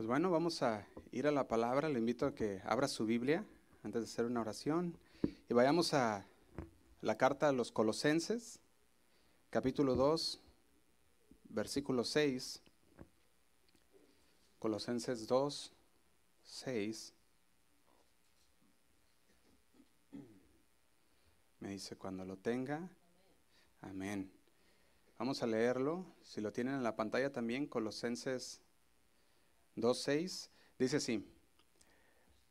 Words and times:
Pues 0.00 0.08
bueno, 0.08 0.30
vamos 0.30 0.62
a 0.62 0.86
ir 1.12 1.26
a 1.26 1.30
la 1.30 1.46
palabra. 1.46 1.90
Le 1.90 1.98
invito 1.98 2.24
a 2.24 2.34
que 2.34 2.62
abra 2.64 2.88
su 2.88 3.04
Biblia 3.04 3.44
antes 3.82 4.00
de 4.00 4.06
hacer 4.06 4.24
una 4.24 4.40
oración 4.40 4.96
y 5.46 5.52
vayamos 5.52 5.92
a 5.92 6.24
la 7.02 7.18
carta 7.18 7.50
a 7.50 7.52
los 7.52 7.70
Colosenses, 7.70 8.60
capítulo 9.50 9.96
2, 9.96 10.40
versículo 11.50 12.04
6. 12.04 12.62
Colosenses 14.58 15.26
2, 15.26 15.72
6. 16.44 17.12
Me 21.60 21.68
dice 21.72 21.96
cuando 21.96 22.24
lo 22.24 22.38
tenga. 22.38 22.88
Amén. 23.82 24.32
Vamos 25.18 25.42
a 25.42 25.46
leerlo. 25.46 26.06
Si 26.22 26.40
lo 26.40 26.54
tienen 26.54 26.76
en 26.76 26.84
la 26.84 26.96
pantalla 26.96 27.30
también, 27.30 27.66
Colosenses 27.66 28.62
2.6, 29.76 30.50
dice 30.78 30.96
así. 30.96 31.24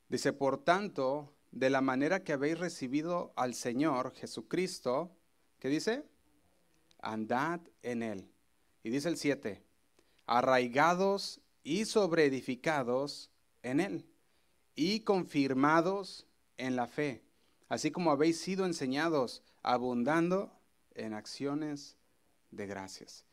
Dice, 0.08 0.34
por 0.34 0.64
tanto, 0.64 1.34
de 1.52 1.70
la 1.70 1.82
manera 1.82 2.23
que 2.23 2.34
habéis 2.34 2.60
recibido 2.60 3.34
al 3.36 3.54
Señor 3.54 4.14
Jesucristo, 4.14 5.16
¿qué 5.60 5.70
dice? 5.70 6.05
Andad 7.02 7.62
en 7.84 8.04
Él. 8.04 8.30
Y 8.84 8.90
dice 8.90 9.10
el 9.10 9.18
7, 9.18 9.63
arraigados 10.26 11.41
y 11.63 11.86
sobreedificados 11.86 13.30
en 13.62 13.80
Él 13.80 14.05
y 14.76 15.02
confirmados 15.02 16.26
en 16.58 16.76
la 16.76 16.88
fe, 16.88 17.24
así 17.68 17.91
como 17.91 18.12
habéis 18.12 18.40
sido 18.40 18.66
enseñados, 18.66 19.44
abundando 19.62 20.52
en 20.96 21.13
acciones 21.13 21.98
de 22.52 22.66
gracias. 22.66 23.26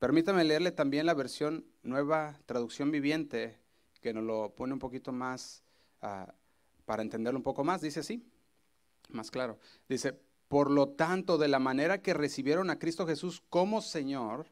Permítame 0.00 0.44
leerle 0.44 0.72
también 0.72 1.04
la 1.04 1.12
versión 1.12 1.66
nueva 1.82 2.40
traducción 2.46 2.90
viviente, 2.90 3.58
que 4.00 4.14
nos 4.14 4.24
lo 4.24 4.54
pone 4.54 4.72
un 4.72 4.78
poquito 4.78 5.12
más, 5.12 5.62
ah, 6.00 6.32
para 6.86 7.02
entenderlo 7.02 7.38
un 7.38 7.42
poco 7.42 7.64
más. 7.64 7.82
Dice 7.82 8.00
así, 8.00 8.24
más 9.10 9.30
claro. 9.30 9.58
Dice, 9.90 10.18
por 10.48 10.70
lo 10.70 10.88
tanto, 10.88 11.36
de 11.36 11.48
la 11.48 11.58
manera 11.58 12.00
que 12.00 12.14
recibieron 12.14 12.70
a 12.70 12.78
Cristo 12.78 13.06
Jesús 13.06 13.42
como 13.50 13.82
Señor, 13.82 14.46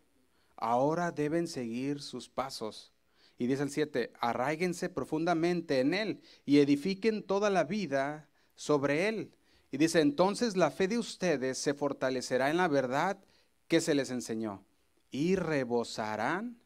ahora 0.54 1.12
deben 1.12 1.48
seguir 1.48 2.02
sus 2.02 2.28
pasos. 2.28 2.92
Y 3.38 3.46
dice 3.46 3.62
el 3.62 3.70
7, 3.70 4.12
arraíguense 4.20 4.90
profundamente 4.90 5.80
en 5.80 5.94
Él 5.94 6.20
y 6.44 6.58
edifiquen 6.58 7.22
toda 7.22 7.48
la 7.48 7.64
vida 7.64 8.28
sobre 8.54 9.08
Él. 9.08 9.32
Y 9.70 9.78
dice, 9.78 10.02
entonces 10.02 10.58
la 10.58 10.70
fe 10.70 10.88
de 10.88 10.98
ustedes 10.98 11.56
se 11.56 11.72
fortalecerá 11.72 12.50
en 12.50 12.58
la 12.58 12.68
verdad 12.68 13.18
que 13.66 13.80
se 13.80 13.94
les 13.94 14.10
enseñó 14.10 14.67
y 15.10 15.36
rebosarán 15.36 16.58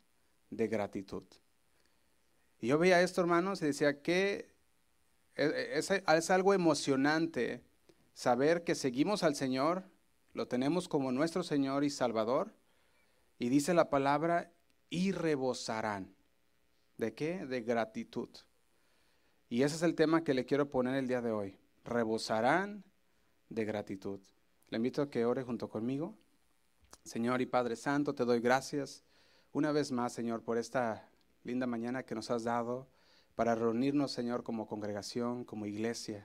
de 0.51 0.69
gratitud. 0.69 1.25
Y 2.61 2.69
yo 2.69 2.79
veía 2.79 3.03
esto, 3.03 3.21
hermanos, 3.21 3.61
y 3.63 3.67
decía 3.67 4.03
que 4.03 4.53
es, 5.35 5.91
es, 5.91 6.31
algo 6.31 6.55
emocionante 6.55 7.65
saber 8.15 8.65
que 8.65 8.75
seguimos 8.75 9.23
al 9.23 9.35
Señor, 9.35 9.85
lo 10.35 10.47
tenemos 10.47 10.89
como 10.89 11.11
nuestro 11.13 11.43
Señor 11.43 11.85
y 11.85 11.91
Salvador, 11.91 12.55
y 13.39 13.49
dice 13.49 13.75
la 13.75 13.91
palabra, 13.91 14.53
y 14.91 15.13
rebosarán. 15.13 16.15
¿De 16.99 17.15
qué? 17.15 17.47
De 17.47 17.63
gratitud. 17.63 18.29
Y 19.49 19.63
ese 19.63 19.77
es 19.77 19.83
el 19.83 19.95
tema 19.95 20.23
que 20.23 20.35
le 20.35 20.45
quiero 20.45 20.71
poner 20.71 20.95
el 20.95 21.09
día 21.09 21.21
de 21.21 21.33
hoy. 21.33 21.59
Rebosarán 21.85 22.85
de 23.49 23.65
gratitud. 23.65 24.21
Le 24.69 24.77
invito 24.77 25.03
a 25.03 25.11
que 25.11 25.25
ore 25.25 25.43
junto 25.43 25.69
conmigo. 25.69 26.17
Señor 27.05 27.41
y 27.41 27.47
Padre 27.47 27.77
Santo, 27.77 28.15
te 28.15 28.25
doy 28.25 28.41
gracias 28.41 29.05
una 29.53 29.71
vez 29.71 29.93
más, 29.93 30.13
Señor, 30.15 30.43
por 30.43 30.57
esta 30.57 31.11
linda 31.45 31.67
mañana 31.67 32.05
que 32.05 32.15
nos 32.15 32.31
has 32.31 32.45
dado 32.45 32.89
para 33.35 33.55
reunirnos, 33.55 34.13
Señor, 34.13 34.43
como 34.43 34.67
congregación, 34.67 35.45
como 35.45 35.67
iglesia. 35.67 36.25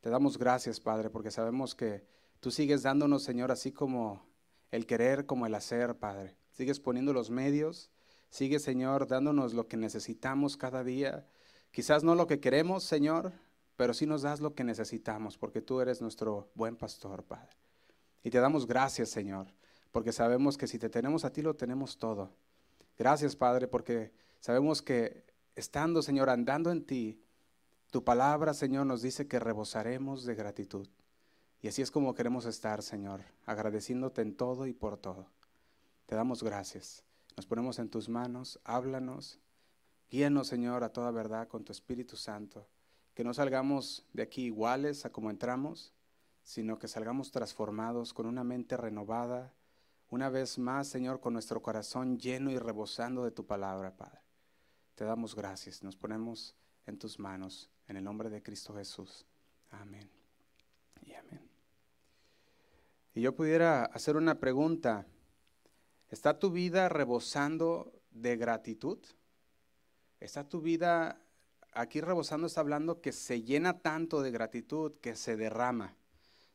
Te 0.00 0.10
damos 0.10 0.36
gracias, 0.36 0.80
Padre, 0.80 1.08
porque 1.08 1.30
sabemos 1.30 1.74
que 1.74 2.04
tú 2.40 2.50
sigues 2.50 2.82
dándonos, 2.82 3.22
Señor, 3.22 3.50
así 3.50 3.72
como 3.72 4.26
el 4.70 4.84
querer, 4.84 5.26
como 5.26 5.46
el 5.46 5.54
hacer, 5.54 5.96
Padre. 5.96 6.36
Sigues 6.52 6.80
poniendo 6.80 7.12
los 7.12 7.30
medios, 7.30 7.90
sigues, 8.28 8.62
Señor, 8.62 9.06
dándonos 9.06 9.54
lo 9.54 9.66
que 9.66 9.76
necesitamos 9.76 10.56
cada 10.56 10.84
día. 10.84 11.26
Quizás 11.70 12.04
no 12.04 12.14
lo 12.14 12.26
que 12.26 12.40
queremos, 12.40 12.84
Señor, 12.84 13.32
pero 13.76 13.94
sí 13.94 14.04
nos 14.04 14.22
das 14.22 14.40
lo 14.40 14.54
que 14.54 14.64
necesitamos, 14.64 15.38
porque 15.38 15.62
tú 15.62 15.80
eres 15.80 16.02
nuestro 16.02 16.50
buen 16.54 16.76
pastor, 16.76 17.24
Padre. 17.24 17.56
Y 18.22 18.30
te 18.30 18.38
damos 18.38 18.66
gracias, 18.66 19.08
Señor 19.08 19.46
porque 19.92 20.12
sabemos 20.12 20.56
que 20.56 20.66
si 20.66 20.78
te 20.78 20.88
tenemos 20.88 21.24
a 21.24 21.32
ti 21.32 21.42
lo 21.42 21.54
tenemos 21.54 21.98
todo. 21.98 22.30
Gracias, 22.98 23.36
Padre, 23.36 23.66
porque 23.66 24.12
sabemos 24.40 24.82
que 24.82 25.24
estando, 25.54 26.02
Señor, 26.02 26.30
andando 26.30 26.70
en 26.70 26.84
ti, 26.84 27.22
tu 27.90 28.04
palabra, 28.04 28.54
Señor, 28.54 28.86
nos 28.86 29.02
dice 29.02 29.26
que 29.26 29.40
rebosaremos 29.40 30.24
de 30.24 30.34
gratitud. 30.34 30.88
Y 31.62 31.68
así 31.68 31.82
es 31.82 31.90
como 31.90 32.14
queremos 32.14 32.46
estar, 32.46 32.82
Señor, 32.82 33.22
agradeciéndote 33.46 34.22
en 34.22 34.36
todo 34.36 34.66
y 34.66 34.72
por 34.72 34.96
todo. 34.96 35.26
Te 36.06 36.14
damos 36.14 36.42
gracias. 36.42 37.04
Nos 37.36 37.46
ponemos 37.46 37.78
en 37.78 37.88
tus 37.88 38.08
manos, 38.08 38.60
háblanos, 38.64 39.38
guíanos, 40.10 40.48
Señor, 40.48 40.84
a 40.84 40.92
toda 40.92 41.10
verdad 41.10 41.48
con 41.48 41.64
tu 41.64 41.72
Espíritu 41.72 42.16
Santo. 42.16 42.66
Que 43.14 43.24
no 43.24 43.34
salgamos 43.34 44.06
de 44.12 44.22
aquí 44.22 44.44
iguales 44.44 45.04
a 45.04 45.10
como 45.10 45.30
entramos, 45.30 45.92
sino 46.42 46.78
que 46.78 46.88
salgamos 46.88 47.30
transformados 47.30 48.14
con 48.14 48.26
una 48.26 48.44
mente 48.44 48.76
renovada, 48.76 49.52
una 50.10 50.28
vez 50.28 50.58
más, 50.58 50.88
Señor, 50.88 51.20
con 51.20 51.32
nuestro 51.32 51.62
corazón 51.62 52.18
lleno 52.18 52.50
y 52.50 52.58
rebosando 52.58 53.24
de 53.24 53.30
tu 53.30 53.46
palabra, 53.46 53.96
Padre. 53.96 54.20
Te 54.96 55.04
damos 55.04 55.34
gracias, 55.34 55.82
nos 55.82 55.96
ponemos 55.96 56.54
en 56.86 56.98
tus 56.98 57.18
manos, 57.18 57.70
en 57.86 57.96
el 57.96 58.04
nombre 58.04 58.28
de 58.28 58.42
Cristo 58.42 58.74
Jesús. 58.74 59.24
Amén. 59.70 60.10
Y 61.02 61.14
amén. 61.14 61.48
Y 63.14 63.20
yo 63.20 63.34
pudiera 63.34 63.84
hacer 63.84 64.16
una 64.16 64.40
pregunta. 64.40 65.06
¿Está 66.08 66.38
tu 66.38 66.50
vida 66.50 66.88
rebosando 66.88 67.92
de 68.10 68.36
gratitud? 68.36 68.98
¿Está 70.18 70.48
tu 70.48 70.60
vida, 70.60 71.20
aquí 71.72 72.00
rebosando 72.00 72.48
está 72.48 72.60
hablando 72.60 73.00
que 73.00 73.12
se 73.12 73.42
llena 73.42 73.78
tanto 73.78 74.22
de 74.22 74.32
gratitud 74.32 74.92
que 75.00 75.14
se 75.14 75.36
derrama? 75.36 75.96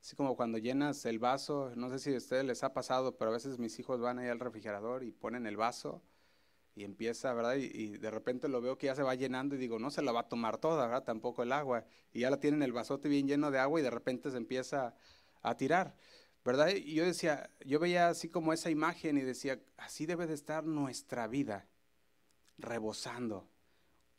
Así 0.05 0.15
como 0.15 0.35
cuando 0.35 0.59
llenas 0.59 1.03
el 1.07 1.17
vaso, 1.17 1.71
no 1.75 1.89
sé 1.89 1.97
si 1.97 2.13
a 2.13 2.17
ustedes 2.17 2.45
les 2.45 2.63
ha 2.63 2.73
pasado, 2.73 3.17
pero 3.17 3.31
a 3.31 3.33
veces 3.33 3.57
mis 3.57 3.79
hijos 3.79 3.99
van 3.99 4.19
ahí 4.19 4.27
al 4.27 4.39
refrigerador 4.39 5.03
y 5.03 5.11
ponen 5.11 5.47
el 5.47 5.57
vaso 5.57 6.03
y 6.75 6.83
empieza, 6.83 7.33
¿verdad? 7.33 7.55
Y, 7.55 7.97
de 7.97 8.11
repente 8.11 8.47
lo 8.47 8.61
veo 8.61 8.77
que 8.77 8.85
ya 8.85 8.93
se 8.93 9.01
va 9.01 9.15
llenando 9.15 9.55
y 9.55 9.57
digo, 9.57 9.79
no 9.79 9.89
se 9.89 10.03
la 10.03 10.11
va 10.11 10.19
a 10.19 10.29
tomar 10.29 10.59
toda, 10.59 10.85
¿verdad? 10.85 11.05
Tampoco 11.05 11.41
el 11.41 11.51
agua. 11.51 11.85
Y 12.13 12.19
ya 12.19 12.29
la 12.29 12.39
tienen 12.39 12.61
el 12.61 12.71
vasote 12.71 13.09
bien 13.09 13.27
lleno 13.27 13.49
de 13.49 13.57
agua 13.57 13.79
y 13.79 13.83
de 13.83 13.89
repente 13.89 14.29
se 14.29 14.37
empieza 14.37 14.93
a 15.41 15.57
tirar, 15.57 15.95
¿verdad? 16.43 16.67
Y 16.69 16.93
yo 16.93 17.03
decía, 17.03 17.49
yo 17.65 17.79
veía 17.79 18.09
así 18.09 18.29
como 18.29 18.53
esa 18.53 18.69
imagen 18.69 19.17
y 19.17 19.21
decía, 19.21 19.59
así 19.75 20.05
debe 20.05 20.27
de 20.27 20.35
estar 20.35 20.65
nuestra 20.65 21.25
vida, 21.25 21.67
rebosando, 22.59 23.49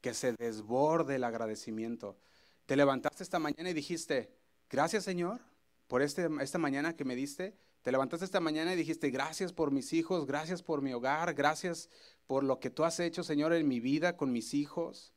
que 0.00 0.14
se 0.14 0.32
desborde 0.32 1.14
el 1.14 1.22
agradecimiento. 1.22 2.18
Te 2.66 2.74
levantaste 2.74 3.22
esta 3.22 3.38
mañana 3.38 3.70
y 3.70 3.72
dijiste, 3.72 4.36
gracias 4.68 5.04
Señor 5.04 5.40
por 5.86 6.02
este, 6.02 6.28
esta 6.40 6.58
mañana 6.58 6.96
que 6.96 7.04
me 7.04 7.16
diste. 7.16 7.56
Te 7.82 7.92
levantaste 7.92 8.24
esta 8.24 8.40
mañana 8.40 8.72
y 8.72 8.76
dijiste, 8.76 9.10
gracias 9.10 9.52
por 9.52 9.70
mis 9.70 9.92
hijos, 9.92 10.26
gracias 10.26 10.62
por 10.62 10.82
mi 10.82 10.92
hogar, 10.92 11.34
gracias 11.34 11.88
por 12.26 12.42
lo 12.42 12.58
que 12.58 12.70
tú 12.70 12.84
has 12.84 12.98
hecho, 12.98 13.22
Señor, 13.22 13.52
en 13.52 13.68
mi 13.68 13.78
vida 13.78 14.16
con 14.16 14.32
mis 14.32 14.54
hijos. 14.54 15.12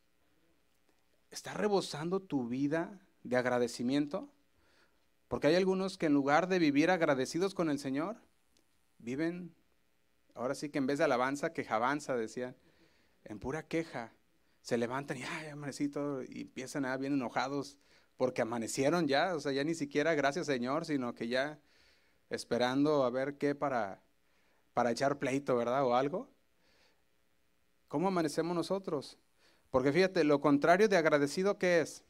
¿Está 1.30 1.54
rebosando 1.54 2.20
tu 2.20 2.46
vida 2.46 3.00
de 3.24 3.36
agradecimiento? 3.36 4.28
Porque 5.26 5.48
hay 5.48 5.56
algunos 5.56 5.98
que 5.98 6.06
en 6.06 6.12
lugar 6.12 6.48
de 6.48 6.58
vivir 6.58 6.90
agradecidos 6.90 7.54
con 7.54 7.70
el 7.70 7.78
Señor, 7.78 8.16
viven, 8.98 9.54
ahora 10.34 10.54
sí 10.54 10.70
que 10.70 10.78
en 10.78 10.86
vez 10.86 10.98
de 10.98 11.04
alabanza, 11.04 11.52
quejabanza, 11.52 12.16
decían, 12.16 12.56
en 13.24 13.38
pura 13.38 13.66
queja. 13.66 14.12
Se 14.62 14.76
levantan 14.76 15.16
y, 15.18 15.22
ay, 15.22 15.48
amanecito, 15.48 16.22
y 16.22 16.42
empiezan 16.42 16.84
a 16.84 16.96
bien 16.96 17.14
enojados 17.14 17.78
porque 18.20 18.42
amanecieron 18.42 19.08
ya, 19.08 19.34
o 19.34 19.40
sea, 19.40 19.50
ya 19.50 19.64
ni 19.64 19.74
siquiera 19.74 20.14
gracias 20.14 20.44
Señor, 20.44 20.84
sino 20.84 21.14
que 21.14 21.26
ya 21.26 21.58
esperando 22.28 23.04
a 23.04 23.08
ver 23.08 23.38
qué 23.38 23.54
para, 23.54 24.02
para 24.74 24.90
echar 24.90 25.18
pleito, 25.18 25.56
¿verdad? 25.56 25.86
O 25.86 25.94
algo. 25.94 26.28
¿Cómo 27.88 28.08
amanecemos 28.08 28.54
nosotros? 28.54 29.16
Porque 29.70 29.90
fíjate, 29.90 30.22
lo 30.24 30.42
contrario 30.42 30.86
de 30.86 30.98
agradecido, 30.98 31.56
¿qué 31.56 31.80
es? 31.80 32.04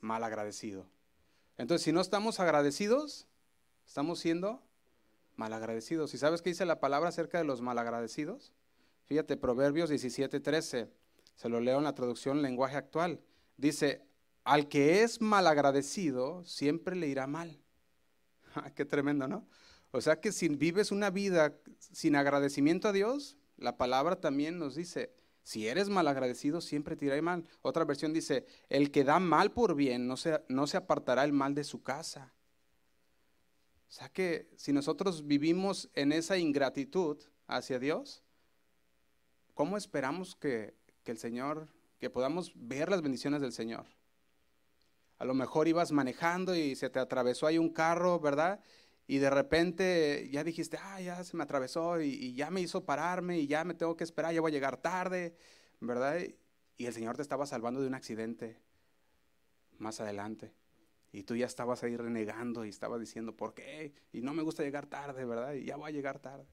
Mal 0.00 0.24
agradecido. 0.24 0.86
Entonces, 1.58 1.84
si 1.84 1.92
no 1.92 2.00
estamos 2.00 2.40
agradecidos, 2.40 3.26
estamos 3.86 4.20
siendo 4.20 4.62
mal 5.36 5.52
agradecidos. 5.52 6.14
¿Y 6.14 6.16
sabes 6.16 6.40
qué 6.40 6.48
dice 6.48 6.64
la 6.64 6.80
palabra 6.80 7.10
acerca 7.10 7.36
de 7.36 7.44
los 7.44 7.60
mal 7.60 7.76
agradecidos? 7.76 8.54
Fíjate, 9.04 9.36
Proverbios 9.36 9.90
17, 9.90 10.40
13. 10.40 10.88
Se 11.34 11.48
lo 11.50 11.60
leo 11.60 11.76
en 11.76 11.84
la 11.84 11.94
traducción 11.94 12.40
lenguaje 12.40 12.78
actual. 12.78 13.20
Dice, 13.58 14.02
al 14.44 14.68
que 14.68 15.02
es 15.02 15.20
malagradecido 15.20 16.44
siempre 16.44 16.94
le 16.94 17.08
irá 17.08 17.26
mal. 17.26 17.60
Ah, 18.56 18.70
qué 18.72 18.84
tremendo, 18.84 19.26
¿no? 19.26 19.48
O 19.90 20.00
sea 20.00 20.20
que 20.20 20.30
si 20.30 20.48
vives 20.48 20.92
una 20.92 21.10
vida 21.10 21.58
sin 21.78 22.14
agradecimiento 22.14 22.86
a 22.86 22.92
Dios, 22.92 23.36
la 23.56 23.76
palabra 23.76 24.20
también 24.20 24.60
nos 24.60 24.76
dice, 24.76 25.12
Si 25.42 25.66
eres 25.66 25.88
malagradecido, 25.88 26.60
siempre 26.60 26.94
te 26.94 27.06
irá 27.06 27.20
mal. 27.20 27.48
Otra 27.62 27.84
versión 27.84 28.12
dice, 28.12 28.46
el 28.68 28.92
que 28.92 29.02
da 29.02 29.18
mal 29.18 29.50
por 29.50 29.74
bien 29.74 30.06
no 30.06 30.16
se, 30.16 30.40
no 30.48 30.68
se 30.68 30.76
apartará 30.76 31.24
el 31.24 31.32
mal 31.32 31.56
de 31.56 31.64
su 31.64 31.82
casa. 31.82 32.32
O 33.88 33.92
sea 33.92 34.08
que 34.08 34.48
si 34.56 34.72
nosotros 34.72 35.26
vivimos 35.26 35.90
en 35.94 36.12
esa 36.12 36.38
ingratitud 36.38 37.18
hacia 37.48 37.80
Dios, 37.80 38.22
¿cómo 39.52 39.76
esperamos 39.76 40.36
que, 40.36 40.76
que 41.02 41.10
el 41.10 41.18
Señor, 41.18 41.68
que 41.98 42.08
podamos 42.08 42.52
ver 42.54 42.88
las 42.88 43.02
bendiciones 43.02 43.40
del 43.40 43.52
Señor? 43.52 43.86
A 45.18 45.24
lo 45.24 45.34
mejor 45.34 45.68
ibas 45.68 45.92
manejando 45.92 46.54
y 46.54 46.74
se 46.76 46.90
te 46.90 46.98
atravesó 46.98 47.46
ahí 47.46 47.58
un 47.58 47.72
carro, 47.72 48.18
¿verdad? 48.20 48.60
Y 49.06 49.18
de 49.18 49.30
repente 49.30 50.28
ya 50.32 50.44
dijiste, 50.44 50.78
ah, 50.80 51.00
ya 51.00 51.22
se 51.24 51.36
me 51.36 51.42
atravesó 51.42 52.00
y, 52.00 52.34
ya 52.34 52.50
me 52.50 52.60
hizo 52.60 52.84
pararme 52.84 53.38
y 53.38 53.46
ya 53.46 53.64
me 53.64 53.74
tengo 53.74 53.96
que 53.96 54.04
esperar, 54.04 54.32
ya 54.32 54.40
voy 54.40 54.50
a 54.50 54.54
llegar 54.54 54.78
tarde, 54.78 55.36
¿verdad? 55.80 56.18
Y 56.76 56.86
el 56.86 56.92
Señor 56.92 57.16
te 57.16 57.22
estaba 57.22 57.46
salvando 57.46 57.80
de 57.80 57.86
un 57.86 57.94
accidente 57.94 58.58
más 59.78 60.00
adelante. 60.00 60.54
Y 61.12 61.22
tú 61.22 61.36
ya 61.36 61.46
estabas 61.46 61.84
ahí 61.84 61.96
renegando 61.96 62.64
y 62.64 62.70
estabas 62.70 62.98
diciendo, 62.98 63.36
¿por 63.36 63.54
qué? 63.54 63.94
Y 64.12 64.22
no 64.22 64.34
me 64.34 64.42
gusta 64.42 64.64
llegar 64.64 64.86
tarde, 64.86 65.24
¿verdad? 65.24 65.52
Y 65.52 65.64
ya 65.64 65.76
voy 65.76 65.90
a 65.90 65.92
llegar 65.92 66.18
tarde. 66.18 66.46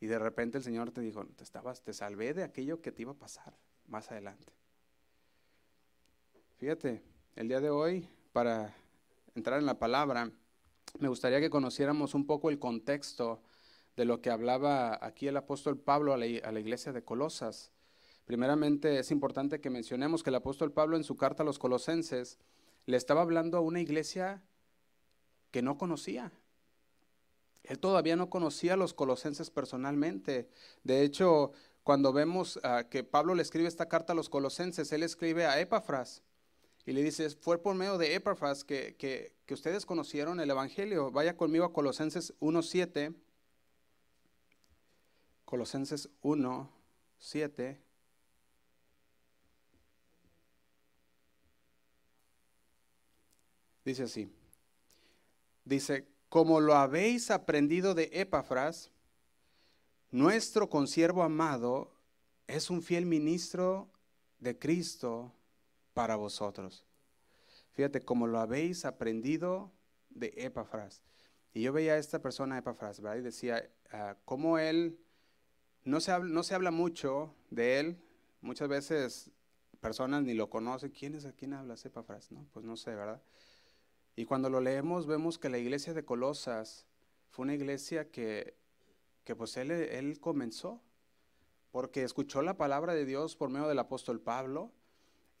Y 0.00 0.06
de 0.06 0.18
repente 0.18 0.58
el 0.58 0.64
Señor 0.64 0.90
te 0.90 1.00
dijo, 1.00 1.24
te, 1.24 1.44
estabas, 1.44 1.82
te 1.82 1.94
salvé 1.94 2.34
de 2.34 2.42
aquello 2.42 2.82
que 2.82 2.92
te 2.92 3.02
iba 3.02 3.12
a 3.12 3.18
pasar 3.18 3.56
más 3.86 4.10
adelante. 4.10 4.52
Fíjate, 6.58 7.02
el 7.36 7.48
día 7.48 7.60
de 7.60 7.70
hoy, 7.70 8.08
para 8.32 8.74
entrar 9.34 9.58
en 9.58 9.66
la 9.66 9.78
palabra, 9.78 10.30
me 11.00 11.08
gustaría 11.08 11.40
que 11.40 11.50
conociéramos 11.50 12.14
un 12.14 12.26
poco 12.26 12.48
el 12.48 12.60
contexto 12.60 13.42
de 13.96 14.04
lo 14.04 14.20
que 14.20 14.30
hablaba 14.30 14.98
aquí 15.02 15.26
el 15.26 15.36
apóstol 15.36 15.76
Pablo 15.76 16.12
a 16.12 16.16
la, 16.16 16.26
iglesia 16.26 16.92
de 16.92 17.02
Colosas. 17.02 17.72
Primeramente 18.24 19.00
es 19.00 19.10
importante 19.10 19.60
que 19.60 19.68
mencionemos 19.68 20.22
que 20.22 20.30
el 20.30 20.36
apóstol 20.36 20.72
Pablo 20.72 20.96
en 20.96 21.02
su 21.02 21.16
carta 21.16 21.42
a 21.42 21.46
los 21.46 21.58
colosenses 21.58 22.38
le 22.86 22.96
estaba 22.96 23.22
hablando 23.22 23.58
a 23.58 23.62
una 23.62 23.80
iglesia 23.80 24.42
que 25.50 25.60
no 25.62 25.76
conocía. 25.76 26.30
Él 27.64 27.80
todavía 27.80 28.14
no 28.14 28.30
conocía 28.30 28.74
a 28.74 28.76
los 28.76 28.94
colosenses 28.94 29.50
personalmente. 29.50 30.48
De 30.84 31.02
hecho, 31.02 31.52
cuando 31.82 32.12
vemos 32.12 32.60
ah, 32.62 32.84
que 32.88 33.02
Pablo 33.02 33.34
le 33.34 33.42
escribe 33.42 33.66
esta 33.66 33.88
carta 33.88 34.12
a 34.12 34.16
los 34.16 34.28
colosenses, 34.28 34.92
él 34.92 35.02
escribe 35.02 35.46
a 35.46 35.60
Epafras. 35.60 36.22
Y 36.86 36.92
le 36.92 37.02
dice, 37.02 37.30
fue 37.30 37.58
por 37.62 37.74
medio 37.74 37.96
de 37.96 38.14
Epafras 38.14 38.62
que, 38.62 38.94
que, 38.96 39.32
ustedes 39.54 39.86
conocieron 39.86 40.38
el 40.40 40.50
Evangelio. 40.50 41.10
Vaya 41.10 41.36
conmigo 41.36 41.64
a 41.64 41.72
Colosenses 41.72 42.34
1.7. 42.40 43.14
Colosenses 45.46 46.10
1.7. 46.22 47.78
Dice 53.84 54.02
así. 54.02 54.30
Dice, 55.64 56.06
como 56.28 56.60
lo 56.60 56.74
habéis 56.74 57.30
aprendido 57.30 57.94
de 57.94 58.10
Epafras, 58.12 58.90
nuestro 60.10 60.68
consiervo 60.68 61.22
amado 61.22 61.94
es 62.46 62.68
un 62.68 62.82
fiel 62.82 63.06
ministro 63.06 63.88
de 64.38 64.58
Cristo 64.58 65.32
para 65.94 66.16
vosotros. 66.16 66.84
Fíjate, 67.72 68.02
como 68.02 68.26
lo 68.26 68.38
habéis 68.38 68.84
aprendido 68.84 69.72
de 70.10 70.32
Epafras. 70.36 71.02
Y 71.52 71.62
yo 71.62 71.72
veía 71.72 71.94
a 71.94 71.98
esta 71.98 72.20
persona, 72.20 72.58
Epafras, 72.58 73.00
¿verdad? 73.00 73.18
Y 73.18 73.22
decía, 73.22 73.70
uh, 73.92 74.14
cómo 74.24 74.58
él, 74.58 74.98
no 75.84 76.00
se, 76.00 76.12
habla, 76.12 76.32
no 76.32 76.42
se 76.42 76.54
habla 76.54 76.70
mucho 76.70 77.34
de 77.50 77.80
él, 77.80 78.02
muchas 78.40 78.68
veces 78.68 79.30
personas 79.80 80.22
ni 80.22 80.34
lo 80.34 80.50
conocen. 80.50 80.90
¿Quién 80.90 81.14
es 81.14 81.24
a 81.24 81.32
quién 81.32 81.52
hablas, 81.52 81.84
Epafras? 81.84 82.30
No, 82.32 82.46
pues 82.52 82.64
no 82.64 82.76
sé, 82.76 82.94
¿verdad? 82.94 83.22
Y 84.16 84.24
cuando 84.24 84.50
lo 84.50 84.60
leemos 84.60 85.06
vemos 85.06 85.38
que 85.38 85.48
la 85.48 85.58
iglesia 85.58 85.94
de 85.94 86.04
Colosas 86.04 86.86
fue 87.30 87.44
una 87.44 87.54
iglesia 87.54 88.10
que, 88.10 88.56
que 89.24 89.34
pues 89.34 89.56
él, 89.56 89.70
él 89.70 90.20
comenzó, 90.20 90.80
porque 91.72 92.04
escuchó 92.04 92.42
la 92.42 92.56
palabra 92.56 92.94
de 92.94 93.04
Dios 93.04 93.34
por 93.34 93.50
medio 93.50 93.66
del 93.66 93.80
apóstol 93.80 94.20
Pablo, 94.20 94.72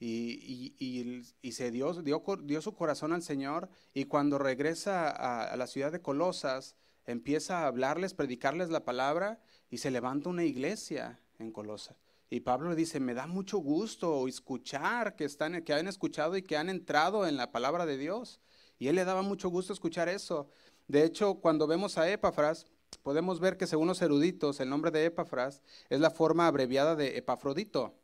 y, 0.06 1.52
se 1.52 1.70
dio, 1.70 1.92
dio, 2.02 2.60
su 2.60 2.74
corazón 2.74 3.12
al 3.12 3.22
Señor 3.22 3.70
y 3.94 4.04
cuando 4.04 4.38
regresa 4.38 5.08
a, 5.08 5.56
la 5.56 5.66
ciudad 5.66 5.92
de 5.92 6.02
Colosas, 6.02 6.76
empieza 7.06 7.60
a 7.60 7.66
hablarles, 7.66 8.12
predicarles 8.12 8.68
la 8.68 8.84
palabra 8.84 9.40
y 9.70 9.78
se 9.78 9.90
levanta 9.90 10.28
una 10.28 10.44
iglesia 10.44 11.20
en 11.38 11.52
Colosas. 11.52 11.96
Y 12.28 12.40
Pablo 12.40 12.70
le 12.70 12.76
dice, 12.76 13.00
me 13.00 13.14
da 13.14 13.26
mucho 13.26 13.58
gusto 13.58 14.26
escuchar 14.28 15.16
que, 15.16 15.24
están, 15.24 15.62
que 15.62 15.72
han 15.72 15.88
escuchado 15.88 16.36
y 16.36 16.42
que 16.42 16.56
han 16.56 16.68
entrado 16.68 17.26
en 17.26 17.36
la 17.36 17.52
palabra 17.52 17.86
de 17.86 17.96
Dios. 17.96 18.40
Y 18.78 18.88
él 18.88 18.96
le 18.96 19.04
daba 19.04 19.22
mucho 19.22 19.48
gusto 19.48 19.72
escuchar 19.72 20.08
eso. 20.08 20.48
De 20.88 21.04
hecho, 21.04 21.36
cuando 21.36 21.66
vemos 21.66 21.96
a 21.96 22.10
Epafras, 22.10 22.66
podemos 23.02 23.40
ver 23.40 23.56
que 23.56 23.66
según 23.66 23.88
los 23.88 24.02
eruditos, 24.02 24.60
el 24.60 24.68
nombre 24.68 24.90
de 24.90 25.06
Epafras 25.06 25.62
es 25.88 26.00
la 26.00 26.10
forma 26.10 26.46
abreviada 26.46 26.96
de 26.96 27.16
Epafrodito. 27.16 27.94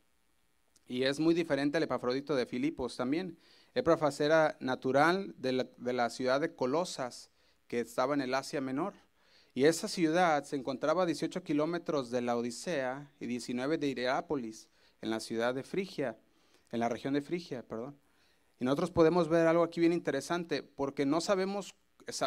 Y 0.91 1.05
es 1.05 1.21
muy 1.21 1.35
diferente 1.35 1.77
al 1.77 1.85
Epafrodito 1.85 2.35
de 2.35 2.47
Filipos 2.47 2.97
también. 2.97 3.39
Epafras 3.77 4.19
era 4.19 4.57
natural 4.59 5.37
de 5.39 5.53
la, 5.93 6.11
ciudad 6.11 6.41
de 6.41 6.57
Colosas, 6.57 7.31
que 7.69 7.79
estaba 7.79 8.15
en 8.15 8.21
el 8.21 8.35
Asia 8.35 8.61
Menor. 8.61 8.95
Y 9.55 9.67
esa 9.67 9.87
ciudad 9.87 10.43
se 10.43 10.57
encontraba 10.57 11.05
a 11.05 11.07
18 11.07 11.45
kilómetros 11.45 12.11
de 12.11 12.23
la 12.23 12.37
Odisea 12.37 13.09
y 13.21 13.27
19 13.27 13.79
de 13.79 13.87
Iriápolis, 13.87 14.69
en 15.01 15.11
la 15.11 15.21
ciudad 15.21 15.55
de 15.55 15.63
Frigia, 15.63 16.19
en 16.73 16.81
la 16.81 16.89
región 16.89 17.15
de 17.15 17.23
Frigia, 17.23 17.63
perdón. 17.63 17.97
Y 18.59 18.65
nosotros 18.65 18.91
podemos 18.91 19.29
ver 19.29 19.47
algo 19.47 19.63
aquí 19.63 19.79
bien 19.79 19.93
interesante, 19.93 20.65
porque 20.65 21.07
no 21.07 21.21
sabemos 21.21 21.73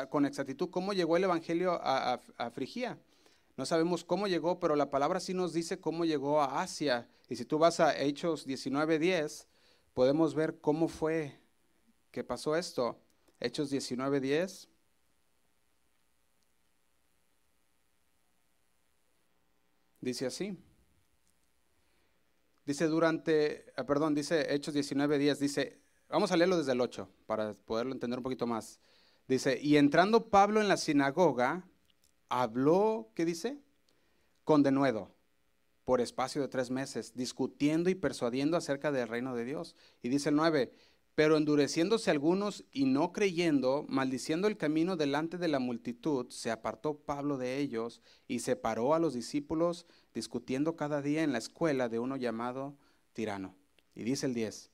con 0.09 0.25
exactitud 0.25 0.69
cómo 0.69 0.93
llegó 0.93 1.17
el 1.17 1.25
Evangelio 1.25 1.73
a, 1.83 2.17
a 2.37 2.49
Frigia. 2.49 2.97
No 3.55 3.65
sabemos 3.65 4.03
cómo 4.03 4.27
llegó, 4.27 4.59
pero 4.59 4.75
la 4.75 4.89
palabra 4.89 5.19
sí 5.19 5.33
nos 5.33 5.53
dice 5.53 5.79
cómo 5.79 6.05
llegó 6.05 6.41
a 6.41 6.61
Asia. 6.61 7.07
Y 7.29 7.35
si 7.35 7.45
tú 7.45 7.59
vas 7.59 7.79
a 7.79 7.97
Hechos 7.97 8.47
19:10, 8.47 9.47
podemos 9.93 10.33
ver 10.33 10.59
cómo 10.59 10.87
fue 10.87 11.39
que 12.11 12.23
pasó 12.23 12.55
esto. 12.55 12.99
Hechos 13.39 13.69
19:10. 13.71 14.67
Dice 20.01 20.25
así. 20.25 20.57
Dice 22.65 22.87
durante, 22.87 23.65
ah, 23.75 23.85
perdón, 23.85 24.15
dice 24.15 24.53
Hechos 24.53 24.73
19:10, 24.73 25.37
dice, 25.37 25.81
vamos 26.09 26.31
a 26.31 26.37
leerlo 26.37 26.57
desde 26.57 26.71
el 26.71 26.81
8 26.81 27.09
para 27.25 27.53
poderlo 27.53 27.93
entender 27.93 28.19
un 28.19 28.23
poquito 28.23 28.47
más. 28.47 28.79
Dice, 29.27 29.59
y 29.61 29.77
entrando 29.77 30.29
Pablo 30.29 30.61
en 30.61 30.67
la 30.67 30.77
sinagoga, 30.77 31.65
habló, 32.29 33.11
¿qué 33.15 33.25
dice? 33.25 33.59
Con 34.43 34.63
denuedo 34.63 35.13
por 35.85 36.01
espacio 36.01 36.41
de 36.41 36.47
tres 36.47 36.71
meses, 36.71 37.13
discutiendo 37.15 37.89
y 37.89 37.95
persuadiendo 37.95 38.57
acerca 38.57 38.91
del 38.91 39.07
reino 39.07 39.35
de 39.35 39.45
Dios. 39.45 39.75
Y 40.01 40.09
dice 40.09 40.29
el 40.29 40.35
9, 40.35 40.71
pero 41.15 41.37
endureciéndose 41.37 42.09
algunos 42.09 42.65
y 42.71 42.85
no 42.85 43.11
creyendo, 43.11 43.85
maldiciendo 43.87 44.47
el 44.47 44.57
camino 44.57 44.95
delante 44.95 45.37
de 45.37 45.47
la 45.47 45.59
multitud, 45.59 46.29
se 46.29 46.51
apartó 46.51 46.97
Pablo 46.97 47.37
de 47.37 47.59
ellos 47.59 48.01
y 48.27 48.39
separó 48.39 48.93
a 48.93 48.99
los 48.99 49.13
discípulos, 49.13 49.85
discutiendo 50.13 50.75
cada 50.75 51.01
día 51.01 51.23
en 51.23 51.31
la 51.31 51.37
escuela 51.37 51.89
de 51.89 51.99
uno 51.99 52.15
llamado 52.15 52.77
tirano. 53.13 53.55
Y 53.93 54.03
dice 54.03 54.25
el 54.25 54.33
10, 54.33 54.71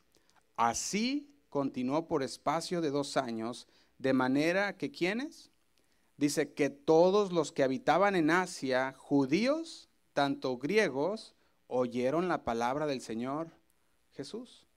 así 0.55 1.35
continuó 1.49 2.07
por 2.07 2.23
espacio 2.23 2.79
de 2.79 2.91
dos 2.91 3.17
años, 3.17 3.67
de 3.97 4.13
manera 4.13 4.77
que 4.77 4.91
quienes? 4.91 5.48
Dice 6.19 6.51
que 6.51 6.69
todos 6.69 7.31
los 7.31 7.53
que 7.53 7.63
habitaban 7.63 8.13
en 8.13 8.29
Asia, 8.29 8.93
judíos, 8.97 9.89
tanto 10.11 10.57
griegos, 10.57 11.33
oyeron 11.67 12.27
la 12.27 12.43
palabra 12.43 12.85
del 12.85 12.99
Señor 12.99 13.51
Jesús. 14.11 14.67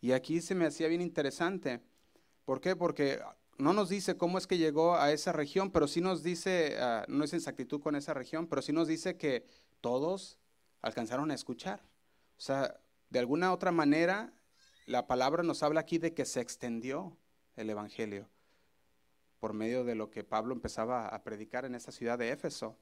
Y 0.00 0.12
aquí 0.12 0.40
se 0.40 0.56
me 0.56 0.66
hacía 0.66 0.88
bien 0.88 1.00
interesante. 1.00 1.80
¿Por 2.44 2.60
qué? 2.60 2.74
Porque 2.74 3.20
no 3.56 3.72
nos 3.72 3.88
dice 3.88 4.16
cómo 4.16 4.36
es 4.36 4.48
que 4.48 4.58
llegó 4.58 4.96
a 4.96 5.12
esa 5.12 5.30
región, 5.30 5.70
pero 5.70 5.86
sí 5.86 6.00
nos 6.00 6.24
dice, 6.24 6.76
ah, 6.80 7.04
no 7.06 7.22
es 7.22 7.32
exactitud 7.32 7.80
con 7.80 7.94
esa 7.94 8.12
región, 8.12 8.48
pero 8.48 8.60
sí 8.60 8.72
nos 8.72 8.88
dice 8.88 9.16
que 9.16 9.46
todos 9.80 10.38
alcanzaron 10.82 11.30
a 11.30 11.34
escuchar. 11.34 11.82
O 12.36 12.40
sea, 12.40 12.80
de 13.10 13.20
alguna 13.20 13.52
otra 13.52 13.70
manera, 13.70 14.32
la 14.86 15.06
palabra 15.06 15.44
nos 15.44 15.62
habla 15.62 15.80
aquí 15.80 15.98
de 15.98 16.14
que 16.14 16.24
se 16.24 16.40
extendió 16.40 17.16
el 17.54 17.70
Evangelio 17.70 18.28
por 19.44 19.52
medio 19.52 19.84
de 19.84 19.94
lo 19.94 20.10
que 20.10 20.24
Pablo 20.24 20.54
empezaba 20.54 21.06
a 21.06 21.22
predicar 21.22 21.66
en 21.66 21.74
esa 21.74 21.92
ciudad 21.92 22.18
de 22.18 22.30
Éfeso. 22.30 22.78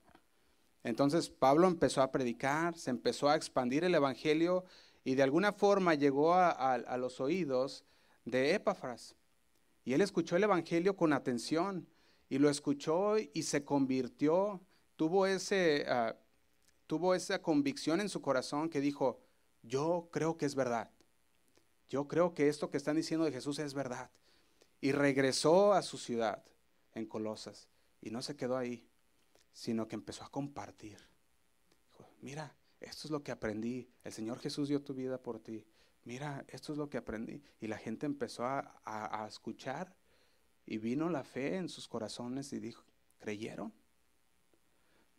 Entonces 0.85 1.29
Pablo 1.29 1.67
empezó 1.67 2.03
a 2.03 2.13
predicar, 2.13 2.79
se 2.79 2.91
empezó 2.91 3.29
a 3.29 3.35
expandir 3.35 3.83
el 3.83 3.97
Evangelio 3.97 4.65
y 5.03 5.17
de 5.17 5.25
alguna 5.25 5.53
forma 5.53 5.95
llegó 5.95 6.35
a, 6.35 6.97
los 6.99 7.21
oídos 7.21 7.85
de 8.25 8.55
Epafras. 8.55 9.17
Y 9.85 9.95
él 9.95 10.03
escuchó 10.03 10.37
el 10.37 10.45
Evangelio 10.45 10.95
con 10.95 11.13
atención 11.13 11.89
y 12.29 12.39
lo 12.39 12.49
escuchó 12.49 13.19
y 13.19 13.43
se 13.43 13.65
convirtió, 13.65 14.61
tuvo, 14.95 15.27
ese, 15.27 15.85
ah, 15.89 16.15
tuvo 16.87 17.17
esa 17.17 17.43
convicción 17.43 18.01
en 18.01 18.09
su 18.09 18.23
corazón 18.23 18.69
que 18.69 18.81
dijo, 18.81 19.19
yo 19.65 20.11
creo 20.13 20.37
que 20.37 20.47
es 20.47 20.55
verdad. 20.55 20.93
Yo 21.89 22.07
creo 22.07 22.35
que 22.35 22.49
esto 22.49 22.71
que 22.71 22.77
están 22.77 22.95
diciendo 22.95 23.27
de 23.27 23.33
Jesús 23.33 23.59
es 23.59 23.75
verdad. 23.75 24.13
Y 24.81 24.93
regresó 24.93 25.73
a 25.73 25.83
su 25.83 25.99
ciudad 25.99 26.45
en 26.95 27.07
Colosas. 27.07 27.69
Y 28.01 28.11
no 28.11 28.23
se 28.23 28.37
quedó 28.37 28.57
ahí, 28.57 28.89
sino 29.53 29.89
que 29.89 29.95
empezó 29.95 30.25
a 30.25 30.31
compartir. 30.31 30.99
Dijo, 31.87 32.09
mira, 32.21 32.57
esto 32.81 33.07
es 33.07 33.11
lo 33.11 33.23
que 33.23 33.33
aprendí. 33.33 33.89
El 34.03 34.13
Señor 34.13 34.39
Jesús 34.39 34.69
dio 34.69 34.83
tu 34.83 34.95
vida 34.95 35.23
por 35.23 35.39
ti. 35.39 35.65
Mira, 36.05 36.45
esto 36.49 36.73
es 36.73 36.79
lo 36.79 36.91
que 36.91 36.99
aprendí. 36.99 37.43
Y 37.61 37.69
la 37.69 37.79
gente 37.79 38.07
empezó 38.07 38.45
a, 38.45 38.81
a 38.85 39.27
escuchar 39.29 39.95
y 40.67 40.79
vino 40.79 41.09
la 41.09 41.25
fe 41.25 41.57
en 41.57 41.69
sus 41.69 41.89
corazones 41.89 42.53
y 42.53 42.59
dijo, 42.59 42.85
¿creyeron? 43.19 43.73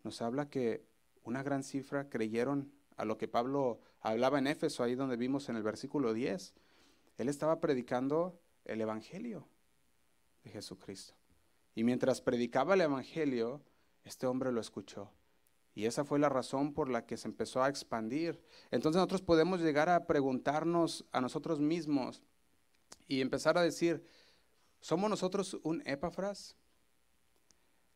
Nos 0.03 0.21
habla 0.21 0.49
que 0.49 0.85
una 1.23 1.43
gran 1.43 1.63
cifra 1.63 2.09
creyeron 2.09 2.71
a 2.97 3.05
lo 3.05 3.17
que 3.17 3.27
Pablo 3.27 3.79
hablaba 4.01 4.39
en 4.39 4.47
Éfeso, 4.47 4.83
ahí 4.83 4.95
donde 4.95 5.15
vimos 5.15 5.49
en 5.49 5.55
el 5.55 5.63
versículo 5.63 6.13
10. 6.13 6.53
Él 7.17 7.29
estaba 7.29 7.59
predicando 7.59 8.39
el 8.65 8.81
Evangelio 8.81 9.47
de 10.43 10.51
Jesucristo. 10.51 11.13
Y 11.75 11.83
mientras 11.83 12.21
predicaba 12.21 12.75
el 12.75 12.81
Evangelio, 12.81 13.61
este 14.03 14.27
hombre 14.27 14.51
lo 14.51 14.61
escuchó. 14.61 15.11
Y 15.75 15.85
esa 15.85 16.05
fue 16.05 16.19
la 16.19 16.29
razón 16.29 16.73
por 16.73 16.89
la 16.89 17.05
que 17.05 17.17
se 17.17 17.27
empezó 17.27 17.63
a 17.63 17.69
expandir. 17.69 18.39
Entonces 18.69 18.97
nosotros 18.97 19.21
podemos 19.21 19.59
llegar 19.59 19.89
a 19.89 20.05
preguntarnos 20.05 21.05
a 21.11 21.19
nosotros 21.19 21.59
mismos 21.59 22.23
y 23.07 23.21
empezar 23.21 23.57
a 23.57 23.63
decir, 23.63 24.05
¿somos 24.81 25.09
nosotros 25.09 25.57
un 25.63 25.81
Epafras? 25.85 26.55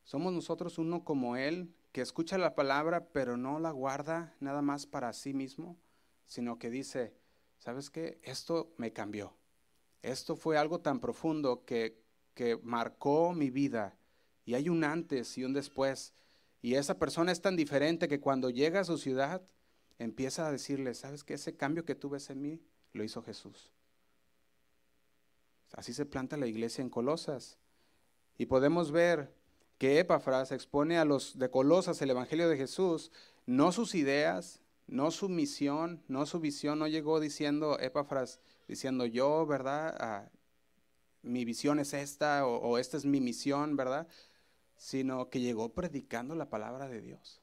¿Somos 0.04 0.34
nosotros 0.34 0.78
uno 0.78 1.04
como 1.04 1.36
él 1.36 1.76
que 1.92 2.02
escucha 2.02 2.38
la 2.38 2.56
palabra 2.56 3.10
pero 3.12 3.38
no 3.38 3.60
la 3.60 3.72
guarda 3.72 4.36
nada 4.40 4.62
más 4.62 4.88
para 4.88 5.14
sí 5.14 5.34
mismo, 5.34 5.78
sino 6.26 6.58
que 6.58 6.70
dice, 6.70 7.14
¿sabes 7.60 7.90
qué? 7.90 8.18
Esto 8.24 8.74
me 8.78 8.94
cambió. 8.94 9.36
Esto 10.02 10.36
fue 10.36 10.58
algo 10.58 10.80
tan 10.80 11.00
profundo 11.00 11.66
que, 11.66 12.02
que 12.38 12.60
marcó 12.62 13.34
mi 13.34 13.50
vida. 13.50 13.98
Y 14.46 14.54
hay 14.54 14.70
un 14.70 14.84
antes 14.84 15.40
y 15.40 15.44
un 15.44 15.54
después. 15.54 16.14
Y 16.62 16.76
esa 16.76 17.00
persona 17.00 17.32
es 17.32 17.42
tan 17.42 17.56
diferente 17.56 18.08
que 18.08 18.20
cuando 18.20 18.52
llega 18.52 18.80
a 18.80 18.86
su 18.86 19.00
ciudad, 19.00 19.42
empieza 19.98 20.48
a 20.48 20.52
decirle, 20.52 20.94
¿sabes 20.94 21.24
qué? 21.24 21.34
Ese 21.34 21.58
cambio 21.58 21.84
que 21.84 21.96
tú 21.96 22.10
ves 22.10 22.30
en 22.30 22.44
mí, 22.44 22.62
lo 22.94 23.04
hizo 23.04 23.24
Jesús. 23.24 23.72
Así 25.74 25.94
se 25.94 26.06
planta 26.06 26.38
la 26.38 26.46
iglesia 26.46 26.84
en 26.84 26.92
Colosas. 26.92 27.58
Y 28.38 28.46
podemos 28.46 28.92
ver 28.92 29.34
que 29.80 30.00
Epafras 30.00 30.52
expone 30.52 31.00
a 31.00 31.06
los 31.06 31.40
de 31.40 31.50
Colosas 31.50 32.00
el 32.04 32.12
Evangelio 32.12 32.48
de 32.50 32.58
Jesús, 32.58 33.12
no 33.48 33.72
sus 33.72 33.96
ideas, 33.96 34.62
no 34.86 35.10
su 35.10 35.28
misión, 35.28 36.04
no 36.08 36.28
su 36.28 36.40
visión, 36.40 36.78
no 36.78 36.88
llegó 36.88 37.20
diciendo 37.20 37.80
Epafras, 37.80 38.40
diciendo 38.68 39.08
yo, 39.08 39.48
¿verdad? 39.48 39.96
Ah, 40.00 40.30
mi 41.22 41.46
visión 41.46 41.80
es 41.80 41.94
esta 41.94 42.46
o, 42.46 42.78
esta 42.78 42.98
es 42.98 43.06
mi 43.06 43.20
misión, 43.20 43.76
¿verdad? 43.76 44.08
Sino 44.78 45.30
que 45.30 45.40
llegó 45.40 45.70
predicando 45.70 46.36
la 46.36 46.50
palabra 46.50 46.88
de 46.88 47.02
Dios. 47.02 47.42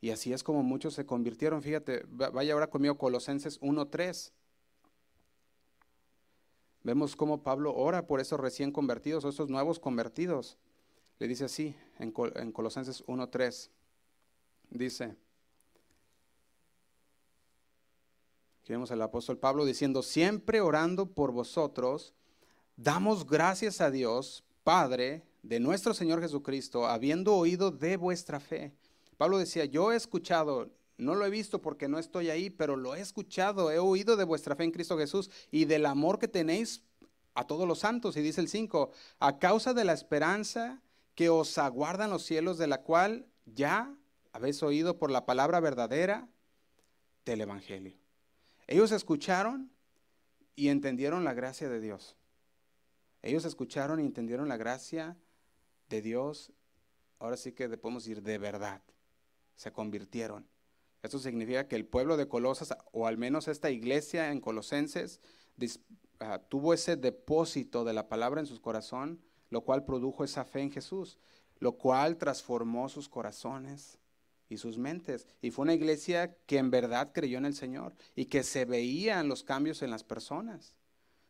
Y 0.00 0.10
así 0.10 0.32
es 0.32 0.42
como 0.42 0.62
muchos 0.62 0.94
se 0.94 1.06
convirtieron. 1.06 1.62
Fíjate, 1.62 2.04
vaya 2.08 2.52
ahora 2.54 2.70
conmigo 2.70 2.96
Colosenses 2.96 3.60
1.3. 3.60 4.32
Vemos 6.82 7.14
cómo 7.14 7.42
Pablo 7.42 7.74
ora 7.74 8.06
por 8.06 8.20
esos 8.20 8.40
recién 8.40 8.72
convertidos 8.72 9.24
o 9.24 9.28
esos 9.28 9.50
nuevos 9.50 9.78
convertidos. 9.78 10.56
Le 11.18 11.28
dice 11.28 11.44
así 11.44 11.76
en, 11.98 12.14
en 12.36 12.52
Colosenses 12.52 13.04
1.3. 13.06 13.68
Dice, 14.70 15.16
vemos 18.70 18.90
al 18.90 19.02
apóstol 19.02 19.38
Pablo 19.38 19.64
diciendo, 19.64 20.02
siempre 20.02 20.60
orando 20.60 21.06
por 21.06 21.32
vosotros, 21.32 22.14
damos 22.82 23.26
gracias 23.26 23.80
a 23.80 23.90
Dios, 23.90 24.42
Padre 24.64 25.22
de 25.42 25.60
nuestro 25.60 25.92
Señor 25.92 26.20
Jesucristo, 26.20 26.86
habiendo 26.86 27.34
oído 27.36 27.70
de 27.70 27.96
vuestra 27.96 28.40
fe. 28.40 28.72
Pablo 29.18 29.38
decía, 29.38 29.66
yo 29.66 29.92
he 29.92 29.96
escuchado, 29.96 30.70
no 30.96 31.14
lo 31.14 31.26
he 31.26 31.30
visto 31.30 31.60
porque 31.60 31.88
no 31.88 31.98
estoy 31.98 32.30
ahí, 32.30 32.48
pero 32.48 32.76
lo 32.76 32.94
he 32.94 33.00
escuchado, 33.00 33.70
he 33.70 33.78
oído 33.78 34.16
de 34.16 34.24
vuestra 34.24 34.56
fe 34.56 34.64
en 34.64 34.70
Cristo 34.70 34.96
Jesús 34.96 35.30
y 35.50 35.66
del 35.66 35.84
amor 35.84 36.18
que 36.18 36.28
tenéis 36.28 36.82
a 37.34 37.46
todos 37.46 37.68
los 37.68 37.80
santos. 37.80 38.16
Y 38.16 38.22
dice 38.22 38.40
el 38.40 38.48
5, 38.48 38.90
a 39.18 39.38
causa 39.38 39.74
de 39.74 39.84
la 39.84 39.92
esperanza 39.92 40.80
que 41.14 41.28
os 41.28 41.58
aguardan 41.58 42.10
los 42.10 42.24
cielos, 42.24 42.56
de 42.56 42.66
la 42.66 42.82
cual 42.82 43.26
ya 43.44 43.94
habéis 44.32 44.62
oído 44.62 44.98
por 44.98 45.10
la 45.10 45.26
palabra 45.26 45.60
verdadera 45.60 46.28
del 47.26 47.42
Evangelio. 47.42 47.98
Ellos 48.66 48.90
escucharon 48.90 49.70
y 50.56 50.68
entendieron 50.68 51.24
la 51.24 51.34
gracia 51.34 51.68
de 51.68 51.80
Dios. 51.80 52.16
Ellos 53.22 53.44
escucharon 53.44 54.00
y 54.00 54.04
entendieron 54.04 54.48
la 54.48 54.56
gracia 54.56 55.16
de 55.88 56.02
Dios. 56.02 56.52
Ahora 57.18 57.36
sí 57.36 57.52
que 57.52 57.68
podemos 57.76 58.04
decir 58.04 58.22
de 58.22 58.38
verdad. 58.38 58.82
Se 59.56 59.72
convirtieron. 59.72 60.48
Esto 61.02 61.18
significa 61.18 61.68
que 61.68 61.76
el 61.76 61.86
pueblo 61.86 62.16
de 62.16 62.28
Colosas, 62.28 62.76
o 62.92 63.06
al 63.06 63.18
menos 63.18 63.48
esta 63.48 63.70
iglesia 63.70 64.30
en 64.32 64.40
Colosenses, 64.40 65.20
ah, 66.20 66.38
tuvo 66.48 66.74
ese 66.74 66.96
depósito 66.96 67.84
de 67.84 67.92
la 67.92 68.08
palabra 68.08 68.40
en 68.40 68.46
su 68.46 68.60
corazón, 68.60 69.22
lo 69.48 69.62
cual 69.62 69.84
produjo 69.84 70.24
esa 70.24 70.44
fe 70.44 70.60
en 70.60 70.70
Jesús, 70.70 71.18
lo 71.58 71.78
cual 71.78 72.16
transformó 72.16 72.88
sus 72.88 73.08
corazones, 73.08 74.00
y 74.50 74.58
sus 74.58 74.76
mentes. 74.76 75.26
Y 75.40 75.50
fue 75.50 75.62
una 75.62 75.74
iglesia 75.74 76.36
que 76.44 76.58
en 76.58 76.70
verdad 76.70 77.12
creyó 77.14 77.38
en 77.38 77.46
el 77.46 77.54
Señor 77.54 77.94
y 78.14 78.26
que 78.26 78.42
se 78.42 78.66
veían 78.66 79.28
los 79.28 79.42
cambios 79.42 79.80
en 79.80 79.90
las 79.90 80.04
personas. 80.04 80.74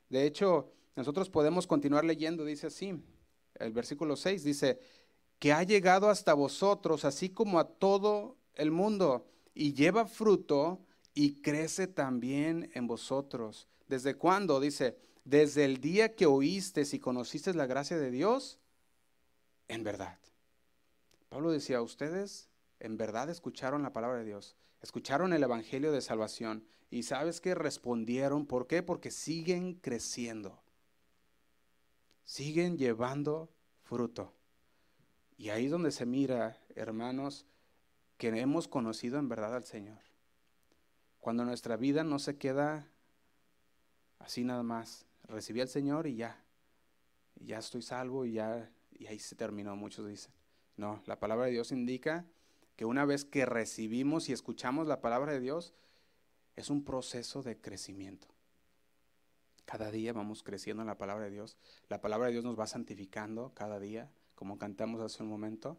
De 0.08 0.26
hecho, 0.26 0.72
nosotros 0.96 1.30
podemos 1.30 1.66
continuar 1.66 2.04
leyendo, 2.04 2.44
dice 2.44 2.66
así, 2.68 3.02
el 3.54 3.72
versículo 3.72 4.16
6 4.16 4.44
dice, 4.44 4.80
que 5.38 5.52
ha 5.52 5.62
llegado 5.62 6.10
hasta 6.10 6.34
vosotros, 6.34 7.04
así 7.04 7.30
como 7.30 7.58
a 7.58 7.68
todo 7.68 8.36
el 8.54 8.70
mundo, 8.70 9.26
y 9.54 9.72
lleva 9.72 10.06
fruto 10.06 10.84
y 11.14 11.40
crece 11.42 11.86
también 11.86 12.70
en 12.74 12.86
vosotros. 12.86 13.68
¿Desde 13.88 14.14
cuándo? 14.14 14.60
Dice, 14.60 14.96
desde 15.24 15.64
el 15.64 15.80
día 15.80 16.14
que 16.14 16.26
oíste 16.26 16.82
y 16.90 16.98
conociste 16.98 17.52
la 17.54 17.66
gracia 17.66 17.98
de 17.98 18.10
Dios, 18.10 18.58
en 19.68 19.84
verdad. 19.84 20.18
Pablo 21.28 21.50
decía, 21.50 21.80
ustedes 21.80 22.48
en 22.80 22.96
verdad 22.96 23.30
escucharon 23.30 23.82
la 23.82 23.92
palabra 23.92 24.18
de 24.18 24.24
Dios, 24.24 24.56
escucharon 24.82 25.32
el 25.32 25.42
Evangelio 25.42 25.92
de 25.92 26.00
salvación 26.00 26.64
y 26.90 27.04
sabes 27.04 27.40
que 27.40 27.54
respondieron, 27.54 28.46
¿por 28.46 28.66
qué? 28.66 28.82
Porque 28.82 29.10
siguen 29.10 29.74
creciendo, 29.74 30.60
siguen 32.30 32.78
llevando 32.78 33.50
fruto. 33.82 34.32
Y 35.36 35.48
ahí 35.48 35.64
es 35.64 35.72
donde 35.72 35.90
se 35.90 36.06
mira, 36.06 36.56
hermanos, 36.76 37.44
que 38.18 38.28
hemos 38.28 38.68
conocido 38.68 39.18
en 39.18 39.28
verdad 39.28 39.56
al 39.56 39.64
Señor. 39.64 39.98
Cuando 41.18 41.44
nuestra 41.44 41.76
vida 41.76 42.04
no 42.04 42.20
se 42.20 42.38
queda 42.38 42.86
así 44.20 44.44
nada 44.44 44.62
más, 44.62 45.06
recibí 45.24 45.60
al 45.60 45.66
Señor 45.66 46.06
y 46.06 46.14
ya, 46.14 46.40
ya 47.34 47.58
estoy 47.58 47.82
salvo 47.82 48.24
y 48.24 48.34
ya, 48.34 48.70
y 48.92 49.06
ahí 49.06 49.18
se 49.18 49.34
terminó, 49.34 49.74
muchos 49.74 50.06
dicen. 50.06 50.32
No, 50.76 51.02
la 51.06 51.18
palabra 51.18 51.46
de 51.46 51.52
Dios 51.52 51.72
indica 51.72 52.24
que 52.76 52.84
una 52.84 53.04
vez 53.04 53.24
que 53.24 53.44
recibimos 53.44 54.28
y 54.28 54.32
escuchamos 54.32 54.86
la 54.86 55.00
palabra 55.00 55.32
de 55.32 55.40
Dios, 55.40 55.74
es 56.54 56.70
un 56.70 56.84
proceso 56.84 57.42
de 57.42 57.60
crecimiento. 57.60 58.28
Cada 59.70 59.92
día 59.92 60.12
vamos 60.12 60.42
creciendo 60.42 60.82
en 60.82 60.88
la 60.88 60.98
palabra 60.98 61.26
de 61.26 61.30
Dios. 61.30 61.56
La 61.88 62.00
palabra 62.00 62.26
de 62.26 62.32
Dios 62.32 62.44
nos 62.44 62.58
va 62.58 62.66
santificando 62.66 63.52
cada 63.54 63.78
día, 63.78 64.10
como 64.34 64.58
cantamos 64.58 65.00
hace 65.00 65.22
un 65.22 65.28
momento. 65.28 65.78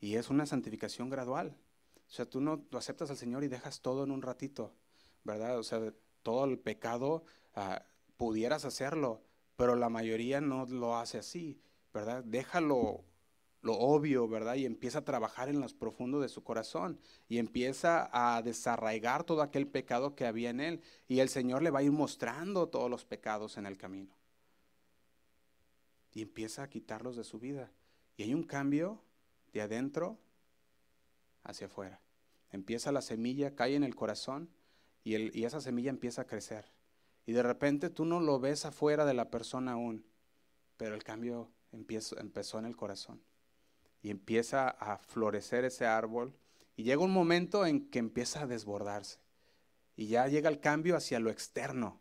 Y 0.00 0.14
es 0.14 0.30
una 0.30 0.46
santificación 0.46 1.10
gradual. 1.10 1.54
O 2.08 2.10
sea, 2.10 2.24
tú 2.24 2.40
no 2.40 2.64
aceptas 2.72 3.10
al 3.10 3.18
Señor 3.18 3.44
y 3.44 3.48
dejas 3.48 3.82
todo 3.82 4.04
en 4.04 4.10
un 4.10 4.22
ratito, 4.22 4.72
¿verdad? 5.22 5.58
O 5.58 5.62
sea, 5.62 5.92
todo 6.22 6.46
el 6.46 6.58
pecado 6.58 7.24
ah, 7.54 7.82
pudieras 8.16 8.64
hacerlo, 8.64 9.20
pero 9.54 9.76
la 9.76 9.90
mayoría 9.90 10.40
no 10.40 10.64
lo 10.64 10.96
hace 10.96 11.18
así, 11.18 11.60
¿verdad? 11.92 12.24
Déjalo 12.24 13.04
lo 13.62 13.74
obvio, 13.74 14.26
¿verdad? 14.26 14.54
Y 14.54 14.64
empieza 14.64 15.00
a 15.00 15.04
trabajar 15.04 15.48
en 15.48 15.60
los 15.60 15.74
profundos 15.74 16.22
de 16.22 16.28
su 16.28 16.42
corazón 16.42 16.98
y 17.28 17.38
empieza 17.38 18.08
a 18.12 18.40
desarraigar 18.42 19.24
todo 19.24 19.42
aquel 19.42 19.66
pecado 19.66 20.14
que 20.14 20.26
había 20.26 20.50
en 20.50 20.60
él. 20.60 20.80
Y 21.08 21.20
el 21.20 21.28
Señor 21.28 21.62
le 21.62 21.70
va 21.70 21.80
a 21.80 21.82
ir 21.82 21.92
mostrando 21.92 22.68
todos 22.68 22.90
los 22.90 23.04
pecados 23.04 23.58
en 23.58 23.66
el 23.66 23.76
camino. 23.76 24.16
Y 26.12 26.22
empieza 26.22 26.62
a 26.62 26.70
quitarlos 26.70 27.16
de 27.16 27.24
su 27.24 27.38
vida. 27.38 27.70
Y 28.16 28.22
hay 28.22 28.34
un 28.34 28.44
cambio 28.44 29.02
de 29.52 29.60
adentro 29.60 30.18
hacia 31.44 31.66
afuera. 31.66 32.00
Empieza 32.50 32.92
la 32.92 33.02
semilla, 33.02 33.54
cae 33.54 33.74
en 33.74 33.84
el 33.84 33.94
corazón 33.94 34.50
y, 35.04 35.14
el, 35.14 35.36
y 35.36 35.44
esa 35.44 35.60
semilla 35.60 35.90
empieza 35.90 36.22
a 36.22 36.26
crecer. 36.26 36.64
Y 37.26 37.32
de 37.32 37.42
repente 37.42 37.90
tú 37.90 38.06
no 38.06 38.20
lo 38.20 38.40
ves 38.40 38.64
afuera 38.64 39.04
de 39.04 39.14
la 39.14 39.30
persona 39.30 39.72
aún, 39.72 40.04
pero 40.78 40.94
el 40.94 41.04
cambio 41.04 41.52
empezó 41.70 42.58
en 42.58 42.64
el 42.64 42.76
corazón 42.76 43.22
y 44.02 44.10
empieza 44.10 44.68
a 44.68 44.98
florecer 44.98 45.64
ese 45.64 45.86
árbol 45.86 46.34
y 46.76 46.84
llega 46.84 47.02
un 47.02 47.12
momento 47.12 47.66
en 47.66 47.88
que 47.90 47.98
empieza 47.98 48.42
a 48.42 48.46
desbordarse 48.46 49.18
y 49.96 50.06
ya 50.06 50.26
llega 50.28 50.48
el 50.48 50.60
cambio 50.60 50.96
hacia 50.96 51.20
lo 51.20 51.30
externo 51.30 52.00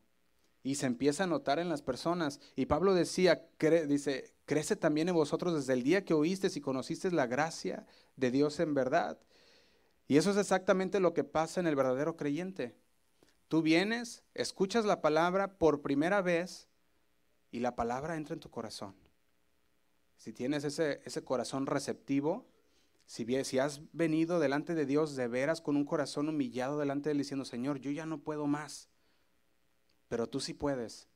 y 0.63 0.75
se 0.75 0.85
empieza 0.85 1.23
a 1.23 1.27
notar 1.27 1.59
en 1.59 1.69
las 1.69 1.81
personas. 1.81 2.39
Y 2.55 2.65
Pablo 2.65 2.93
decía, 2.93 3.47
dice, 3.87 4.33
crece 4.45 4.75
también 4.75 5.09
en 5.09 5.15
vosotros 5.15 5.53
desde 5.53 5.73
el 5.73 5.83
día 5.83 6.05
que 6.05 6.13
oísteis 6.13 6.55
y 6.57 6.61
conocisteis 6.61 7.13
la 7.13 7.27
gracia 7.27 7.85
de 8.15 8.31
Dios 8.31 8.59
en 8.59 8.73
verdad. 8.73 9.19
Y 10.07 10.17
eso 10.17 10.31
es 10.31 10.37
exactamente 10.37 10.99
lo 10.99 11.13
que 11.13 11.23
pasa 11.23 11.59
en 11.59 11.67
el 11.67 11.75
verdadero 11.75 12.15
creyente. 12.15 12.75
Tú 13.47 13.61
vienes, 13.61 14.23
escuchas 14.33 14.85
la 14.85 15.01
palabra 15.01 15.57
por 15.57 15.81
primera 15.81 16.21
vez 16.21 16.67
y 17.51 17.59
la 17.59 17.75
palabra 17.75 18.15
entra 18.15 18.33
en 18.33 18.39
tu 18.39 18.49
corazón. 18.49 18.95
Si 20.19 20.33
tienes 20.33 20.65
ese, 20.65 21.01
ese 21.05 21.23
corazón 21.23 21.65
receptivo, 21.65 22.45
si, 23.05 23.25
si 23.45 23.57
has 23.57 23.81
venido 23.93 24.39
delante 24.39 24.75
de 24.75 24.85
Dios 24.85 25.15
de 25.15 25.29
veras 25.29 25.61
con 25.61 25.77
un 25.77 25.85
corazón 25.85 26.27
humillado 26.27 26.77
delante 26.77 27.07
de 27.07 27.13
Él 27.13 27.19
diciendo, 27.19 27.45
Señor, 27.45 27.79
yo 27.79 27.89
ya 27.89 28.05
no 28.05 28.19
puedo 28.19 28.45
más, 28.45 28.89
pero 30.09 30.27
tú 30.27 30.41
sí 30.41 30.53
puedes. 30.53 31.07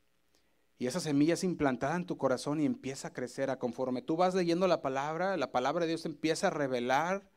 Y 0.79 0.87
esa 0.87 1.01
semilla 1.01 1.33
es 1.33 1.43
implantada 1.43 1.97
en 1.97 2.05
tu 2.05 2.17
corazón 2.17 2.61
y 2.61 2.65
empieza 2.65 3.09
a 3.09 3.13
crecer. 3.13 3.49
A 3.49 3.59
conforme 3.59 4.01
tú 4.01 4.15
vas 4.15 4.35
leyendo 4.35 4.67
la 4.67 4.81
palabra, 4.81 5.35
la 5.35 5.51
palabra 5.51 5.81
de 5.81 5.89
Dios 5.89 6.05
empieza 6.05 6.47
a 6.47 6.51
revelar. 6.51 7.29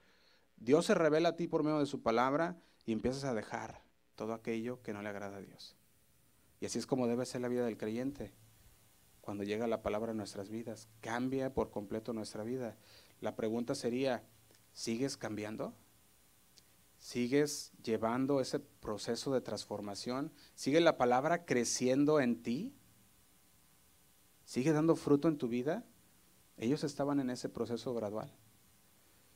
Dios 0.57 0.87
se 0.87 0.95
revela 0.95 1.31
a 1.31 1.37
ti 1.37 1.49
por 1.49 1.65
medio 1.65 1.81
de 1.81 1.87
su 1.87 2.01
palabra 2.01 2.63
y 2.85 2.93
empiezas 2.93 3.25
a 3.25 3.35
dejar 3.35 3.83
todo 4.15 4.35
aquello 4.35 4.81
que 4.83 4.93
no 4.93 5.03
le 5.03 5.09
agrada 5.09 5.39
a 5.39 5.41
Dios. 5.41 5.77
Y 6.61 6.67
así 6.67 6.79
es 6.79 6.87
como 6.87 7.09
debe 7.09 7.27
ser 7.27 7.41
la 7.41 7.49
vida 7.49 7.67
del 7.67 7.77
creyente. 7.77 8.33
Cuando 9.27 9.43
llega 9.43 9.67
la 9.67 9.83
palabra 9.83 10.13
en 10.13 10.19
nuestras 10.19 10.51
vidas, 10.51 10.89
cambia 11.01 11.53
por 11.53 11.73
completo 11.73 12.13
nuestra 12.13 12.45
vida. 12.45 12.77
La 13.21 13.35
pregunta 13.35 13.75
sería, 13.75 14.23
¿sigues 14.73 15.17
cambiando? 15.17 15.75
¿Sigues 17.01 17.73
llevando 17.83 18.41
ese 18.41 18.61
proceso 18.61 19.35
de 19.35 19.41
transformación? 19.41 20.31
¿Sigue 20.55 20.81
la 20.81 20.97
palabra 20.97 21.45
creciendo 21.45 22.21
en 22.21 22.41
ti? 22.41 22.73
¿Sigue 24.45 24.71
dando 24.71 24.95
fruto 24.95 25.27
en 25.27 25.39
tu 25.39 25.49
vida? 25.49 25.85
Ellos 26.57 26.85
estaban 26.85 27.19
en 27.19 27.31
ese 27.31 27.49
proceso 27.49 27.95
gradual. 27.95 28.33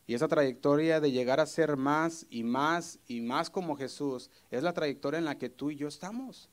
Y 0.07 0.15
esa 0.15 0.29
trayectoria 0.29 1.01
de 1.01 1.11
llegar 1.11 1.41
a 1.41 1.47
ser 1.47 1.77
más 1.77 2.29
y 2.31 2.45
más 2.45 3.01
y 3.09 3.23
más 3.23 3.51
como 3.51 3.75
Jesús 3.75 4.31
es 4.53 4.63
la 4.63 4.73
trayectoria 4.73 5.19
en 5.19 5.25
la 5.25 5.37
que 5.37 5.51
tú 5.51 5.73
y 5.73 5.75
yo 5.75 5.89
estamos. 5.89 6.49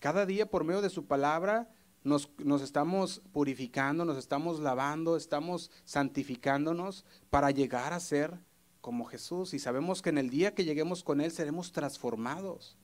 Cada 0.00 0.26
día 0.26 0.48
por 0.50 0.64
medio 0.64 0.80
de 0.80 0.90
su 0.90 1.06
palabra 1.06 1.68
nos, 2.04 2.30
nos, 2.38 2.62
estamos 2.62 3.20
purificando, 3.32 4.04
nos 4.04 4.16
estamos 4.16 4.60
lavando, 4.60 5.16
estamos 5.16 5.70
santificándonos 5.84 7.04
para 7.30 7.50
llegar 7.50 7.92
a 7.92 8.00
ser 8.00 8.38
como 8.80 9.04
Jesús. 9.04 9.54
Y 9.54 9.58
sabemos 9.58 10.02
que 10.02 10.10
en 10.10 10.18
el 10.18 10.30
día 10.30 10.54
que 10.54 10.64
lleguemos 10.64 11.02
con 11.02 11.20
Él 11.20 11.30
seremos 11.30 11.72
transformados 11.72 12.76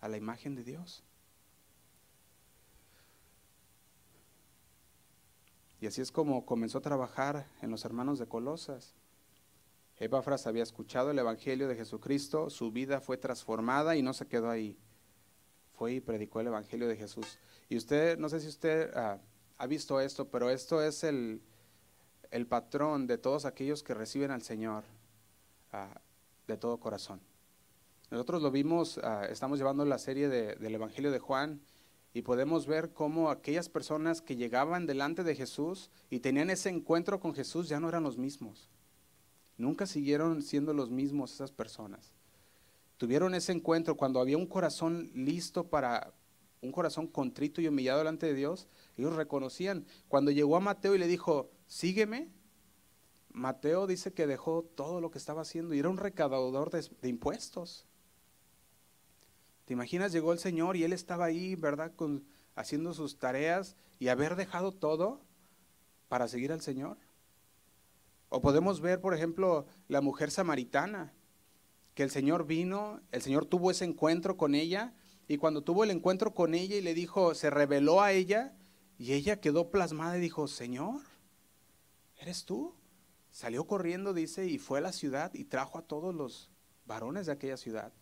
a 0.00 0.08
la 0.08 0.16
imagen 0.16 0.54
de 0.54 0.64
Dios. 0.64 1.04
Y 5.80 5.86
así 5.86 6.00
es 6.00 6.12
como 6.12 6.46
comenzó 6.46 6.78
a 6.78 6.82
trabajar 6.82 7.46
en 7.60 7.70
los 7.70 7.84
hermanos 7.84 8.18
de 8.18 8.26
Colosas. 8.26 8.94
Epafras 9.98 10.46
había 10.46 10.62
escuchado 10.62 11.10
el 11.10 11.18
Evangelio 11.18 11.68
de 11.68 11.76
Jesucristo, 11.76 12.50
su 12.50 12.72
vida 12.72 13.00
fue 13.00 13.16
transformada 13.16 13.96
y 13.96 14.02
no 14.02 14.12
se 14.12 14.26
quedó 14.26 14.48
ahí. 14.48 14.78
Y 15.88 16.00
predicó 16.00 16.40
el 16.40 16.48
Evangelio 16.48 16.88
de 16.88 16.96
Jesús. 16.96 17.38
Y 17.68 17.76
usted, 17.76 18.18
no 18.18 18.28
sé 18.28 18.40
si 18.40 18.48
usted 18.48 18.90
ah, 18.94 19.18
ha 19.58 19.66
visto 19.66 20.00
esto, 20.00 20.28
pero 20.28 20.50
esto 20.50 20.82
es 20.82 21.04
el, 21.04 21.40
el, 22.30 22.46
patrón 22.46 23.06
de 23.06 23.18
todos 23.18 23.44
aquellos 23.44 23.82
que 23.82 23.94
reciben 23.94 24.30
al 24.30 24.42
Señor 24.42 24.84
ah, 25.72 26.00
de 26.46 26.56
todo 26.56 26.78
corazón. 26.78 27.20
Nosotros 28.10 28.42
lo 28.42 28.50
vimos, 28.50 28.98
ah, 29.02 29.26
estamos 29.30 29.58
llevando 29.58 29.84
la 29.84 29.98
serie 29.98 30.28
del 30.28 30.74
Evangelio 30.74 31.10
de 31.10 31.18
Juan 31.18 31.60
y 32.14 32.22
podemos 32.22 32.66
ver 32.66 32.92
cómo 32.92 33.30
aquellas 33.30 33.68
personas 33.68 34.20
que 34.20 34.36
llegaban 34.36 34.86
delante 34.86 35.24
de 35.24 35.34
Jesús 35.34 35.90
y 36.10 36.20
tenían 36.20 36.50
ese 36.50 36.68
encuentro 36.68 37.20
con 37.20 37.34
Jesús 37.34 37.68
ya 37.68 37.80
no 37.80 37.88
eran 37.88 38.02
los 38.02 38.18
mismos. 38.18 38.68
Nunca 39.56 39.86
siguieron 39.86 40.42
siendo 40.42 40.74
los 40.74 40.90
mismos 40.90 41.32
esas 41.32 41.52
personas. 41.52 42.12
Tuvieron 43.02 43.34
ese 43.34 43.50
encuentro 43.50 43.96
cuando 43.96 44.20
había 44.20 44.36
un 44.36 44.46
corazón 44.46 45.10
listo 45.12 45.68
para, 45.68 46.14
un 46.60 46.70
corazón 46.70 47.08
contrito 47.08 47.60
y 47.60 47.66
humillado 47.66 47.98
delante 47.98 48.26
de 48.26 48.34
Dios, 48.34 48.68
ellos 48.96 49.16
reconocían. 49.16 49.86
Cuando 50.06 50.30
llegó 50.30 50.54
a 50.54 50.60
Mateo 50.60 50.94
y 50.94 50.98
le 50.98 51.08
dijo, 51.08 51.50
sígueme, 51.66 52.30
Mateo 53.32 53.88
dice 53.88 54.12
que 54.12 54.28
dejó 54.28 54.62
todo 54.62 55.00
lo 55.00 55.10
que 55.10 55.18
estaba 55.18 55.42
haciendo 55.42 55.74
y 55.74 55.80
era 55.80 55.88
un 55.88 55.96
recaudador 55.96 56.70
de 56.70 57.08
impuestos. 57.08 57.88
¿Te 59.64 59.72
imaginas? 59.72 60.12
Llegó 60.12 60.32
el 60.32 60.38
Señor 60.38 60.76
y 60.76 60.84
él 60.84 60.92
estaba 60.92 61.24
ahí, 61.24 61.56
¿verdad? 61.56 61.92
Con, 61.96 62.24
haciendo 62.54 62.94
sus 62.94 63.18
tareas 63.18 63.74
y 63.98 64.10
haber 64.10 64.36
dejado 64.36 64.70
todo 64.70 65.20
para 66.06 66.28
seguir 66.28 66.52
al 66.52 66.60
Señor. 66.60 66.98
O 68.28 68.40
podemos 68.40 68.80
ver, 68.80 69.00
por 69.00 69.12
ejemplo, 69.12 69.66
la 69.88 70.00
mujer 70.00 70.30
samaritana, 70.30 71.12
que 71.94 72.02
el 72.02 72.10
Señor 72.10 72.46
vino, 72.46 73.00
el 73.10 73.22
Señor 73.22 73.46
tuvo 73.46 73.70
ese 73.70 73.84
encuentro 73.84 74.36
con 74.36 74.54
ella 74.54 74.94
y 75.28 75.36
cuando 75.36 75.62
tuvo 75.62 75.84
el 75.84 75.90
encuentro 75.90 76.34
con 76.34 76.54
ella 76.54 76.76
y 76.76 76.80
le 76.80 76.94
dijo, 76.94 77.34
se 77.34 77.50
reveló 77.50 78.00
a 78.00 78.12
ella 78.12 78.56
y 78.98 79.12
ella 79.12 79.40
quedó 79.40 79.70
plasmada 79.70 80.18
y 80.18 80.20
dijo, 80.20 80.48
Señor, 80.48 81.00
¿eres 82.18 82.44
tú? 82.44 82.74
Salió 83.30 83.66
corriendo, 83.66 84.14
dice, 84.14 84.46
y 84.46 84.58
fue 84.58 84.78
a 84.78 84.82
la 84.82 84.92
ciudad 84.92 85.32
y 85.34 85.44
trajo 85.44 85.78
a 85.78 85.82
todos 85.82 86.14
los 86.14 86.50
varones 86.84 87.26
de 87.26 87.32
aquella 87.32 87.56
ciudad. 87.56 87.92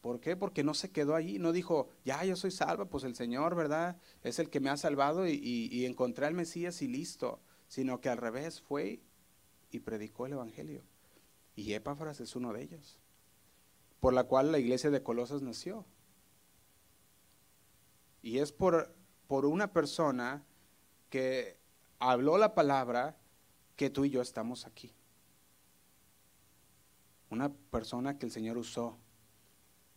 ¿Por 0.00 0.20
qué? 0.20 0.34
Porque 0.34 0.64
no 0.64 0.74
se 0.74 0.90
quedó 0.90 1.14
allí, 1.14 1.38
no 1.38 1.52
dijo, 1.52 1.90
ya 2.04 2.24
yo 2.24 2.34
soy 2.34 2.50
salva, 2.50 2.86
pues 2.86 3.04
el 3.04 3.14
Señor, 3.14 3.54
¿verdad? 3.54 3.98
Es 4.22 4.38
el 4.38 4.48
que 4.48 4.60
me 4.60 4.70
ha 4.70 4.76
salvado 4.76 5.28
y, 5.28 5.84
encontré 5.84 6.26
al 6.26 6.34
Mesías 6.34 6.80
y 6.80 6.88
listo, 6.88 7.40
sino 7.68 8.00
que 8.00 8.08
al 8.08 8.16
revés 8.16 8.60
fue 8.60 9.02
y 9.70 9.80
predicó 9.80 10.26
el 10.26 10.32
Evangelio. 10.32 10.82
Y 11.60 11.74
Epáfras 11.74 12.20
es 12.20 12.34
uno 12.36 12.54
de 12.54 12.62
ellos, 12.62 12.98
por 14.00 14.14
la 14.14 14.24
cual 14.24 14.50
la 14.50 14.58
iglesia 14.58 14.88
de 14.88 15.02
Colosas 15.02 15.42
nació. 15.42 15.84
Y 18.22 18.38
es 18.38 18.50
por, 18.50 18.96
por 19.26 19.44
una 19.44 19.70
persona 19.70 20.42
que 21.10 21.58
habló 21.98 22.38
la 22.38 22.54
palabra 22.54 23.18
que 23.76 23.90
tú 23.90 24.06
y 24.06 24.10
yo 24.10 24.22
estamos 24.22 24.66
aquí. 24.66 24.94
Una 27.28 27.52
persona 27.52 28.18
que 28.18 28.24
el 28.24 28.32
Señor 28.32 28.56
usó 28.56 28.96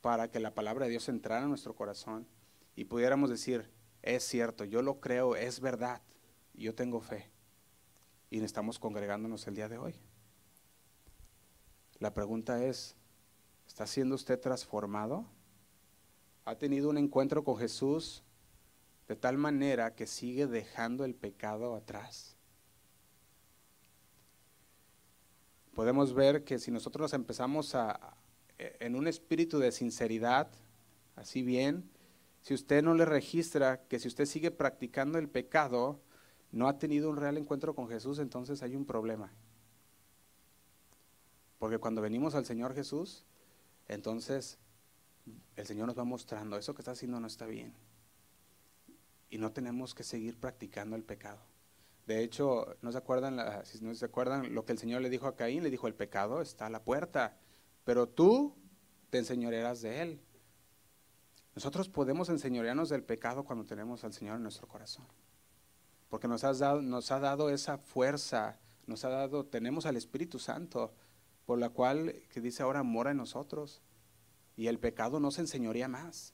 para 0.02 0.30
que 0.30 0.41
la 0.41 0.54
palabra 0.54 0.84
de 0.84 0.91
Dios 0.91 1.08
entrara 1.08 1.43
en 1.43 1.49
nuestro 1.49 1.76
corazón 1.76 2.28
y 2.76 2.84
pudiéramos 2.84 3.30
decir, 3.30 3.71
es 4.02 4.26
cierto, 4.26 4.65
yo 4.65 4.82
lo 4.82 4.99
creo, 4.99 5.38
es 5.38 5.62
verdad, 5.62 6.02
yo 6.56 6.76
tengo 6.76 6.99
fe. 6.99 7.32
Y 8.30 8.43
estamos 8.43 8.80
congregándonos 8.80 9.47
el 9.47 9.56
día 9.56 9.69
de 9.69 9.78
hoy. 9.78 9.95
La 12.04 12.13
pregunta 12.13 12.62
es, 12.62 12.98
¿está 13.66 13.88
siendo 13.88 14.16
usted 14.16 14.38
transformado? 14.38 15.26
¿Ha 16.44 16.58
tenido 16.58 16.89
un 16.89 16.98
encuentro 16.98 17.46
con 17.46 17.56
Jesús 17.56 18.26
de 19.08 19.16
tal 19.16 19.38
manera 19.38 19.96
que 19.96 20.06
sigue 20.06 20.46
dejando 20.46 21.06
el 21.06 21.16
pecado 21.16 21.74
atrás? 21.76 22.36
Podemos 25.74 26.13
ver 26.13 26.44
que 26.44 26.60
si 26.60 26.72
nosotros 26.72 27.04
nos 27.04 27.13
empezamos 27.13 27.74
a, 27.74 28.18
en 28.58 28.98
un 28.98 29.08
espíritu 29.08 29.58
de 29.60 29.72
sinceridad, 29.72 30.52
así 31.16 31.42
bien, 31.42 31.89
si 32.42 32.54
usted 32.54 32.84
no 32.84 32.96
le 32.96 33.06
registra 33.06 33.88
que 33.88 33.98
si 34.00 34.10
usted 34.10 34.26
sigue 34.26 34.52
practicando 34.52 35.20
el 35.20 35.30
pecado, 35.30 36.02
no 36.52 36.68
ha 36.68 36.78
tenido 36.78 37.10
un 37.10 37.16
real 37.16 37.38
encuentro 37.38 37.74
con 37.74 37.88
Jesús, 37.88 38.20
entonces 38.20 38.62
hay 38.62 38.76
un 38.76 38.86
problema. 38.86 39.32
Porque 41.63 41.78
cuando 41.78 42.02
venimos 42.02 42.36
al 42.36 42.43
Señor 42.43 42.76
Jesús, 42.76 43.23
entonces 43.88 44.60
el 45.56 45.65
Señor 45.65 45.88
nos 45.88 45.97
va 45.97 46.04
mostrando, 46.04 46.58
eso 46.58 46.73
que 46.76 46.82
está 46.82 46.91
haciendo 46.91 47.21
no 47.21 47.28
está 47.28 47.45
bien. 47.45 47.73
Y 49.30 49.38
no 49.38 49.54
tenemos 49.54 49.95
que 49.95 50.04
seguir 50.04 50.38
practicando 50.38 50.97
el 50.97 51.06
pecado. 51.06 51.39
De 52.06 52.21
hecho, 52.21 52.76
¿no 52.82 52.91
se 52.91 52.97
acuerdan, 52.97 53.63
si 53.63 53.80
no 53.80 53.95
se 53.95 54.04
acuerdan 54.04 54.54
lo 54.54 54.65
que 54.65 54.73
el 54.73 54.78
Señor 54.78 55.04
le 55.04 55.10
dijo 55.10 55.26
a 55.26 55.38
Caín? 55.38 55.63
Le 55.63 55.71
dijo, 55.71 55.88
el 55.88 55.95
pecado 55.95 56.41
está 56.41 56.65
a 56.65 56.69
la 56.69 56.84
puerta 56.84 57.38
pero 57.86 58.10
tú 58.10 58.58
te 59.10 59.19
enseñorearás 59.19 59.82
de 59.82 60.02
él. 60.02 60.21
Nosotros 61.56 61.88
podemos 61.88 62.28
enseñorearnos 62.28 62.89
del 62.89 63.04
pecado 63.04 63.45
cuando 63.45 63.63
tenemos 63.63 64.04
al 64.04 64.12
Señor 64.12 64.36
en 64.36 64.43
nuestro 64.43 64.67
corazón. 64.67 65.06
Porque 66.10 66.28
nos, 66.28 66.43
has 66.43 66.60
dado, 66.60 66.82
nos 66.82 67.10
ha 67.10 67.21
dado 67.21 67.49
esa 67.49 67.78
fuerza, 67.78 68.60
nos 68.86 69.06
ha 69.06 69.10
dado, 69.12 69.45
tenemos 69.45 69.86
al 69.86 69.95
Espíritu 69.95 70.39
Santo, 70.39 70.93
por 71.45 71.60
la 71.60 71.69
cual, 71.69 72.15
que 72.32 72.41
dice 72.41 72.63
ahora, 72.63 72.84
mora 72.84 73.12
en 73.12 73.17
nosotros. 73.17 73.82
Y 74.56 74.67
el 74.67 74.79
pecado 74.79 75.19
no 75.19 75.32
se 75.32 75.41
enseñorea 75.41 75.88
más. 75.88 76.34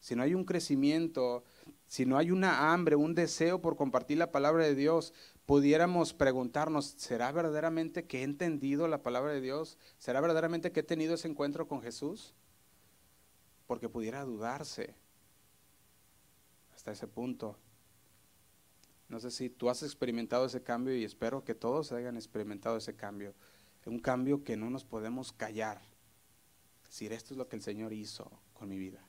si 0.00 0.16
no 0.16 0.22
hay 0.22 0.34
un 0.34 0.44
crecimiento, 0.44 1.44
si 1.86 2.06
no 2.06 2.16
hay 2.16 2.30
una 2.30 2.72
hambre, 2.72 2.96
un 2.96 3.14
deseo 3.14 3.60
por 3.60 3.76
compartir 3.76 4.16
la 4.16 4.32
palabra 4.32 4.64
de 4.64 4.74
Dios, 4.74 5.12
pudiéramos 5.44 6.14
preguntarnos, 6.14 6.86
¿será 6.86 7.30
verdaderamente 7.32 8.06
que 8.06 8.20
he 8.20 8.22
entendido 8.22 8.88
la 8.88 9.02
palabra 9.02 9.32
de 9.32 9.40
Dios? 9.40 9.76
¿Será 9.98 10.20
verdaderamente 10.20 10.72
que 10.72 10.80
he 10.80 10.84
tenido 10.84 11.14
ese 11.14 11.28
encuentro 11.28 11.68
con 11.68 11.82
Jesús? 11.82 12.34
Porque 13.66 13.88
pudiera 13.88 14.24
dudarse 14.24 14.94
hasta 16.74 16.92
ese 16.92 17.06
punto. 17.06 17.58
No 19.10 19.18
sé 19.18 19.32
si 19.32 19.50
tú 19.50 19.68
has 19.68 19.82
experimentado 19.82 20.46
ese 20.46 20.62
cambio 20.62 20.96
y 20.96 21.02
espero 21.02 21.44
que 21.44 21.56
todos 21.56 21.90
hayan 21.90 22.16
experimentado 22.16 22.76
ese 22.76 22.94
cambio. 22.94 23.34
Un 23.84 23.98
cambio 23.98 24.44
que 24.44 24.56
no 24.56 24.70
nos 24.70 24.84
podemos 24.84 25.32
callar. 25.32 25.82
Decir, 26.86 27.12
esto 27.12 27.34
es 27.34 27.38
lo 27.38 27.48
que 27.48 27.56
el 27.56 27.62
Señor 27.62 27.92
hizo 27.92 28.30
con 28.52 28.68
mi 28.68 28.78
vida. 28.78 29.04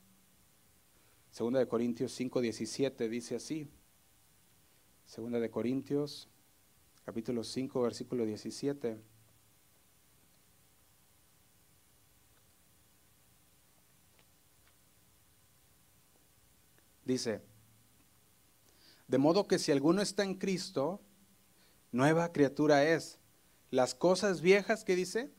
Segunda 1.30 1.60
de 1.60 1.68
Corintios 1.68 2.14
5, 2.14 2.42
17 2.42 3.10
dice 3.10 3.36
así. 3.36 3.68
Segunda 5.06 5.40
de 5.40 5.52
Corintios, 5.52 6.28
capítulo 7.06 7.44
5, 7.44 7.84
versículo 7.84 8.26
17. 8.26 8.98
Dice, 17.06 17.42
de 19.12 19.18
modo 19.18 19.46
que 19.46 19.60
si 19.60 19.74
alguno 19.74 20.02
está 20.02 20.24
en 20.24 20.36
Cristo, 20.36 21.02
nueva 21.92 22.32
criatura 22.32 22.86
es. 22.86 23.20
Las 23.70 23.94
cosas 23.94 24.40
viejas 24.40 24.86
que 24.86 24.96
dice, 24.96 25.34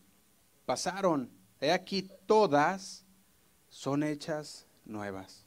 pasaron. 0.67 1.31
He 1.59 1.73
aquí 1.73 2.11
todas 2.27 3.07
son 3.71 4.03
hechas 4.03 4.67
nuevas. 4.85 5.47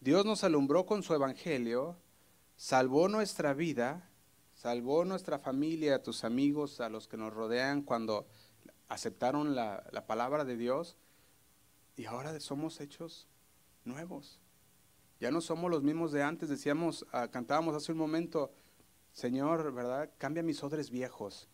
Dios 0.00 0.26
nos 0.26 0.44
alumbró 0.44 0.84
con 0.84 1.02
su 1.02 1.14
evangelio, 1.14 1.96
salvó 2.56 3.08
nuestra 3.08 3.54
vida, 3.54 4.10
salvó 4.52 5.06
nuestra 5.06 5.38
familia, 5.38 5.94
a 5.94 6.02
tus 6.02 6.24
amigos, 6.24 6.78
a 6.78 6.90
los 6.90 7.08
que 7.08 7.16
nos 7.16 7.32
rodean 7.32 7.80
cuando 7.80 8.26
aceptaron 8.90 9.54
la, 9.54 9.82
la 9.92 10.06
palabra 10.06 10.44
de 10.44 10.58
Dios 10.58 10.98
y 11.96 12.04
ahora 12.04 12.38
somos 12.38 12.82
hechos 12.82 13.28
nuevos. 13.82 14.41
Ya 15.22 15.30
no 15.30 15.40
somos 15.40 15.70
los 15.70 15.84
mismos 15.84 16.10
de 16.10 16.24
antes, 16.24 16.48
decíamos, 16.48 17.06
ah, 17.12 17.28
cantábamos 17.28 17.76
hace 17.76 17.92
un 17.92 17.98
momento, 17.98 18.50
Señor, 19.12 19.72
¿verdad? 19.72 20.10
Cambia 20.18 20.42
mis 20.42 20.64
odres 20.64 20.90
viejos. 20.90 21.48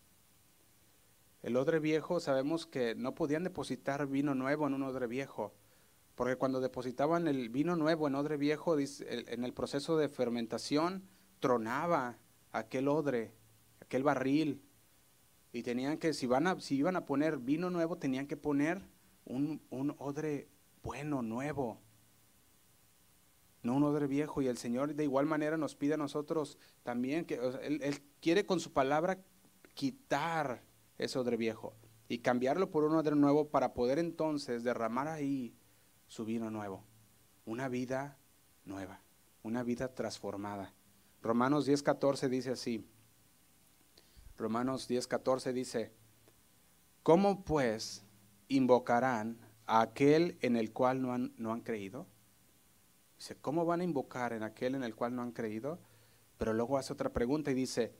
El 1.43 1.55
odre 1.55 1.77
viejo 1.77 2.19
sabemos 2.19 2.65
que 2.65 2.95
no 2.95 3.13
podían 3.13 3.43
depositar 3.43 4.07
vino 4.07 4.33
nuevo 4.33 4.65
en 4.65 4.73
un 4.73 4.81
odre 4.81 5.05
viejo, 5.05 5.53
porque 6.15 6.35
cuando 6.35 6.61
depositaban 6.61 7.27
el 7.27 7.49
vino 7.49 7.75
nuevo 7.75 8.07
en 8.07 8.15
odre 8.15 8.37
viejo, 8.37 8.75
en 8.79 9.43
el 9.43 9.53
proceso 9.53 9.97
de 9.97 10.09
fermentación, 10.09 11.03
tronaba 11.39 12.17
aquel 12.51 12.87
odre, 12.87 13.35
aquel 13.81 14.01
barril, 14.01 14.63
y 15.53 15.61
tenían 15.61 15.99
que, 15.99 16.13
si, 16.13 16.25
van 16.25 16.47
a, 16.47 16.59
si 16.59 16.75
iban 16.75 16.95
a 16.95 17.05
poner 17.05 17.37
vino 17.37 17.69
nuevo, 17.69 17.99
tenían 17.99 18.25
que 18.25 18.35
poner 18.35 18.81
un, 19.25 19.61
un 19.69 19.95
odre 19.99 20.47
bueno, 20.81 21.21
nuevo 21.21 21.77
no 23.63 23.75
un 23.75 23.83
odre 23.83 24.07
viejo. 24.07 24.41
Y 24.41 24.47
el 24.47 24.57
Señor 24.57 24.93
de 24.93 25.03
igual 25.03 25.25
manera 25.25 25.57
nos 25.57 25.75
pide 25.75 25.95
a 25.95 25.97
nosotros 25.97 26.57
también 26.83 27.25
que 27.25 27.35
él, 27.35 28.01
quiere 28.19 28.45
con 28.45 28.59
su 28.59 28.71
palabra 28.71 29.19
quitar 29.73 30.63
ese 30.97 31.19
odre 31.19 31.37
viejo 31.37 31.75
y 32.07 32.19
cambiarlo 32.19 32.71
por 32.71 32.83
un 32.83 32.95
odre 32.95 33.15
nuevo 33.15 33.49
para 33.49 33.73
poder 33.73 33.99
entonces 33.99 34.63
derramar 34.63 35.07
ahí 35.07 35.55
su 36.07 36.25
vino 36.25 36.49
nuevo. 36.49 36.83
Una 37.45 37.67
vida 37.67 38.17
nueva, 38.65 39.01
una 39.43 39.63
vida 39.63 39.93
transformada. 39.93 40.73
Romanos 41.21 41.67
10:14 41.67 42.29
dice 42.29 42.51
así. 42.51 42.85
Romanos 44.37 44.89
10:14 44.89 45.53
dice, 45.53 45.91
¿cómo 47.03 47.43
pues 47.43 48.05
invocarán 48.47 49.37
a 49.65 49.81
aquel 49.81 50.37
en 50.41 50.55
el 50.55 50.71
cual 50.71 51.01
no 51.01 51.13
han, 51.13 51.33
no 51.37 51.51
han 51.51 51.61
creído? 51.61 52.07
Dice, 53.19 53.35
¿cómo 53.35 53.65
van 53.65 53.81
a 53.81 53.83
invocar 53.83 54.31
en 54.31 54.43
aquel 54.43 54.75
en 54.75 54.83
el 54.83 54.95
cual 54.95 55.13
no 55.13 55.21
han 55.21 55.33
creído? 55.33 55.77
Pero 56.37 56.53
luego 56.53 56.77
hace 56.77 56.93
otra 56.93 57.11
pregunta 57.11 57.51
y 57.51 57.53
dice, 57.53 57.93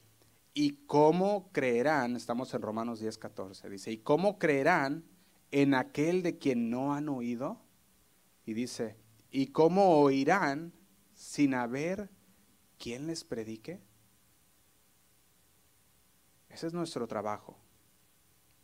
¿y 0.53 0.85
cómo 0.85 1.51
creerán? 1.51 2.15
Estamos 2.15 2.53
en 2.53 2.61
Romanos 2.61 3.01
10, 3.01 3.17
14. 3.17 3.69
Dice, 3.69 3.91
¿y 3.91 3.97
cómo 3.97 4.39
creerán 4.39 5.03
en 5.51 5.73
aquel 5.73 6.23
de 6.23 6.37
quien 6.37 6.69
no 6.69 6.93
han 6.93 7.09
oído? 7.09 7.59
Y 8.45 8.53
dice, 8.53 8.95
¿y 9.29 9.47
cómo 9.47 9.99
oirán 9.99 10.71
sin 11.13 11.53
haber 11.53 12.09
quien 12.77 13.05
les 13.05 13.25
predique? 13.25 13.81
Ese 16.47 16.67
es 16.67 16.73
nuestro 16.73 17.09
trabajo, 17.09 17.57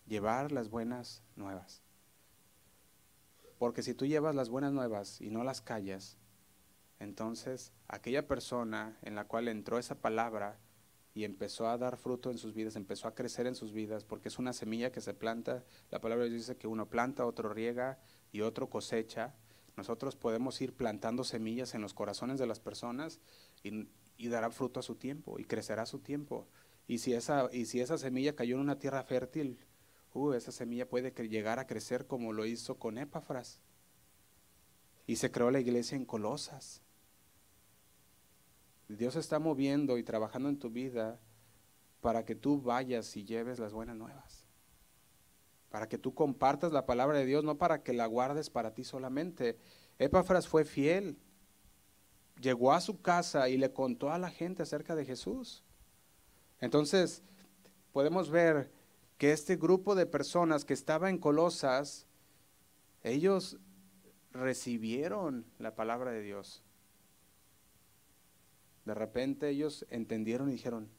llevar 0.07 0.53
las 0.53 0.69
buenas 0.69 1.21
nuevas. 1.35 1.83
Porque 3.59 3.83
si 3.83 3.93
tú 3.93 4.05
llevas 4.05 4.35
las 4.35 4.47
buenas 4.47 4.71
nuevas 4.71 5.19
y 5.19 5.29
no 5.29 5.43
las 5.43 5.59
callas, 5.59 6.17
entonces 6.99 7.73
aquella 7.88 8.27
persona 8.27 8.97
en 9.01 9.15
la 9.15 9.25
cual 9.25 9.47
entró 9.47 9.77
esa 9.77 9.95
palabra 9.95 10.60
y 11.15 11.23
empezó 11.23 11.69
a 11.69 11.77
dar 11.77 11.95
fruto 11.95 12.29
en 12.29 12.38
sus 12.38 12.53
vidas, 12.53 12.75
empezó 12.75 13.08
a 13.08 13.15
crecer 13.15 13.47
en 13.47 13.55
sus 13.55 13.71
vidas, 13.71 14.03
porque 14.03 14.27
es 14.27 14.38
una 14.38 14.51
semilla 14.51 14.91
que 14.91 14.99
se 14.99 15.13
planta, 15.13 15.63
la 15.89 16.01
palabra 16.01 16.25
dice 16.25 16.58
que 16.58 16.67
uno 16.67 16.89
planta, 16.89 17.25
otro 17.25 17.53
riega 17.53 17.99
y 18.34 18.41
otro 18.41 18.69
cosecha. 18.69 19.34
Nosotros 19.77 20.17
podemos 20.17 20.60
ir 20.62 20.73
plantando 20.73 21.23
semillas 21.23 21.73
en 21.73 21.81
los 21.81 21.93
corazones 21.93 22.38
de 22.38 22.47
las 22.47 22.60
personas 22.60 23.21
y, 23.63 23.88
dará 24.27 24.51
fruto 24.51 24.81
a 24.81 24.84
su 24.84 24.95
tiempo 24.95 25.39
y 25.39 25.45
crecerá 25.45 25.84
a 25.84 25.86
su 25.86 25.99
tiempo. 25.99 26.47
Y 26.86 26.97
si 26.97 27.13
esa, 27.13 27.49
y 27.51 27.65
si 27.65 27.79
esa 27.79 27.97
semilla 27.97 28.36
cayó 28.36 28.55
en 28.55 28.62
una 28.62 28.79
tierra 28.79 29.01
fértil, 29.03 29.58
uh, 30.13 30.34
esa 30.34 30.51
semilla 30.51 30.88
puede 30.88 31.12
llegar 31.29 31.60
a 31.60 31.67
crecer 31.67 32.08
como 32.08 32.34
lo 32.34 32.45
hizo 32.45 32.77
con 32.77 32.97
Epafras. 32.97 33.62
Y 35.08 35.15
se 35.15 35.31
creó 35.31 35.49
la 35.49 35.62
iglesia 35.62 35.95
en 35.95 36.05
Colosas. 36.05 36.84
Dios 38.87 39.15
está 39.15 39.39
moviendo 39.39 39.97
y 39.97 40.03
trabajando 40.03 40.49
en 40.49 40.59
tu 40.59 40.69
vida 40.69 41.19
para 42.01 42.23
que 42.23 42.35
tú 42.35 42.61
vayas 42.61 43.15
y 43.17 43.25
lleves 43.25 43.59
las 43.59 43.73
buenas 43.73 43.95
nuevas. 43.95 44.45
Para 45.69 45.89
que 45.89 45.97
tú 45.97 46.13
compartas 46.13 46.71
la 46.71 46.85
palabra 46.85 47.17
de 47.17 47.25
Dios, 47.25 47.43
no 47.43 47.57
para 47.57 47.81
que 47.81 47.93
la 47.93 48.05
guardes 48.05 48.49
para 48.49 48.73
ti 48.73 48.83
solamente. 48.83 49.57
Epafras 49.97 50.47
fue 50.47 50.65
fiel. 50.65 51.17
Llegó 52.39 52.73
a 52.73 52.81
su 52.81 53.01
casa 53.01 53.49
y 53.49 53.57
le 53.57 53.73
contó 53.73 54.11
a 54.11 54.19
la 54.19 54.29
gente 54.29 54.63
acerca 54.63 54.95
de 54.95 55.05
Jesús. 55.05 55.63
Entonces, 56.59 57.23
podemos 57.91 58.29
ver 58.29 58.71
que 59.17 59.31
este 59.31 59.55
grupo 59.55 59.95
de 59.95 60.05
personas 60.05 60.65
que 60.65 60.73
estaba 60.73 61.09
en 61.09 61.17
Colosas, 61.17 62.05
ellos 63.03 63.57
recibieron 64.31 65.45
la 65.57 65.75
palabra 65.75 66.11
de 66.11 66.21
Dios. 66.21 66.64
De 68.85 68.93
repente 68.93 69.49
ellos 69.49 69.85
entendieron 69.89 70.49
y 70.49 70.53
dijeron, 70.53 70.89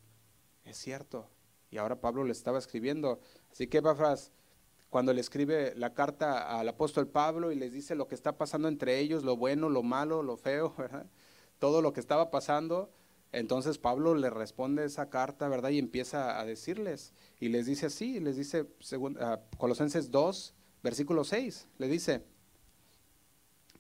es 0.65 0.77
cierto. 0.77 1.29
Y 1.71 1.79
ahora 1.79 2.01
Pablo 2.01 2.25
le 2.25 2.33
estaba 2.33 2.59
escribiendo. 2.59 3.21
Así 3.51 3.69
que 3.69 3.79
Epafras, 3.79 4.33
cuando 4.91 5.13
le 5.13 5.21
escribe 5.21 5.75
la 5.77 5.95
carta 5.95 6.59
al 6.59 6.69
apóstol 6.69 7.09
Pablo 7.09 7.53
y 7.53 7.57
les 7.57 7.73
dice 7.73 7.95
lo 7.95 8.09
que 8.09 8.15
está 8.15 8.37
pasando 8.37 8.69
entre 8.69 8.99
ellos, 8.99 9.25
lo 9.25 9.37
bueno, 9.37 9.69
lo 9.69 9.83
malo, 9.83 10.23
lo 10.23 10.37
feo, 10.37 10.75
todo 11.59 11.83
lo 11.83 11.93
que 11.93 12.01
estaba 12.01 12.31
pasando, 12.31 12.91
entonces 13.33 13.79
Pablo 13.79 14.15
le 14.15 14.31
responde 14.31 14.85
esa 14.85 15.11
carta, 15.11 15.49
¿verdad? 15.49 15.71
Y 15.71 15.79
empieza 15.79 16.41
a 16.41 16.45
decirles. 16.45 17.13
Y 17.39 17.49
les 17.49 17.67
dice 17.67 17.87
así, 17.87 18.21
les 18.21 18.37
dice, 18.37 18.67
según, 18.81 19.19
Colosenses 19.59 20.11
2, 20.11 20.55
versículo 20.83 21.25
6, 21.25 21.69
le 21.79 21.89
dice, 21.89 22.23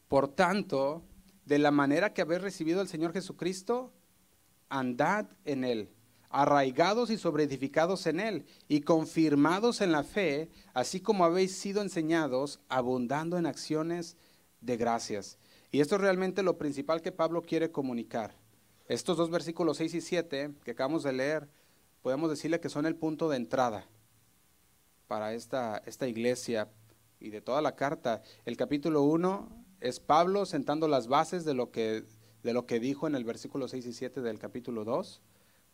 por 0.09 0.29
tanto, 0.29 1.03
de 1.45 1.59
la 1.59 1.71
manera 1.71 2.13
que 2.13 2.23
habéis 2.23 2.43
recibido 2.43 2.81
al 2.81 2.89
Señor 2.89 3.13
Jesucristo, 3.13 3.93
andad 4.69 5.27
en 5.45 5.65
él, 5.65 5.91
arraigados 6.31 7.11
y 7.11 7.19
sobreedificados 7.19 8.07
en 8.07 8.21
él, 8.21 8.47
y 8.69 8.81
confirmados 8.81 9.81
en 9.81 9.93
la 9.93 10.03
fe, 10.03 10.51
así 10.75 11.01
como 11.01 11.25
habéis 11.25 11.57
sido 11.57 11.83
enseñados, 11.83 12.61
abundando 12.69 13.39
en 13.39 13.47
acciones 13.47 14.17
de 14.61 14.77
gracias. 14.77 15.39
Y 15.71 15.81
esto 15.81 15.97
es 15.97 16.01
realmente 16.01 16.43
lo 16.43 16.59
principal 16.59 17.03
que 17.03 17.13
Pablo 17.13 17.43
quiere 17.43 17.71
comunicar. 17.71 18.35
Estos 18.89 19.17
dos 19.17 19.31
versículos 19.31 19.79
6 19.79 19.95
y 19.95 20.01
7 20.01 20.53
que 20.65 20.71
acabamos 20.71 21.03
de 21.03 21.13
leer, 21.13 21.49
podemos 22.03 22.31
decirle 22.31 22.61
que 22.61 22.69
son 22.69 22.87
el 22.87 22.95
punto 22.95 23.29
de 23.29 23.37
entrada 23.37 23.85
para 25.09 25.35
esta, 25.35 25.83
esta 25.87 26.07
iglesia 26.07 26.69
y 27.19 27.31
de 27.31 27.41
toda 27.41 27.61
la 27.63 27.75
carta. 27.75 28.23
El 28.45 28.57
capítulo 28.57 29.03
1 29.03 29.49
es 29.81 30.01
Pablo 30.01 30.47
sentando 30.47 30.89
las 30.89 31.09
bases 31.09 31.45
de 31.45 31.55
lo 31.55 31.71
que, 31.71 32.05
de 32.47 32.55
lo 32.55 32.65
que 32.65 32.79
dijo 32.79 33.09
en 33.09 33.17
el 33.17 33.25
versículo 33.25 33.67
6 33.67 33.87
y 33.87 33.93
7 33.93 34.21
del 34.23 34.39
capítulo 34.39 34.85
2. 34.85 35.21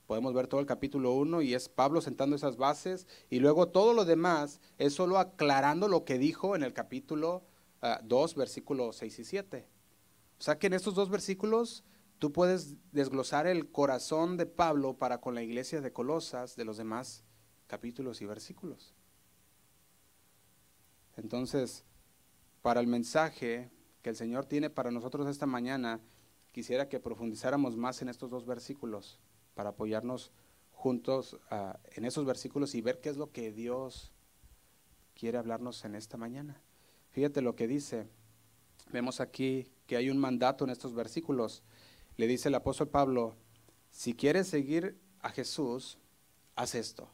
Podemos 0.06 0.32
ver 0.32 0.46
todo 0.46 0.58
el 0.58 0.66
capítulo 0.66 1.12
1 1.12 1.42
y 1.42 1.52
es 1.52 1.68
Pablo 1.68 2.00
sentando 2.00 2.34
esas 2.34 2.56
bases 2.56 3.06
y 3.28 3.40
luego 3.40 3.68
todo 3.68 3.92
lo 3.92 4.06
demás 4.06 4.58
es 4.78 4.94
solo 4.94 5.18
aclarando 5.18 5.86
lo 5.86 6.06
que 6.06 6.16
dijo 6.16 6.56
en 6.56 6.62
el 6.62 6.72
capítulo 6.72 7.42
2, 8.04 8.32
ah, 8.32 8.38
versículo 8.38 8.94
6 8.94 9.18
y 9.18 9.24
7. 9.24 9.68
O 10.38 10.42
sea 10.42 10.58
que 10.58 10.68
en 10.68 10.72
estos 10.72 10.94
dos 10.94 11.10
versículos 11.10 11.84
tú 12.18 12.32
puedes 12.32 12.74
desglosar 12.90 13.46
el 13.46 13.70
corazón 13.70 14.38
de 14.38 14.46
Pablo 14.46 14.94
para 14.94 15.20
con 15.20 15.34
la 15.34 15.42
iglesia 15.42 15.82
de 15.82 15.92
Colosas 15.92 16.56
de 16.56 16.64
los 16.64 16.78
demás 16.78 17.22
capítulos 17.66 18.22
y 18.22 18.26
versículos. 18.26 18.94
Entonces, 21.18 21.84
para 22.62 22.80
el 22.80 22.86
mensaje 22.86 23.70
que 24.00 24.08
el 24.08 24.16
Señor 24.16 24.46
tiene 24.46 24.70
para 24.70 24.90
nosotros 24.90 25.28
esta 25.28 25.46
mañana, 25.46 26.00
quisiera 26.52 26.88
que 26.88 27.00
profundizáramos 27.00 27.76
más 27.76 28.02
en 28.02 28.08
estos 28.08 28.30
dos 28.30 28.46
versículos 28.46 29.18
para 29.54 29.70
apoyarnos 29.70 30.32
juntos 30.72 31.38
ah, 31.50 31.78
en 31.92 32.04
esos 32.04 32.24
versículos 32.24 32.74
y 32.74 32.80
ver 32.80 33.00
qué 33.00 33.08
es 33.08 33.16
lo 33.16 33.32
que 33.32 33.52
Dios 33.52 34.12
quiere 35.14 35.38
hablarnos 35.38 35.84
en 35.84 35.94
esta 35.94 36.16
mañana. 36.16 36.60
Fíjate 37.10 37.42
lo 37.42 37.56
que 37.56 37.66
dice. 37.66 38.06
Vemos 38.92 39.20
aquí 39.20 39.70
que 39.86 39.96
hay 39.96 40.10
un 40.10 40.18
mandato 40.18 40.64
en 40.64 40.70
estos 40.70 40.94
versículos. 40.94 41.62
Le 42.16 42.26
dice 42.26 42.48
el 42.48 42.54
apóstol 42.54 42.88
Pablo, 42.88 43.36
si 43.90 44.14
quieres 44.14 44.48
seguir 44.48 44.98
a 45.20 45.30
Jesús, 45.30 45.98
haz 46.56 46.74
esto. 46.74 47.08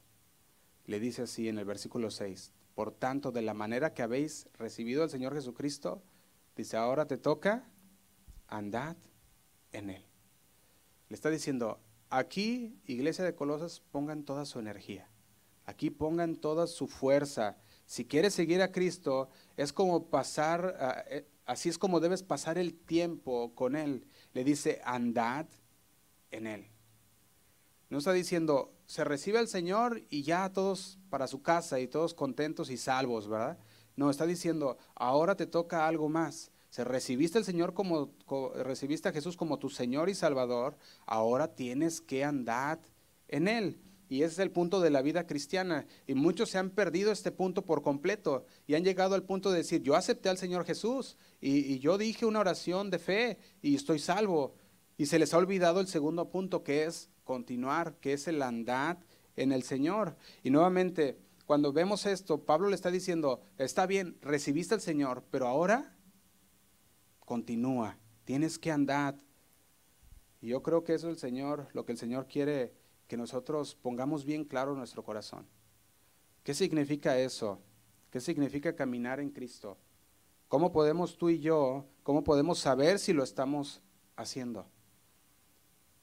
Le 0.87 0.99
dice 1.01 1.23
así 1.23 1.49
en 1.49 1.59
el 1.59 1.65
versículo 1.65 2.11
6. 2.11 2.53
Por 2.75 2.93
tanto, 2.93 3.33
de 3.33 3.43
la 3.43 3.55
manera 3.55 3.93
que 3.93 4.03
habéis 4.03 4.49
recibido 4.55 5.03
al 5.03 5.11
Señor 5.11 5.35
Jesucristo, 5.35 6.03
dice, 6.57 6.77
ahora 6.77 7.07
te 7.07 7.19
toca, 7.19 7.69
andad 8.47 8.97
en 9.73 9.91
Él. 9.91 10.05
Le 11.09 11.15
está 11.15 11.31
diciendo, 11.31 11.81
aquí, 12.11 12.79
iglesia 12.85 13.25
de 13.25 13.35
Colosas, 13.35 13.81
pongan 13.91 14.25
toda 14.25 14.45
su 14.45 14.59
energía. 14.59 15.09
Aquí 15.65 15.91
pongan 15.91 16.37
toda 16.37 16.67
su 16.67 16.87
fuerza. 16.87 17.57
Si 17.87 18.05
quieres 18.05 18.35
seguir 18.35 18.63
a 18.63 18.73
Cristo, 18.73 19.29
es 19.57 19.73
como 19.73 20.09
pasar, 20.09 20.77
ah, 20.81 21.05
eh, 21.09 21.27
así 21.47 21.69
es 21.69 21.79
como 21.79 22.01
debes 22.01 22.23
pasar 22.23 22.59
el 22.59 22.75
tiempo 22.75 23.55
con 23.55 23.77
Él. 23.77 24.07
Le 24.33 24.45
dice, 24.45 24.81
andad 24.85 25.47
en 26.31 26.47
Él. 26.47 26.67
No 27.91 27.99
está 27.99 28.13
diciendo, 28.13 28.75
se 28.87 29.05
recibe 29.05 29.39
al 29.39 29.49
Señor 29.49 30.03
y 30.11 30.23
ya 30.23 30.53
todos 30.53 30.99
para 31.11 31.27
su 31.27 31.43
casa 31.43 31.81
y 31.81 31.89
todos 31.89 32.15
contentos 32.15 32.71
y 32.71 32.77
salvos, 32.77 33.29
¿verdad? 33.29 33.59
No, 33.97 34.11
está 34.11 34.27
diciendo, 34.27 34.79
ahora 34.95 35.35
te 35.37 35.47
toca 35.47 35.87
algo 35.87 36.09
más. 36.09 36.51
Se 36.71 36.85
recibiste 36.85 37.39
al 37.39 37.45
Señor 37.45 37.75
como, 37.75 38.13
recibiste 38.57 39.09
a 39.09 39.13
Jesús 39.13 39.37
como 39.37 39.59
tu 39.59 39.71
Señor 39.71 40.09
y 40.11 40.15
Salvador, 40.15 40.77
ahora 41.07 41.55
tienes 41.55 42.01
que 42.01 42.25
andar 42.25 42.81
en 43.29 43.49
Él. 43.49 43.81
Y 44.11 44.23
ese 44.23 44.33
es 44.35 44.39
el 44.39 44.51
punto 44.51 44.81
de 44.81 44.91
la 44.91 45.03
vida 45.03 45.27
cristiana. 45.27 45.87
Y 46.07 46.15
muchos 46.15 46.51
se 46.51 46.59
han 46.59 46.71
perdido 46.71 47.13
este 47.13 47.31
punto 47.31 47.65
por 47.65 47.83
completo 47.83 48.47
y 48.67 48.75
han 48.75 48.85
llegado 48.85 49.15
al 49.15 49.25
punto 49.25 49.51
de 49.51 49.59
decir, 49.59 49.83
yo 49.83 49.97
acepté 49.97 50.29
al 50.29 50.39
Señor 50.39 50.65
Jesús 50.65 51.17
y, 51.41 51.73
y, 51.73 51.79
yo 51.79 51.99
dije 51.99 52.25
una 52.25 52.41
oración 52.41 52.91
de 52.91 52.99
fe 52.99 53.39
y 53.61 53.75
estoy 53.75 53.99
salvo. 53.99 54.55
Y 54.97 55.07
se 55.07 55.19
les 55.19 55.35
ha 55.35 55.39
olvidado 55.39 55.81
el 55.81 55.89
segundo 55.89 56.31
punto 56.31 56.65
que 56.65 56.85
es 56.85 57.11
continuar, 57.25 57.97
que 58.01 58.15
es 58.15 58.29
el 58.29 58.43
andar 58.43 58.99
en 59.37 59.53
el 59.53 59.63
Señor. 59.63 60.17
Y 60.43 60.51
nuevamente, 60.51 61.19
cuando 61.47 61.73
vemos 61.73 62.07
esto, 62.07 62.45
Pablo 62.45 62.69
le 62.69 62.75
está 62.75 62.91
diciendo, 62.91 63.43
está 63.59 63.87
bien, 63.87 64.19
recibiste 64.23 64.75
al 64.75 64.81
Señor, 64.81 65.25
pero 65.31 65.47
ahora 65.47 65.95
continúa, 67.29 67.99
tienes 68.25 68.59
que 68.59 68.71
andar. 68.71 69.15
Y 70.41 70.49
yo 70.49 70.63
creo 70.63 70.83
que 70.83 70.95
eso 70.95 71.09
es 71.09 71.13
el 71.13 71.21
Señor, 71.21 71.69
lo 71.75 71.85
que 71.85 71.93
el 71.93 71.99
Señor 71.99 72.27
quiere 72.27 72.73
que 73.07 73.19
nosotros 73.19 73.75
pongamos 73.75 74.25
bien 74.25 74.47
claro 74.47 74.75
nuestro 74.75 75.05
corazón. 75.05 75.47
¿Qué 76.43 76.55
significa 76.55 77.19
eso? 77.19 77.61
¿Qué 78.11 78.19
significa 78.21 78.75
caminar 78.75 79.21
en 79.21 79.29
Cristo? 79.29 79.77
¿Cómo 80.49 80.73
podemos 80.73 81.19
tú 81.19 81.29
y 81.29 81.39
yo, 81.39 81.85
cómo 82.03 82.25
podemos 82.25 82.61
saber 82.61 82.99
si 82.99 83.13
lo 83.13 83.23
estamos 83.23 83.83
haciendo? 84.17 84.65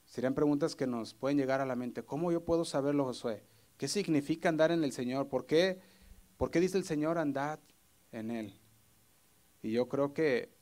Serían 0.04 0.34
preguntas 0.34 0.76
que 0.76 0.86
nos 0.86 1.12
pueden 1.12 1.38
llegar 1.38 1.60
a 1.60 1.66
la 1.66 1.74
mente. 1.74 2.04
¿Cómo 2.04 2.30
yo 2.30 2.44
puedo 2.44 2.64
saberlo, 2.64 3.04
Josué? 3.04 3.42
¿Qué 3.78 3.88
significa 3.88 4.48
andar 4.48 4.70
en 4.70 4.84
el 4.84 4.92
Señor? 4.92 5.26
¿Por 5.26 5.44
qué, 5.44 5.80
¿Por 6.36 6.52
qué 6.52 6.60
dice 6.60 6.78
el 6.78 6.84
Señor 6.84 7.18
andad 7.18 7.58
en 8.12 8.30
Él? 8.30 8.60
Y 9.60 9.72
yo 9.72 9.88
creo 9.88 10.14
que 10.14 10.55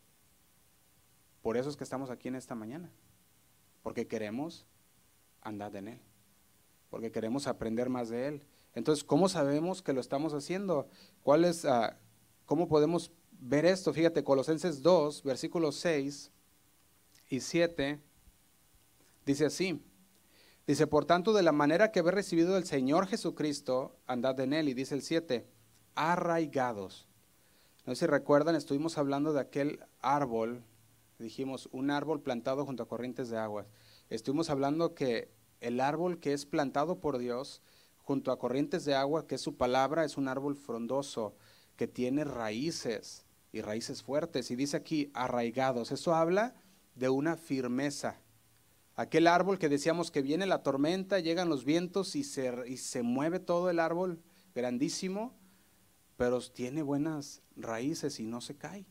por 1.44 1.58
eso 1.58 1.68
es 1.68 1.76
que 1.76 1.84
estamos 1.84 2.08
aquí 2.08 2.28
en 2.28 2.36
esta 2.36 2.54
mañana. 2.54 2.90
Porque 3.82 4.06
queremos 4.06 4.64
andar 5.42 5.76
en 5.76 5.88
Él. 5.88 6.00
Porque 6.88 7.12
queremos 7.12 7.46
aprender 7.46 7.90
más 7.90 8.08
de 8.08 8.28
Él. 8.28 8.46
Entonces, 8.74 9.04
¿cómo 9.04 9.28
sabemos 9.28 9.82
que 9.82 9.92
lo 9.92 10.00
estamos 10.00 10.32
haciendo? 10.32 10.88
¿Cuál 11.22 11.44
es, 11.44 11.66
ah, 11.66 11.98
¿Cómo 12.46 12.66
podemos 12.66 13.12
ver 13.32 13.66
esto? 13.66 13.92
Fíjate, 13.92 14.24
Colosenses 14.24 14.80
2, 14.80 15.22
versículos 15.22 15.76
6 15.76 16.32
y 17.28 17.40
7, 17.40 18.00
dice 19.26 19.44
así. 19.44 19.84
Dice, 20.66 20.86
por 20.86 21.04
tanto, 21.04 21.34
de 21.34 21.42
la 21.42 21.52
manera 21.52 21.92
que 21.92 21.98
habéis 21.98 22.14
recibido 22.14 22.54
del 22.54 22.64
Señor 22.64 23.06
Jesucristo, 23.06 23.98
andad 24.06 24.40
en 24.40 24.54
Él. 24.54 24.70
Y 24.70 24.72
dice 24.72 24.94
el 24.94 25.02
7, 25.02 25.46
arraigados. 25.94 27.06
No 27.84 27.94
sé 27.94 28.06
si 28.06 28.06
recuerdan, 28.06 28.56
estuvimos 28.56 28.96
hablando 28.96 29.34
de 29.34 29.40
aquel 29.40 29.84
árbol 30.00 30.64
dijimos 31.18 31.68
un 31.72 31.90
árbol 31.90 32.20
plantado 32.20 32.64
junto 32.66 32.82
a 32.82 32.88
corrientes 32.88 33.28
de 33.28 33.38
aguas. 33.38 33.66
Estuvimos 34.10 34.50
hablando 34.50 34.94
que 34.94 35.30
el 35.60 35.80
árbol 35.80 36.18
que 36.20 36.32
es 36.32 36.46
plantado 36.46 37.00
por 37.00 37.18
Dios 37.18 37.62
junto 37.98 38.32
a 38.32 38.38
corrientes 38.38 38.84
de 38.84 38.94
agua, 38.94 39.26
que 39.26 39.36
es 39.36 39.40
su 39.40 39.56
palabra, 39.56 40.04
es 40.04 40.16
un 40.16 40.28
árbol 40.28 40.56
frondoso, 40.56 41.36
que 41.76 41.88
tiene 41.88 42.24
raíces 42.24 43.24
y 43.50 43.62
raíces 43.62 44.02
fuertes. 44.02 44.50
Y 44.50 44.56
dice 44.56 44.76
aquí, 44.76 45.10
arraigados. 45.14 45.90
Eso 45.90 46.14
habla 46.14 46.54
de 46.94 47.08
una 47.08 47.36
firmeza. 47.36 48.20
Aquel 48.94 49.26
árbol 49.26 49.58
que 49.58 49.68
decíamos 49.68 50.10
que 50.10 50.22
viene 50.22 50.46
la 50.46 50.62
tormenta, 50.62 51.18
llegan 51.18 51.48
los 51.48 51.64
vientos 51.64 52.14
y 52.14 52.24
se, 52.24 52.52
y 52.68 52.76
se 52.76 53.02
mueve 53.02 53.40
todo 53.40 53.70
el 53.70 53.80
árbol 53.80 54.22
grandísimo, 54.54 55.34
pero 56.16 56.40
tiene 56.40 56.82
buenas 56.82 57.42
raíces 57.56 58.20
y 58.20 58.26
no 58.26 58.40
se 58.40 58.56
cae 58.56 58.86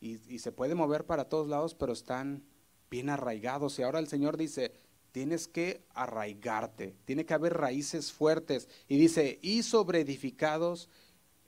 y, 0.00 0.38
se 0.38 0.52
puede 0.52 0.74
mover 0.74 1.04
para 1.04 1.28
todos 1.28 1.48
lados, 1.48 1.74
pero 1.74 1.92
están 1.92 2.44
bien 2.90 3.08
arraigados. 3.08 3.78
Y 3.78 3.82
ahora 3.82 3.98
el 3.98 4.08
Señor 4.08 4.36
dice, 4.36 4.72
tienes 5.12 5.48
que 5.48 5.84
arraigarte, 5.94 6.96
tiene 7.04 7.24
que 7.24 7.34
haber 7.34 7.54
raíces 7.54 8.12
fuertes. 8.12 8.68
Y 8.88 8.98
dice, 8.98 9.38
y 9.42 9.62
sobre 9.62 10.00
edificados 10.00 10.88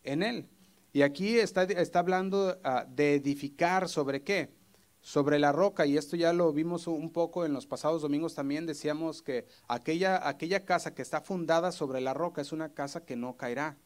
en 0.02 0.22
Él. 0.22 0.48
Y 0.92 1.02
aquí 1.02 1.38
está, 1.38 1.64
está 1.64 1.98
hablando 1.98 2.58
ah, 2.64 2.87
de 2.88 3.14
edificar 3.14 3.88
sobre 3.88 4.22
qué? 4.22 4.56
Sobre 5.00 5.38
la 5.38 5.52
roca, 5.52 5.87
y 5.87 5.96
esto 5.96 6.16
ya 6.16 6.32
lo 6.32 6.52
vimos 6.52 6.87
un 6.87 7.12
poco 7.12 7.44
en 7.44 7.52
los 7.52 7.66
pasados 7.66 8.02
domingos 8.02 8.34
también, 8.34 8.66
decíamos 8.66 9.22
que 9.22 9.46
aquella, 9.68 10.26
aquella 10.28 10.64
casa 10.64 10.92
que 10.94 11.02
está 11.02 11.20
fundada 11.20 11.70
sobre 11.70 12.00
la 12.00 12.14
roca 12.14 12.40
es 12.40 12.50
una 12.50 12.74
casa 12.74 13.04
que 13.04 13.14
no 13.14 13.37
caerá, 13.37 13.78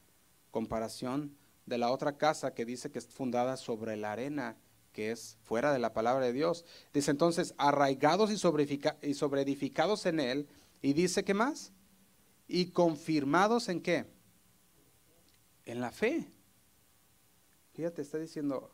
comparación 0.50 1.36
de 1.66 1.78
la 1.78 1.90
otra 1.90 2.16
casa 2.16 2.54
que 2.54 2.64
dice 2.64 2.90
que 2.90 2.98
es 2.98 3.06
fundada 3.06 3.56
sobre 3.56 3.96
la 3.96 4.12
arena, 4.12 4.56
que 4.92 5.10
es 5.10 5.38
fuera 5.42 5.72
de 5.72 5.78
la 5.78 5.92
palabra 5.92 6.26
de 6.26 6.32
Dios. 6.32 6.64
Dice 6.92 7.10
entonces, 7.10 7.54
arraigados 7.58 8.30
y 8.30 8.34
y 8.34 9.14
sobre 9.14 9.42
edificados 9.42 10.06
en 10.06 10.20
él. 10.20 10.48
Y 10.82 10.92
dice, 10.92 11.24
¿qué 11.24 11.34
más? 11.34 11.72
Y 12.48 12.70
confirmados 12.70 13.68
en 13.68 13.80
qué? 13.80 14.06
En 15.64 15.80
la 15.80 15.92
fe. 15.92 16.30
Fíjate, 17.72 18.02
está 18.02 18.18
diciendo, 18.18 18.70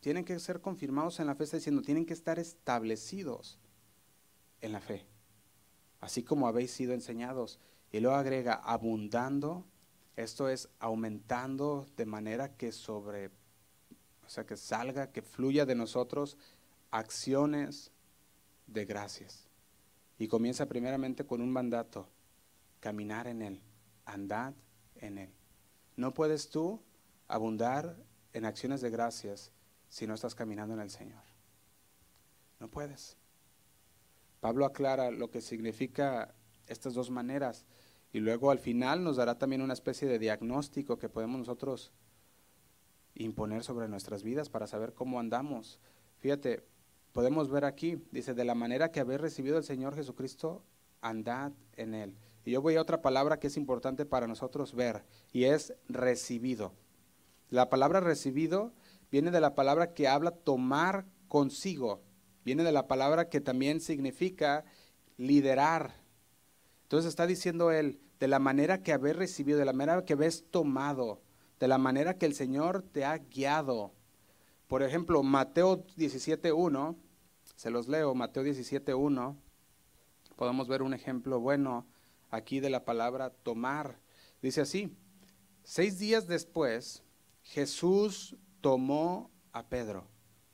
tienen 0.00 0.24
que 0.24 0.38
ser 0.38 0.60
confirmados 0.60 1.18
en 1.18 1.26
la 1.26 1.34
fe, 1.34 1.44
está 1.44 1.56
diciendo, 1.56 1.82
tienen 1.82 2.06
que 2.06 2.14
estar 2.14 2.38
establecidos 2.38 3.58
en 4.60 4.72
la 4.72 4.80
fe, 4.80 5.06
así 6.00 6.22
como 6.22 6.46
habéis 6.46 6.70
sido 6.70 6.94
enseñados. 6.94 7.58
Y 7.90 8.00
luego 8.00 8.16
agrega, 8.16 8.54
abundando 8.54 9.66
esto 10.18 10.48
es 10.48 10.68
aumentando 10.80 11.86
de 11.96 12.04
manera 12.04 12.56
que 12.56 12.72
sobre, 12.72 13.28
o 14.26 14.28
sea, 14.28 14.44
que 14.44 14.56
salga, 14.56 15.12
que 15.12 15.22
fluya 15.22 15.64
de 15.64 15.76
nosotros 15.76 16.36
acciones 16.90 17.92
de 18.66 18.84
gracias. 18.84 19.46
Y 20.18 20.26
comienza 20.26 20.66
primeramente 20.66 21.24
con 21.24 21.40
un 21.40 21.52
mandato, 21.52 22.08
caminar 22.80 23.28
en 23.28 23.42
Él, 23.42 23.62
andad 24.06 24.54
en 24.96 25.18
Él. 25.18 25.32
No 25.94 26.12
puedes 26.12 26.50
tú 26.50 26.82
abundar 27.28 27.96
en 28.32 28.44
acciones 28.44 28.80
de 28.80 28.90
gracias 28.90 29.52
si 29.88 30.08
no 30.08 30.14
estás 30.14 30.34
caminando 30.34 30.74
en 30.74 30.80
el 30.80 30.90
Señor. 30.90 31.22
No 32.58 32.68
puedes. 32.68 33.16
Pablo 34.40 34.64
aclara 34.64 35.12
lo 35.12 35.30
que 35.30 35.40
significa 35.40 36.34
estas 36.66 36.94
dos 36.94 37.08
maneras. 37.08 37.66
Y 38.12 38.20
luego 38.20 38.50
al 38.50 38.58
final 38.58 39.04
nos 39.04 39.16
dará 39.16 39.38
también 39.38 39.62
una 39.62 39.74
especie 39.74 40.08
de 40.08 40.18
diagnóstico 40.18 40.98
que 40.98 41.08
podemos 41.08 41.38
nosotros 41.38 41.92
imponer 43.14 43.64
sobre 43.64 43.88
nuestras 43.88 44.22
vidas 44.22 44.48
para 44.48 44.66
saber 44.66 44.94
cómo 44.94 45.20
andamos. 45.20 45.80
Fíjate, 46.18 46.64
podemos 47.12 47.50
ver 47.50 47.64
aquí, 47.64 48.02
dice, 48.10 48.34
de 48.34 48.44
la 48.44 48.54
manera 48.54 48.90
que 48.90 49.00
habéis 49.00 49.20
recibido 49.20 49.56
al 49.56 49.64
Señor 49.64 49.94
Jesucristo, 49.94 50.62
andad 51.00 51.52
en 51.76 51.94
Él. 51.94 52.14
Y 52.44 52.52
yo 52.52 52.62
voy 52.62 52.76
a 52.76 52.80
otra 52.80 53.02
palabra 53.02 53.38
que 53.38 53.48
es 53.48 53.56
importante 53.56 54.06
para 54.06 54.26
nosotros 54.26 54.74
ver, 54.74 55.04
y 55.32 55.44
es 55.44 55.74
recibido. 55.88 56.72
La 57.50 57.68
palabra 57.68 58.00
recibido 58.00 58.72
viene 59.10 59.30
de 59.30 59.40
la 59.40 59.54
palabra 59.54 59.94
que 59.94 60.08
habla 60.08 60.30
tomar 60.30 61.06
consigo. 61.28 62.02
Viene 62.44 62.62
de 62.62 62.72
la 62.72 62.86
palabra 62.86 63.28
que 63.28 63.40
también 63.40 63.80
significa 63.80 64.64
liderar. 65.16 65.92
Entonces 66.88 67.10
está 67.10 67.26
diciendo 67.26 67.70
él, 67.70 68.00
de 68.18 68.28
la 68.28 68.38
manera 68.38 68.82
que 68.82 68.94
habéis 68.94 69.14
recibido, 69.14 69.58
de 69.58 69.66
la 69.66 69.74
manera 69.74 70.06
que 70.06 70.14
habéis 70.14 70.50
tomado, 70.50 71.20
de 71.60 71.68
la 71.68 71.76
manera 71.76 72.16
que 72.16 72.24
el 72.24 72.34
Señor 72.34 72.82
te 72.82 73.04
ha 73.04 73.18
guiado. 73.18 73.92
Por 74.68 74.82
ejemplo, 74.82 75.22
Mateo 75.22 75.84
17.1, 75.98 76.96
se 77.56 77.68
los 77.68 77.88
leo, 77.88 78.14
Mateo 78.14 78.42
17.1, 78.42 79.36
podemos 80.34 80.66
ver 80.66 80.80
un 80.80 80.94
ejemplo 80.94 81.40
bueno 81.40 81.86
aquí 82.30 82.58
de 82.58 82.70
la 82.70 82.86
palabra 82.86 83.34
tomar. 83.42 83.98
Dice 84.40 84.62
así, 84.62 84.96
seis 85.64 85.98
días 85.98 86.26
después, 86.26 87.02
Jesús 87.42 88.34
tomó 88.62 89.30
a 89.52 89.66
Pedro, 89.66 90.06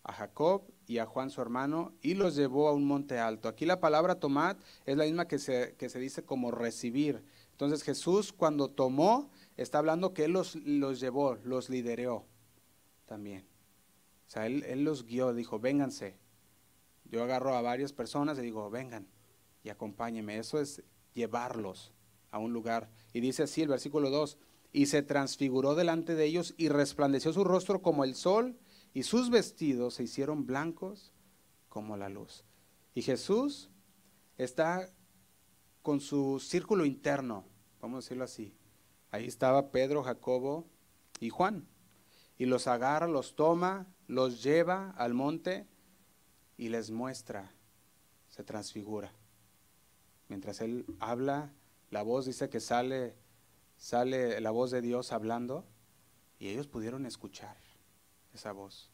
a 0.02 0.12
Jacob 0.12 0.73
y 0.86 0.98
a 0.98 1.06
Juan 1.06 1.30
su 1.30 1.40
hermano 1.40 1.92
y 2.02 2.14
los 2.14 2.36
llevó 2.36 2.68
a 2.68 2.72
un 2.72 2.84
monte 2.84 3.18
alto. 3.18 3.48
Aquí 3.48 3.66
la 3.66 3.80
palabra 3.80 4.16
tomar 4.16 4.56
es 4.86 4.96
la 4.96 5.04
misma 5.04 5.26
que 5.26 5.38
se, 5.38 5.74
que 5.76 5.88
se 5.88 5.98
dice 5.98 6.22
como 6.22 6.50
recibir. 6.50 7.24
Entonces 7.52 7.82
Jesús 7.82 8.32
cuando 8.32 8.68
tomó, 8.68 9.30
está 9.56 9.78
hablando 9.78 10.12
que 10.12 10.24
Él 10.24 10.32
los, 10.32 10.56
los 10.56 11.00
llevó, 11.00 11.36
los 11.44 11.70
lideró 11.70 12.26
también. 13.06 13.46
O 14.26 14.30
sea, 14.30 14.46
él, 14.46 14.64
él 14.66 14.84
los 14.84 15.04
guió, 15.04 15.34
dijo, 15.34 15.58
vénganse. 15.58 16.16
Yo 17.04 17.22
agarro 17.22 17.54
a 17.54 17.62
varias 17.62 17.92
personas 17.92 18.38
y 18.38 18.42
digo, 18.42 18.70
vengan 18.70 19.06
y 19.62 19.68
acompáñenme. 19.68 20.38
Eso 20.38 20.58
es 20.60 20.82
llevarlos 21.12 21.92
a 22.30 22.38
un 22.38 22.52
lugar. 22.52 22.90
Y 23.12 23.20
dice 23.20 23.44
así 23.44 23.62
el 23.62 23.68
versículo 23.68 24.10
2, 24.10 24.38
y 24.72 24.86
se 24.86 25.02
transfiguró 25.02 25.74
delante 25.76 26.16
de 26.16 26.24
ellos 26.24 26.54
y 26.56 26.68
resplandeció 26.68 27.32
su 27.32 27.44
rostro 27.44 27.80
como 27.80 28.02
el 28.02 28.16
sol 28.16 28.58
y 28.94 29.02
sus 29.02 29.28
vestidos 29.28 29.94
se 29.94 30.04
hicieron 30.04 30.46
blancos 30.46 31.12
como 31.68 31.96
la 31.96 32.08
luz. 32.08 32.44
Y 32.94 33.02
Jesús 33.02 33.68
está 34.38 34.88
con 35.82 36.00
su 36.00 36.38
círculo 36.38 36.86
interno, 36.86 37.44
vamos 37.80 37.96
a 37.96 38.06
decirlo 38.06 38.24
así. 38.24 38.54
Ahí 39.10 39.26
estaba 39.26 39.70
Pedro, 39.70 40.04
Jacobo 40.04 40.66
y 41.20 41.28
Juan. 41.28 41.66
Y 42.38 42.46
los 42.46 42.66
agarra, 42.68 43.06
los 43.08 43.34
toma, 43.34 43.86
los 44.06 44.42
lleva 44.42 44.90
al 44.92 45.12
monte 45.12 45.66
y 46.56 46.68
les 46.68 46.90
muestra, 46.90 47.52
se 48.28 48.44
transfigura. 48.44 49.12
Mientras 50.28 50.60
él 50.60 50.86
habla, 51.00 51.52
la 51.90 52.02
voz 52.02 52.26
dice 52.26 52.48
que 52.48 52.60
sale 52.60 53.16
sale 53.76 54.40
la 54.40 54.50
voz 54.50 54.70
de 54.70 54.80
Dios 54.80 55.12
hablando 55.12 55.66
y 56.38 56.48
ellos 56.48 56.66
pudieron 56.66 57.06
escuchar 57.06 57.56
esa 58.34 58.52
voz. 58.52 58.90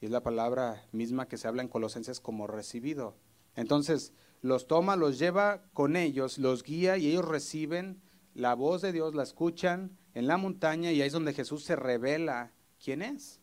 Y 0.00 0.06
es 0.06 0.10
la 0.10 0.22
palabra 0.22 0.84
misma 0.92 1.28
que 1.28 1.38
se 1.38 1.48
habla 1.48 1.62
en 1.62 1.68
Colosenses 1.68 2.20
como 2.20 2.46
recibido. 2.46 3.16
Entonces, 3.56 4.12
los 4.42 4.66
toma, 4.66 4.96
los 4.96 5.18
lleva 5.18 5.62
con 5.72 5.96
ellos, 5.96 6.38
los 6.38 6.62
guía 6.62 6.98
y 6.98 7.08
ellos 7.08 7.24
reciben 7.24 8.02
la 8.34 8.54
voz 8.54 8.82
de 8.82 8.92
Dios, 8.92 9.14
la 9.14 9.22
escuchan 9.22 9.96
en 10.12 10.26
la 10.26 10.36
montaña 10.36 10.92
y 10.92 11.00
ahí 11.00 11.06
es 11.06 11.12
donde 11.12 11.32
Jesús 11.32 11.64
se 11.64 11.76
revela 11.76 12.52
quién 12.82 13.00
es. 13.00 13.40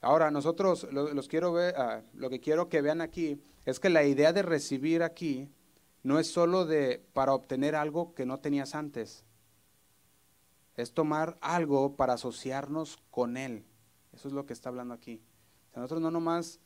Ahora, 0.00 0.30
nosotros 0.30 0.88
los 0.92 1.28
quiero 1.28 1.52
ver, 1.52 1.74
ah, 1.76 2.02
lo 2.14 2.30
que 2.30 2.40
quiero 2.40 2.68
que 2.68 2.82
vean 2.82 3.00
aquí 3.00 3.42
es 3.64 3.80
que 3.80 3.90
la 3.90 4.04
idea 4.04 4.32
de 4.32 4.42
recibir 4.42 5.02
aquí 5.02 5.50
no 6.02 6.18
es 6.18 6.28
solo 6.30 6.64
de 6.64 7.04
para 7.12 7.34
obtener 7.34 7.74
algo 7.74 8.14
que 8.14 8.24
no 8.24 8.38
tenías 8.38 8.74
antes. 8.74 9.24
Es 10.78 10.94
tomar 10.94 11.36
algo 11.42 11.96
para 11.96 12.14
asociarnos 12.14 12.96
con 13.10 13.36
Él. 13.36 13.66
Eso 14.12 14.28
es 14.28 14.34
lo 14.34 14.46
que 14.46 14.54
está 14.54 14.70
hablando 14.70 14.94
aquí. 14.94 15.22
nosotros 15.74 16.00
no 16.00 16.10
nomás 16.10 16.60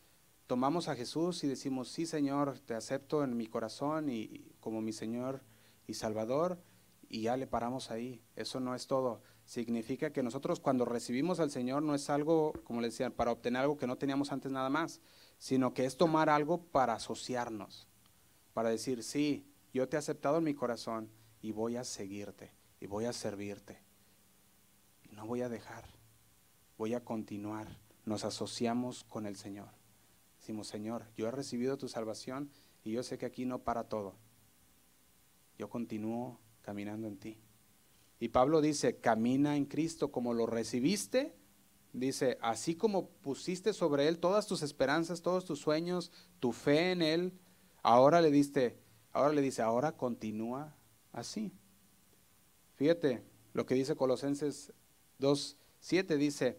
tomamos 0.46 0.86
a 0.86 0.94
Jesús 0.94 1.42
y 1.42 1.48
decimos, 1.48 1.88
sí 1.88 2.06
Señor, 2.06 2.60
te 2.60 2.74
acepto 2.74 3.24
en 3.24 3.36
mi 3.36 3.48
corazón 3.48 4.08
y, 4.08 4.54
como 4.60 4.80
mi 4.80 4.92
Señor 4.92 5.42
y 5.88 5.94
Salvador, 5.94 6.62
y 7.08 7.22
ya 7.22 7.36
le 7.36 7.48
paramos 7.48 7.90
ahí. 7.90 8.22
Eso 8.36 8.60
no 8.60 8.76
es 8.76 8.86
todo. 8.86 9.22
Significa 9.44 10.12
que 10.12 10.22
nosotros 10.22 10.60
cuando 10.60 10.84
recibimos 10.84 11.40
al 11.40 11.50
Señor 11.50 11.82
no 11.82 11.96
es 11.96 12.08
algo, 12.08 12.52
como 12.62 12.80
le 12.80 12.88
decía, 12.88 13.10
para 13.10 13.32
obtener 13.32 13.62
algo 13.62 13.76
que 13.76 13.88
no 13.88 13.98
teníamos 13.98 14.30
antes 14.30 14.52
nada 14.52 14.70
más, 14.70 15.00
sino 15.38 15.74
que 15.74 15.84
es 15.84 15.96
tomar 15.96 16.30
algo 16.30 16.62
para 16.62 16.94
asociarnos 16.94 17.88
para 18.52 18.70
decir, 18.70 19.02
sí, 19.02 19.46
yo 19.72 19.88
te 19.88 19.96
he 19.96 19.98
aceptado 19.98 20.38
en 20.38 20.44
mi 20.44 20.54
corazón 20.54 21.10
y 21.40 21.52
voy 21.52 21.76
a 21.76 21.84
seguirte 21.84 22.52
y 22.80 22.86
voy 22.86 23.06
a 23.06 23.12
servirte. 23.12 23.80
No 25.12 25.26
voy 25.26 25.42
a 25.42 25.48
dejar, 25.48 25.84
voy 26.76 26.94
a 26.94 27.04
continuar. 27.04 27.78
Nos 28.04 28.24
asociamos 28.24 29.04
con 29.04 29.26
el 29.26 29.36
Señor. 29.36 29.68
Decimos, 30.40 30.66
Señor, 30.66 31.06
yo 31.16 31.28
he 31.28 31.30
recibido 31.30 31.78
tu 31.78 31.86
salvación 31.86 32.50
y 32.82 32.90
yo 32.90 33.04
sé 33.04 33.16
que 33.16 33.26
aquí 33.26 33.46
no 33.46 33.60
para 33.60 33.84
todo. 33.84 34.16
Yo 35.56 35.70
continúo 35.70 36.40
caminando 36.62 37.06
en 37.06 37.16
ti. 37.16 37.38
Y 38.18 38.28
Pablo 38.28 38.60
dice, 38.60 38.96
camina 38.96 39.56
en 39.56 39.66
Cristo 39.66 40.10
como 40.10 40.34
lo 40.34 40.46
recibiste. 40.46 41.36
Dice, 41.92 42.38
así 42.40 42.74
como 42.74 43.08
pusiste 43.08 43.72
sobre 43.72 44.08
Él 44.08 44.18
todas 44.18 44.48
tus 44.48 44.62
esperanzas, 44.62 45.22
todos 45.22 45.44
tus 45.44 45.60
sueños, 45.60 46.10
tu 46.40 46.50
fe 46.50 46.90
en 46.90 47.02
Él, 47.02 47.38
Ahora 47.82 48.20
le 48.20 48.30
diste, 48.30 48.78
ahora 49.12 49.32
le 49.32 49.42
dice, 49.42 49.60
ahora 49.60 49.96
continúa 49.96 50.76
así. 51.10 51.52
Fíjate 52.76 53.24
lo 53.52 53.66
que 53.66 53.74
dice 53.74 53.96
Colosenses 53.96 54.72
2:7 55.22 56.18
dice, 56.18 56.58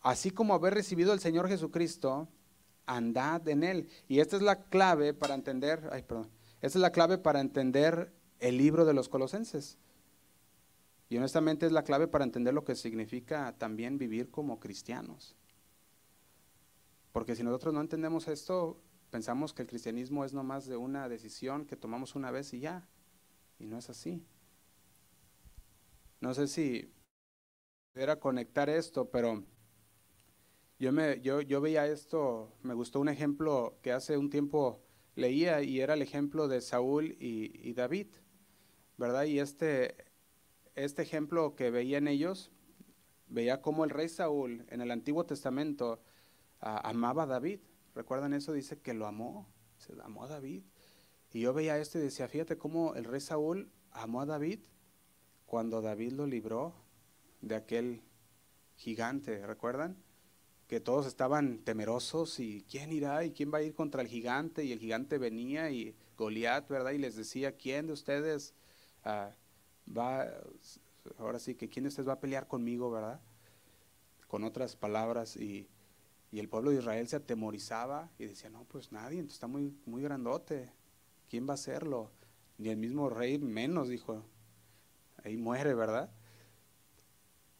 así 0.00 0.30
como 0.30 0.54
haber 0.54 0.74
recibido 0.74 1.12
al 1.12 1.20
Señor 1.20 1.48
Jesucristo, 1.48 2.28
andad 2.86 3.48
en 3.48 3.64
él. 3.64 3.88
Y 4.06 4.20
esta 4.20 4.36
es 4.36 4.42
la 4.42 4.64
clave 4.64 5.14
para 5.14 5.34
entender, 5.34 5.88
ay, 5.92 6.02
perdón, 6.02 6.30
esta 6.60 6.78
es 6.78 6.82
la 6.82 6.92
clave 6.92 7.18
para 7.18 7.40
entender 7.40 8.12
el 8.38 8.56
libro 8.56 8.84
de 8.84 8.94
los 8.94 9.08
Colosenses. 9.08 9.78
Y 11.08 11.16
honestamente 11.16 11.66
es 11.66 11.72
la 11.72 11.82
clave 11.82 12.06
para 12.06 12.24
entender 12.24 12.54
lo 12.54 12.64
que 12.64 12.76
significa 12.76 13.56
también 13.58 13.98
vivir 13.98 14.30
como 14.30 14.60
cristianos. 14.60 15.34
Porque 17.10 17.34
si 17.34 17.42
nosotros 17.42 17.74
no 17.74 17.80
entendemos 17.80 18.28
esto, 18.28 18.80
Pensamos 19.10 19.52
que 19.52 19.62
el 19.62 19.68
cristianismo 19.68 20.24
es 20.24 20.32
nomás 20.32 20.66
de 20.66 20.76
una 20.76 21.08
decisión 21.08 21.66
que 21.66 21.76
tomamos 21.76 22.14
una 22.14 22.30
vez 22.30 22.54
y 22.54 22.60
ya. 22.60 22.86
Y 23.58 23.66
no 23.66 23.76
es 23.76 23.90
así. 23.90 24.24
No 26.20 26.32
sé 26.32 26.46
si 26.46 26.92
era 28.00 28.18
conectar 28.18 28.70
esto, 28.70 29.10
pero 29.10 29.44
yo, 30.78 30.90
me, 30.90 31.20
yo, 31.20 31.42
yo 31.42 31.60
veía 31.60 31.86
esto, 31.86 32.50
me 32.62 32.72
gustó 32.72 32.98
un 32.98 33.10
ejemplo 33.10 33.78
que 33.82 33.92
hace 33.92 34.16
un 34.16 34.30
tiempo 34.30 34.82
leía 35.16 35.60
y 35.62 35.80
era 35.80 35.92
el 35.92 36.00
ejemplo 36.00 36.48
de 36.48 36.62
Saúl 36.62 37.14
y, 37.20 37.74
David, 37.74 38.06
¿verdad? 38.96 39.24
Y 39.24 39.38
este, 39.38 40.06
este 40.76 41.02
ejemplo 41.02 41.54
que 41.54 41.70
veía 41.70 41.98
en 41.98 42.08
ellos, 42.08 42.50
veía 43.28 43.60
cómo 43.60 43.84
el 43.84 43.90
rey 43.90 44.08
Saúl 44.08 44.64
en 44.70 44.80
el 44.80 44.90
Antiguo 44.92 45.26
Testamento 45.26 46.02
ah, 46.60 46.80
amaba 46.88 47.24
a 47.24 47.26
David. 47.26 47.60
¿Recuerdan 47.94 48.32
eso? 48.32 48.54
Dice 48.54 48.80
que 48.80 48.94
lo 48.94 49.06
amó, 49.06 49.46
se 49.76 49.92
amó 50.02 50.24
a 50.24 50.28
David. 50.28 50.62
Y 51.32 51.40
yo 51.40 51.52
veía 51.52 51.76
esto 51.76 51.98
y 51.98 52.02
decía, 52.02 52.28
fíjate 52.28 52.56
cómo 52.56 52.94
el 52.94 53.04
rey 53.04 53.20
Saúl 53.20 53.70
amó 53.90 54.22
a 54.22 54.26
David 54.26 54.60
cuando 55.44 55.82
David 55.82 56.12
lo 56.12 56.26
libró 56.26 56.79
de 57.40 57.54
aquel 57.54 58.02
gigante, 58.76 59.46
¿recuerdan? 59.46 59.96
Que 60.68 60.80
todos 60.80 61.06
estaban 61.06 61.58
temerosos 61.58 62.38
y 62.40 62.64
quién 62.70 62.92
irá 62.92 63.24
y 63.24 63.32
quién 63.32 63.52
va 63.52 63.58
a 63.58 63.62
ir 63.62 63.74
contra 63.74 64.02
el 64.02 64.08
gigante 64.08 64.64
y 64.64 64.72
el 64.72 64.78
gigante 64.78 65.18
venía 65.18 65.70
y 65.70 65.96
Goliat, 66.16 66.68
¿verdad? 66.68 66.92
Y 66.92 66.98
les 66.98 67.16
decía, 67.16 67.56
¿quién 67.56 67.86
de 67.86 67.92
ustedes 67.92 68.54
ah, 69.04 69.32
va, 69.86 70.26
ahora 71.18 71.38
sí 71.38 71.54
que 71.54 71.68
quién 71.68 71.84
de 71.84 71.88
ustedes 71.88 72.08
va 72.08 72.14
a 72.14 72.20
pelear 72.20 72.46
conmigo, 72.46 72.90
¿verdad? 72.90 73.20
Con 74.28 74.44
otras 74.44 74.76
palabras 74.76 75.36
y 75.36 75.68
y 76.32 76.38
el 76.38 76.48
pueblo 76.48 76.70
de 76.70 76.76
Israel 76.76 77.08
se 77.08 77.16
atemorizaba 77.16 78.08
y 78.18 78.26
decía, 78.26 78.50
no, 78.50 78.64
pues 78.64 78.92
nadie, 78.92 79.18
entonces 79.18 79.34
está 79.34 79.48
muy, 79.48 79.74
muy 79.84 80.02
grandote. 80.02 80.72
¿Quién 81.28 81.46
va 81.46 81.52
a 81.52 81.54
hacerlo? 81.54 82.10
Ni 82.58 82.68
el 82.68 82.76
mismo 82.76 83.10
rey 83.10 83.38
menos, 83.38 83.88
dijo. 83.88 84.24
Ahí 85.24 85.36
muere, 85.36 85.74
¿verdad? 85.74 86.10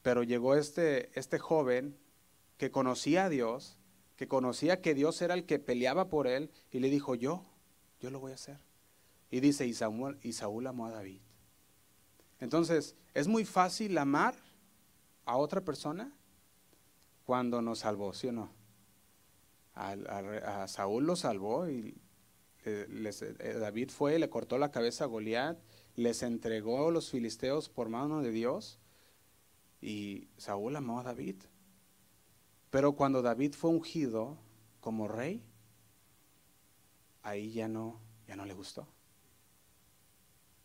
Pero 0.02 0.22
llegó 0.22 0.54
este, 0.54 1.10
este 1.18 1.38
joven 1.38 1.96
que 2.56 2.70
conocía 2.70 3.24
a 3.24 3.28
Dios, 3.28 3.78
que 4.16 4.28
conocía 4.28 4.80
que 4.80 4.94
Dios 4.94 5.20
era 5.22 5.34
el 5.34 5.44
que 5.44 5.58
peleaba 5.58 6.08
por 6.08 6.26
él, 6.26 6.50
y 6.70 6.80
le 6.80 6.90
dijo, 6.90 7.14
yo, 7.14 7.44
yo 8.00 8.10
lo 8.10 8.20
voy 8.20 8.32
a 8.32 8.36
hacer. 8.36 8.58
Y 9.30 9.40
dice, 9.40 9.66
y 9.66 9.74
y 10.22 10.32
Saúl 10.32 10.66
amó 10.66 10.86
a 10.86 10.90
David. 10.90 11.20
Entonces, 12.40 12.96
¿es 13.14 13.28
muy 13.28 13.44
fácil 13.44 13.96
amar 13.98 14.34
a 15.24 15.36
otra 15.36 15.60
persona 15.60 16.12
cuando 17.24 17.62
nos 17.62 17.80
salvó, 17.80 18.12
sí 18.14 18.28
o 18.28 18.32
no? 18.32 18.60
a, 19.74 20.66
Saúl 20.68 21.06
lo 21.06 21.16
salvó 21.16 21.68
y 21.68 21.94
eh, 22.64 23.56
David 23.58 23.90
fue, 23.90 24.18
le 24.18 24.28
cortó 24.28 24.58
la 24.58 24.70
cabeza 24.70 25.04
a 25.04 25.06
Goliat, 25.06 25.58
les 25.96 26.22
entregó 26.22 26.90
los 26.90 27.10
filisteos 27.10 27.68
por 27.68 27.88
mano 27.88 28.20
de 28.20 28.30
Dios 28.30 28.78
y 29.80 30.28
Saúl 30.36 30.76
amó 30.76 31.00
a 31.00 31.04
David. 31.04 31.36
Pero 32.70 32.92
cuando 32.92 33.22
David 33.22 33.54
fue 33.54 33.70
ungido 33.70 34.36
como 34.80 35.08
rey, 35.08 35.42
ahí 37.22 37.52
ya 37.52 37.68
no, 37.68 38.00
ya 38.26 38.36
no 38.36 38.44
le 38.44 38.54
gustó. 38.54 38.86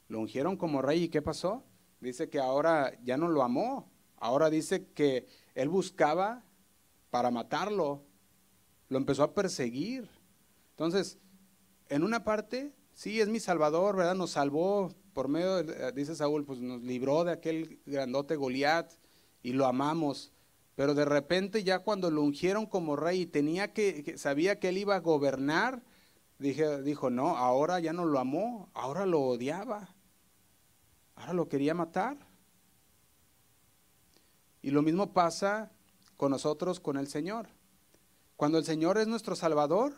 Lo 0.08 0.20
ungieron 0.20 0.58
como 0.58 0.82
rey 0.82 1.04
y 1.04 1.10
¿qué 1.10 1.22
pasó? 1.22 1.64
Dice 2.00 2.30
que 2.30 2.40
ahora 2.40 2.94
ya 3.04 3.18
no 3.18 3.28
lo 3.28 3.42
amó. 3.42 3.90
Ahora 4.18 4.50
dice 4.50 4.88
que 4.88 5.28
él 5.56 5.70
buscaba 5.70 6.44
para 7.10 7.32
matarlo. 7.32 8.04
Lo 8.90 8.98
empezó 8.98 9.24
a 9.24 9.34
perseguir. 9.34 10.08
Entonces, 10.72 11.18
en 11.90 12.04
una 12.04 12.24
parte, 12.24 12.76
sí, 12.94 13.20
es 13.20 13.30
mi 13.30 13.40
salvador, 13.40 13.96
¿verdad? 13.96 14.16
Nos 14.16 14.32
salvó 14.32 14.94
por 15.14 15.28
medio, 15.28 15.60
eh, 15.60 15.92
dice 15.96 16.16
Saúl, 16.16 16.46
pues 16.46 16.60
nos 16.60 16.82
libró 16.82 17.24
de 17.24 17.32
aquel 17.32 17.80
grandote 17.86 18.36
Goliat 18.36 18.92
y 19.46 19.54
lo 19.54 19.68
amamos. 19.68 20.32
Pero 20.76 20.96
de 20.96 21.06
repente 21.06 21.64
ya 21.64 21.78
cuando 21.80 22.10
lo 22.10 22.24
ungieron 22.24 22.66
como 22.66 22.96
rey 22.96 23.22
y 23.22 23.26
tenía 23.28 23.74
que, 23.74 24.18
sabía 24.18 24.60
que 24.60 24.70
él 24.70 24.80
iba 24.80 24.96
a 24.96 25.02
gobernar, 25.02 25.84
dije, 26.40 26.82
dijo, 26.82 27.12
no, 27.12 27.38
ahora 27.38 27.80
ya 27.80 27.94
no 27.94 28.06
lo 28.06 28.18
amó, 28.18 28.72
ahora 28.74 29.06
lo 29.06 29.22
odiaba, 29.22 29.94
ahora 31.14 31.34
lo 31.34 31.48
quería 31.48 31.76
matar. 31.76 32.18
Y 34.64 34.72
lo 34.72 34.82
mismo 34.82 35.14
pasa 35.14 35.72
con 36.18 36.32
nosotros, 36.32 36.80
con 36.80 36.98
el 36.98 37.08
Señor. 37.08 37.48
Cuando 38.38 38.58
el 38.58 38.66
Señor 38.66 38.98
es 38.98 39.06
nuestro 39.06 39.36
Salvador, 39.36 39.94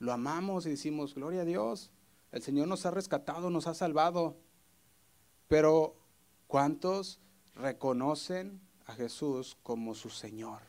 lo 0.00 0.12
amamos 0.12 0.66
y 0.66 0.70
decimos, 0.70 1.14
gloria 1.14 1.42
a 1.42 1.44
Dios, 1.44 1.92
el 2.32 2.42
Señor 2.42 2.66
nos 2.66 2.84
ha 2.86 2.90
rescatado, 2.90 3.50
nos 3.50 3.68
ha 3.68 3.74
salvado. 3.74 4.36
Pero 5.46 5.94
¿cuántos 6.48 7.20
reconocen 7.56 8.60
a 8.84 8.94
Jesús 8.94 9.56
como 9.62 9.94
su 9.94 10.10
Señor? 10.10 10.62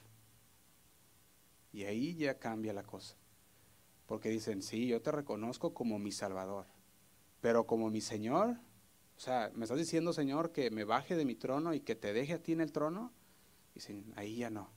Y 1.72 1.84
ahí 1.84 2.16
ya 2.16 2.40
cambia 2.40 2.74
la 2.74 2.84
cosa. 2.84 3.16
Porque 4.08 4.30
dicen, 4.30 4.64
sí, 4.64 4.88
yo 4.88 5.02
te 5.02 5.12
reconozco 5.12 5.74
como 5.74 6.00
mi 6.00 6.12
Salvador, 6.12 6.66
pero 7.42 7.68
como 7.68 7.90
mi 7.90 8.02
Señor, 8.02 8.58
o 9.18 9.20
sea, 9.20 9.52
¿me 9.54 9.66
estás 9.66 9.78
diciendo, 9.78 10.14
Señor, 10.14 10.52
que 10.52 10.72
me 10.72 10.86
baje 10.86 11.16
de 11.16 11.26
mi 11.26 11.36
trono 11.36 11.74
y 11.74 11.82
que 11.82 11.96
te 11.96 12.14
deje 12.14 12.34
a 12.34 12.42
ti 12.42 12.54
en 12.54 12.62
el 12.62 12.72
trono? 12.72 13.12
Dicen, 13.74 14.14
ahí 14.16 14.38
ya 14.38 14.50
no. 14.50 14.70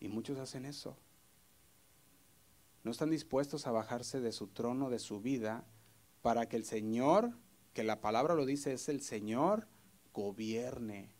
Y 0.00 0.08
muchos 0.08 0.38
hacen 0.38 0.64
eso. 0.64 0.96
No 2.84 2.92
están 2.92 3.10
dispuestos 3.10 3.66
a 3.66 3.72
bajarse 3.72 4.20
de 4.20 4.32
su 4.32 4.46
trono, 4.46 4.90
de 4.90 4.98
su 4.98 5.20
vida, 5.20 5.66
para 6.22 6.48
que 6.48 6.56
el 6.56 6.64
Señor, 6.64 7.32
que 7.74 7.84
la 7.84 8.00
palabra 8.00 8.34
lo 8.34 8.46
dice, 8.46 8.72
es 8.72 8.88
el 8.88 9.02
Señor, 9.02 9.66
gobierne 10.18 11.14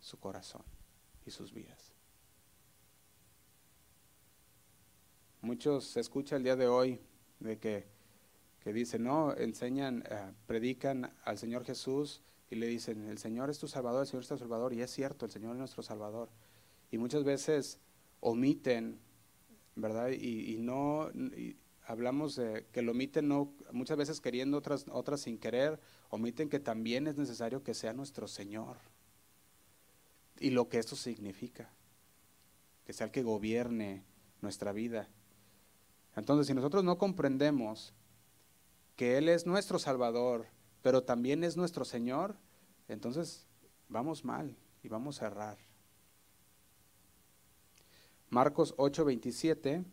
su 0.00 0.18
corazón 0.18 0.62
y 1.24 1.30
sus 1.30 1.54
vidas. 1.54 1.94
Muchos 5.40 5.84
se 5.84 6.00
escucha 6.00 6.36
el 6.36 6.44
día 6.44 6.54
de 6.54 6.66
hoy 6.66 7.00
de 7.40 7.58
que, 7.58 7.86
que 8.60 8.74
dicen, 8.74 9.04
no, 9.04 9.34
enseñan, 9.34 10.04
eh, 10.10 10.32
predican 10.46 11.10
al 11.24 11.38
Señor 11.38 11.64
Jesús 11.64 12.22
y 12.50 12.56
le 12.56 12.66
dicen, 12.66 13.08
el 13.08 13.16
Señor 13.16 13.48
es 13.48 13.58
tu 13.58 13.66
Salvador, 13.66 14.02
el 14.02 14.08
Señor 14.08 14.22
es 14.24 14.28
tu 14.28 14.36
Salvador, 14.36 14.74
y 14.74 14.82
es 14.82 14.90
cierto, 14.90 15.24
el 15.24 15.32
Señor 15.32 15.52
es 15.52 15.58
nuestro 15.58 15.82
Salvador. 15.82 16.28
Y 16.90 16.98
muchas 16.98 17.24
veces 17.24 17.80
omiten, 18.20 19.00
¿verdad? 19.74 20.10
Y, 20.10 20.58
no, 20.60 21.10
hablamos 21.86 22.36
de 22.36 22.66
que 22.72 22.82
lo 22.82 22.92
omiten, 22.92 23.28
no, 23.28 23.52
muchas 23.72 23.96
veces 23.96 24.20
queriendo, 24.20 24.56
otras, 24.56 24.86
otras 24.90 25.20
sin 25.20 25.38
querer, 25.38 25.80
omiten 26.10 26.48
que 26.48 26.60
también 26.60 27.06
es 27.06 27.16
necesario 27.16 27.62
que 27.62 27.74
sea 27.74 27.92
nuestro 27.92 28.26
Señor. 28.28 28.78
Y 30.40 30.50
lo 30.50 30.68
que 30.68 30.78
esto 30.78 30.96
significa, 30.96 31.70
que 32.84 32.92
sea 32.92 33.06
el 33.06 33.12
que 33.12 33.22
gobierne 33.22 34.04
nuestra 34.40 34.72
vida. 34.72 35.08
Entonces, 36.16 36.46
si 36.46 36.54
nosotros 36.54 36.84
no 36.84 36.98
comprendemos 36.98 37.92
que 38.96 39.18
Él 39.18 39.28
es 39.28 39.46
nuestro 39.46 39.78
Salvador, 39.78 40.46
pero 40.82 41.02
también 41.02 41.44
es 41.44 41.56
nuestro 41.56 41.84
Señor, 41.84 42.36
entonces 42.88 43.46
vamos 43.88 44.24
mal 44.24 44.56
y 44.82 44.88
vamos 44.88 45.22
a 45.22 45.26
errar. 45.26 45.58
Marcos 48.30 48.74
8:27 48.76 49.84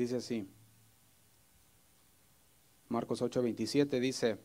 dice 0.00 0.16
así. 0.16 0.48
Marcos 2.88 3.22
8:27 3.22 4.00
dice, 4.00 4.38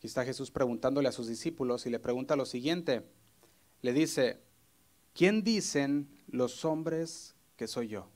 Aquí 0.00 0.06
está 0.06 0.24
Jesús 0.24 0.50
preguntándole 0.50 1.10
a 1.10 1.12
sus 1.12 1.26
discípulos 1.26 1.84
y 1.84 1.90
le 1.90 1.98
pregunta 1.98 2.34
lo 2.34 2.46
siguiente. 2.46 3.04
Le 3.82 3.92
dice, 3.92 4.40
¿quién 5.12 5.44
dicen 5.44 6.08
los 6.26 6.64
hombres 6.64 7.34
que 7.56 7.66
soy 7.66 7.88
yo? 7.88 8.08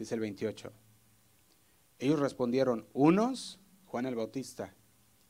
Dice 0.00 0.14
el 0.14 0.20
28. 0.20 0.72
Ellos 2.00 2.18
respondieron, 2.18 2.88
unos, 2.92 3.60
Juan 3.86 4.06
el 4.06 4.16
Bautista, 4.16 4.74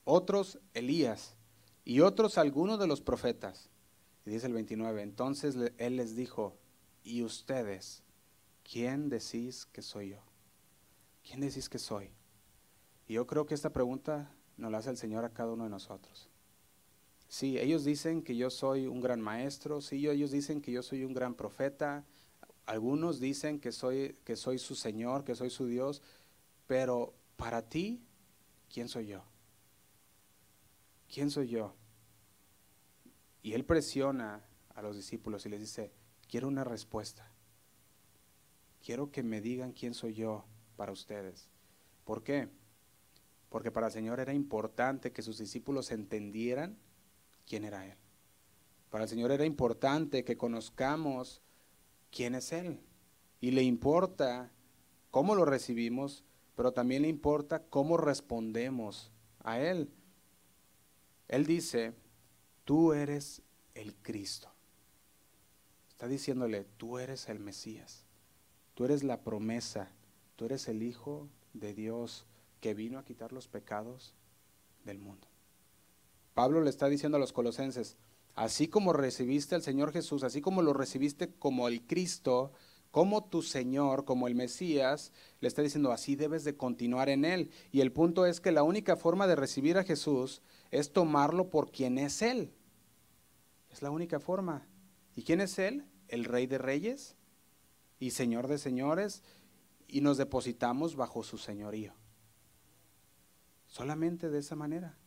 otros, 0.05 0.61
Elías, 0.73 1.37
y 1.85 2.01
otros, 2.01 2.39
algunos 2.39 2.79
de 2.79 2.87
los 2.87 3.03
profetas. 3.03 3.69
Y 4.25 4.31
dice 4.31 4.47
el 4.47 4.55
29, 4.55 5.03
entonces 5.03 5.57
él 5.77 5.97
les 5.97 6.17
dijo, 6.17 6.57
¿y 7.03 7.23
ustedes 7.23 8.04
quién 8.65 9.09
decís 9.09 9.67
que 9.67 9.83
soy 9.83 10.11
yo? 10.11 10.23
¿Quién 11.23 11.41
decís 11.41 11.69
que 11.69 11.79
soy? 11.79 12.11
Y 13.07 13.15
yo 13.15 13.27
creo 13.27 13.47
que 13.47 13.55
esta 13.55 13.71
pregunta 13.71 14.35
nos 14.57 14.73
la 14.73 14.79
hace 14.79 14.91
el 14.91 14.97
Señor 14.97 15.25
a 15.25 15.33
cada 15.33 15.53
uno 15.53 15.65
de 15.65 15.71
nosotros. 15.71 16.29
Sí, 17.29 17.59
ellos 17.59 17.85
dicen 17.85 18.23
que 18.23 18.37
yo 18.37 18.51
soy 18.51 18.87
un 18.87 19.01
gran 19.01 19.21
maestro, 19.21 19.81
sí, 19.81 20.09
ellos 20.09 20.31
dicen 20.31 20.61
que 20.61 20.73
yo 20.73 20.83
soy 20.83 21.05
un 21.05 21.15
gran 21.15 21.35
profeta, 21.35 22.05
algunos 22.67 23.21
dicen 23.21 23.61
que 23.61 23.73
soy, 23.73 24.17
que 24.25 24.37
soy 24.37 24.59
su 24.59 24.75
Señor, 24.75 25.25
que 25.25 25.35
soy 25.35 25.51
su 25.51 25.67
Dios, 25.67 26.03
pero 26.67 27.15
para 27.37 27.63
ti, 27.69 28.03
¿quién 28.73 28.89
soy 28.89 29.07
yo? 29.07 29.25
¿Quién 31.13 31.31
soy 31.31 31.49
yo? 31.49 31.75
Y 33.43 33.53
él 33.53 33.65
presiona 33.65 34.45
a 34.75 34.83
los 34.83 34.97
discípulos 34.97 35.45
y 35.45 35.49
les 35.49 35.61
dice, 35.61 35.93
quiero 36.29 36.49
una 36.49 36.65
respuesta. 36.65 37.34
Quiero 38.85 39.11
que 39.11 39.23
me 39.23 39.41
digan 39.41 39.73
quién 39.73 39.95
soy 39.95 40.15
yo 40.15 40.45
para 40.77 40.93
ustedes. 40.93 41.49
¿Por 42.05 42.23
qué? 42.23 42.51
porque 43.55 43.71
para 43.71 43.87
el 43.87 43.93
Señor 43.93 44.19
era 44.19 44.35
importante 44.35 45.13
que 45.13 45.23
sus 45.23 45.39
discípulos 45.39 45.93
entendieran 45.93 46.77
quién 47.47 47.65
era 47.65 47.87
Él. 47.87 47.97
Para 48.91 49.05
el 49.05 49.09
Señor 49.09 49.31
era 49.31 49.45
importante 49.45 50.25
que 50.25 50.37
conozcamos 50.37 51.41
quién 52.11 52.35
es 52.35 52.51
Él. 52.51 52.81
Y 53.41 53.53
le 53.53 53.63
importa 53.63 54.51
cómo 55.13 55.37
lo 55.37 55.45
recibimos, 55.45 56.25
pero 56.57 56.73
también 56.73 57.03
le 57.03 57.09
importa 57.09 57.63
cómo 57.63 57.97
respondemos 57.97 59.13
a 59.39 59.61
Él. 59.61 59.89
Él 61.29 61.47
dice, 61.47 61.95
tú 62.65 62.93
eres 62.93 63.41
el 63.75 63.95
Cristo. 63.95 64.53
Está 65.91 66.09
diciéndole, 66.09 66.65
tú 66.77 66.99
eres 66.99 67.29
el 67.29 67.39
Mesías, 67.39 68.04
tú 68.75 68.85
eres 68.85 69.03
la 69.03 69.23
promesa, 69.23 69.91
tú 70.37 70.45
eres 70.47 70.69
el 70.69 70.83
Hijo 70.83 71.29
de 71.53 71.75
Dios 71.75 72.27
que 72.61 72.75
vino 72.75 72.99
a 72.99 73.05
quitar 73.05 73.33
los 73.33 73.49
pecados 73.49 74.15
del 74.85 74.99
mundo. 74.99 75.27
Pablo 76.35 76.61
le 76.61 76.71
está 76.71 76.89
diciendo 76.89 77.17
a 77.17 77.21
los 77.21 77.33
colosenses, 77.33 77.97
así 78.35 78.69
como 78.69 78.93
recibiste 78.93 79.55
al 79.55 79.63
Señor 79.63 79.93
Jesús, 79.93 80.25
así 80.25 80.41
como 80.41 80.63
lo 80.63 80.73
recibiste 80.73 81.33
como 81.33 81.69
el 81.69 81.83
Cristo, 81.87 82.53
como 82.91 83.25
tu 83.25 83.43
Señor, 83.43 84.05
como 84.05 84.29
el 84.29 84.35
Mesías, 84.35 85.13
le 85.41 85.49
está 85.49 85.63
diciendo, 85.63 85.93
así 85.93 86.17
debes 86.17 86.45
de 86.45 86.57
continuar 86.57 87.09
en 87.09 87.25
Él. 87.25 87.51
Y 87.73 87.81
el 87.81 87.93
punto 87.93 88.25
es 88.25 88.41
que 88.41 88.53
la 88.53 88.63
única 88.63 88.97
forma 88.97 89.27
de 89.27 89.37
recibir 89.37 89.79
a 89.79 89.85
Jesús 89.85 90.43
es 90.71 90.93
tomarlo 90.93 91.51
por 91.51 91.71
quien 91.71 91.99
es 91.99 92.23
Él. 92.23 92.53
Es 93.71 93.83
la 93.83 93.91
única 93.91 94.21
forma. 94.21 94.67
¿Y 95.17 95.23
quién 95.23 95.41
es 95.41 95.59
Él? 95.59 95.85
El 96.07 96.25
Rey 96.25 96.47
de 96.47 96.59
Reyes 96.59 97.17
y 98.05 98.11
Señor 98.11 98.49
de 98.49 98.59
Señores, 98.59 99.23
y 99.89 100.03
nos 100.03 100.19
depositamos 100.19 100.95
bajo 100.95 101.23
su 101.23 101.39
señorío. 101.39 101.95
Solamente 103.67 104.29
de 104.29 104.41
esa 104.41 104.57
manera. 104.57 104.99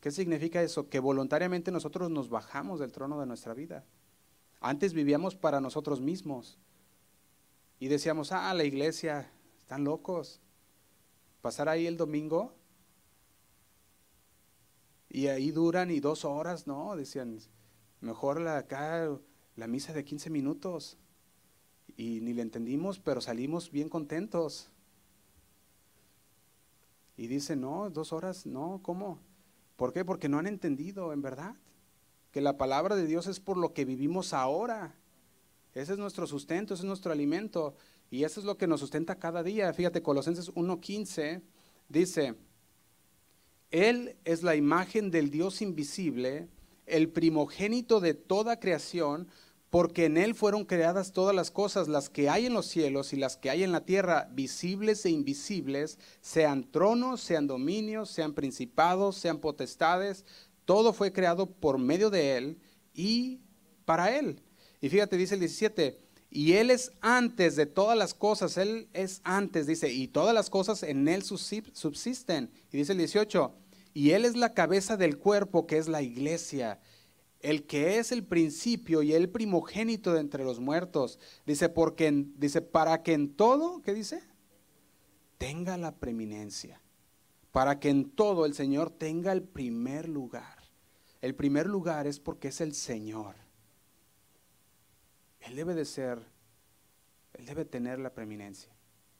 ¿Qué 0.00 0.12
significa 0.12 0.62
eso? 0.62 0.88
Que 0.88 1.00
voluntariamente 1.00 1.72
nosotros 1.72 2.12
nos 2.12 2.28
bajamos 2.28 2.78
del 2.78 2.92
trono 2.92 3.18
de 3.18 3.26
nuestra 3.26 3.52
vida. 3.52 3.84
Antes 4.60 4.94
vivíamos 4.94 5.34
para 5.34 5.60
nosotros 5.60 6.00
mismos 6.00 6.60
y 7.80 7.88
decíamos, 7.88 8.30
ah, 8.30 8.54
la 8.54 8.62
iglesia, 8.62 9.28
están 9.58 9.82
locos. 9.82 10.40
Pasar 11.42 11.68
ahí 11.68 11.88
el 11.88 11.96
domingo 11.96 12.54
y 15.08 15.26
ahí 15.26 15.50
duran 15.50 15.90
y 15.90 15.98
dos 15.98 16.24
horas, 16.24 16.68
¿no? 16.68 16.94
Decían, 16.94 17.40
mejor 18.00 18.40
la, 18.40 18.58
acá 18.58 19.10
la 19.56 19.66
misa 19.66 19.92
de 19.92 20.04
15 20.04 20.30
minutos. 20.30 20.96
Y 21.96 22.20
ni 22.20 22.32
le 22.32 22.42
entendimos, 22.42 22.98
pero 22.98 23.20
salimos 23.20 23.70
bien 23.70 23.88
contentos. 23.88 24.68
Y 27.16 27.28
dice, 27.28 27.54
no, 27.54 27.90
dos 27.90 28.12
horas, 28.12 28.46
no, 28.46 28.80
¿cómo? 28.82 29.20
¿Por 29.76 29.92
qué? 29.92 30.04
Porque 30.04 30.28
no 30.28 30.38
han 30.38 30.46
entendido, 30.46 31.12
en 31.12 31.22
verdad, 31.22 31.54
que 32.32 32.40
la 32.40 32.56
palabra 32.56 32.96
de 32.96 33.06
Dios 33.06 33.26
es 33.26 33.38
por 33.38 33.56
lo 33.56 33.72
que 33.72 33.84
vivimos 33.84 34.32
ahora. 34.32 34.96
Ese 35.74 35.92
es 35.92 35.98
nuestro 35.98 36.26
sustento, 36.26 36.74
ese 36.74 36.82
es 36.82 36.86
nuestro 36.86 37.12
alimento. 37.12 37.74
Y 38.10 38.24
eso 38.24 38.40
es 38.40 38.46
lo 38.46 38.56
que 38.56 38.66
nos 38.66 38.80
sustenta 38.80 39.18
cada 39.18 39.42
día. 39.42 39.72
Fíjate, 39.72 40.02
Colosenses 40.02 40.52
1.15 40.54 41.42
dice, 41.88 42.34
Él 43.70 44.16
es 44.24 44.42
la 44.42 44.56
imagen 44.56 45.10
del 45.10 45.30
Dios 45.30 45.62
invisible, 45.62 46.48
el 46.86 47.08
primogénito 47.08 48.00
de 48.00 48.14
toda 48.14 48.60
creación, 48.60 49.28
porque 49.74 50.04
en 50.04 50.18
Él 50.18 50.36
fueron 50.36 50.66
creadas 50.66 51.10
todas 51.10 51.34
las 51.34 51.50
cosas, 51.50 51.88
las 51.88 52.08
que 52.08 52.30
hay 52.30 52.46
en 52.46 52.54
los 52.54 52.66
cielos 52.66 53.12
y 53.12 53.16
las 53.16 53.36
que 53.36 53.50
hay 53.50 53.64
en 53.64 53.72
la 53.72 53.84
tierra, 53.84 54.28
visibles 54.30 55.04
e 55.04 55.10
invisibles, 55.10 55.98
sean 56.20 56.70
tronos, 56.70 57.20
sean 57.20 57.48
dominios, 57.48 58.08
sean 58.08 58.34
principados, 58.34 59.16
sean 59.16 59.40
potestades, 59.40 60.26
todo 60.64 60.92
fue 60.92 61.12
creado 61.12 61.50
por 61.50 61.78
medio 61.78 62.08
de 62.08 62.36
Él 62.36 62.60
y 62.94 63.40
para 63.84 64.16
Él. 64.16 64.40
Y 64.80 64.90
fíjate, 64.90 65.16
dice 65.16 65.34
el 65.34 65.40
17, 65.40 65.98
y 66.30 66.52
Él 66.52 66.70
es 66.70 66.92
antes 67.00 67.56
de 67.56 67.66
todas 67.66 67.98
las 67.98 68.14
cosas, 68.14 68.56
Él 68.56 68.88
es 68.92 69.22
antes, 69.24 69.66
dice, 69.66 69.92
y 69.92 70.06
todas 70.06 70.36
las 70.36 70.50
cosas 70.50 70.84
en 70.84 71.08
Él 71.08 71.24
subsisten. 71.24 72.48
Y 72.70 72.76
dice 72.76 72.92
el 72.92 72.98
18, 72.98 73.52
y 73.92 74.10
Él 74.12 74.24
es 74.24 74.36
la 74.36 74.54
cabeza 74.54 74.96
del 74.96 75.18
cuerpo 75.18 75.66
que 75.66 75.78
es 75.78 75.88
la 75.88 76.00
iglesia 76.00 76.78
el 77.44 77.66
que 77.66 77.98
es 77.98 78.10
el 78.10 78.24
principio 78.24 79.02
y 79.02 79.12
el 79.12 79.28
primogénito 79.28 80.14
de 80.14 80.20
entre 80.20 80.44
los 80.44 80.60
muertos. 80.60 81.18
Dice, 81.44 81.68
porque 81.68 82.10
dice, 82.36 82.62
para 82.62 83.02
que 83.02 83.12
en 83.12 83.34
todo, 83.36 83.82
¿qué 83.82 83.92
dice? 83.92 84.22
Tenga 85.36 85.76
la 85.76 85.94
preeminencia. 85.94 86.80
Para 87.52 87.78
que 87.80 87.90
en 87.90 88.08
todo 88.08 88.46
el 88.46 88.54
Señor 88.54 88.88
tenga 88.90 89.30
el 89.30 89.42
primer 89.42 90.08
lugar. 90.08 90.56
El 91.20 91.34
primer 91.34 91.66
lugar 91.66 92.06
es 92.06 92.18
porque 92.18 92.48
es 92.48 92.62
el 92.62 92.72
Señor. 92.72 93.36
Él 95.40 95.54
debe 95.54 95.74
de 95.74 95.84
ser, 95.84 96.18
Él 97.34 97.44
debe 97.44 97.66
tener 97.66 97.98
la 97.98 98.14
preeminencia. 98.14 98.74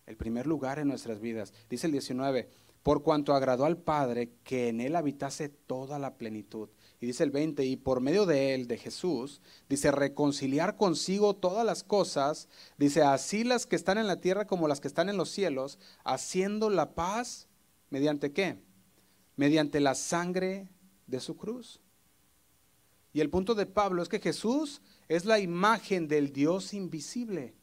El 0.06 0.16
primer 0.16 0.46
lugar 0.46 0.78
en 0.78 0.88
nuestras 0.88 1.20
vidas. 1.20 1.52
Dice 1.68 1.88
el 1.88 1.92
19, 1.92 2.48
por 2.84 3.02
cuanto 3.02 3.34
agradó 3.34 3.64
al 3.64 3.78
Padre 3.78 4.30
que 4.44 4.68
en 4.68 4.80
Él 4.80 4.94
habitase 4.94 5.48
toda 5.48 5.98
la 5.98 6.14
plenitud 6.14 6.68
y 7.04 7.06
dice 7.06 7.22
el 7.22 7.30
20, 7.30 7.66
y 7.66 7.76
por 7.76 8.00
medio 8.00 8.24
de 8.24 8.54
él, 8.54 8.66
de 8.66 8.78
Jesús, 8.78 9.42
dice, 9.68 9.90
reconciliar 9.90 10.78
consigo 10.78 11.36
todas 11.36 11.66
las 11.66 11.84
cosas, 11.84 12.48
dice, 12.78 13.02
así 13.02 13.44
las 13.44 13.66
que 13.66 13.76
están 13.76 13.98
en 13.98 14.06
la 14.06 14.22
tierra 14.22 14.46
como 14.46 14.68
las 14.68 14.80
que 14.80 14.88
están 14.88 15.10
en 15.10 15.18
los 15.18 15.28
cielos, 15.28 15.78
haciendo 16.02 16.70
la 16.70 16.94
paz, 16.94 17.46
¿mediante 17.90 18.32
qué? 18.32 18.58
Mediante 19.36 19.80
la 19.80 19.94
sangre 19.94 20.70
de 21.06 21.20
su 21.20 21.36
cruz. 21.36 21.82
Y 23.12 23.20
el 23.20 23.28
punto 23.28 23.54
de 23.54 23.66
Pablo 23.66 24.02
es 24.02 24.08
que 24.08 24.18
Jesús 24.18 24.80
es 25.06 25.26
la 25.26 25.38
imagen 25.40 26.08
del 26.08 26.32
Dios 26.32 26.72
invisible. 26.72 27.54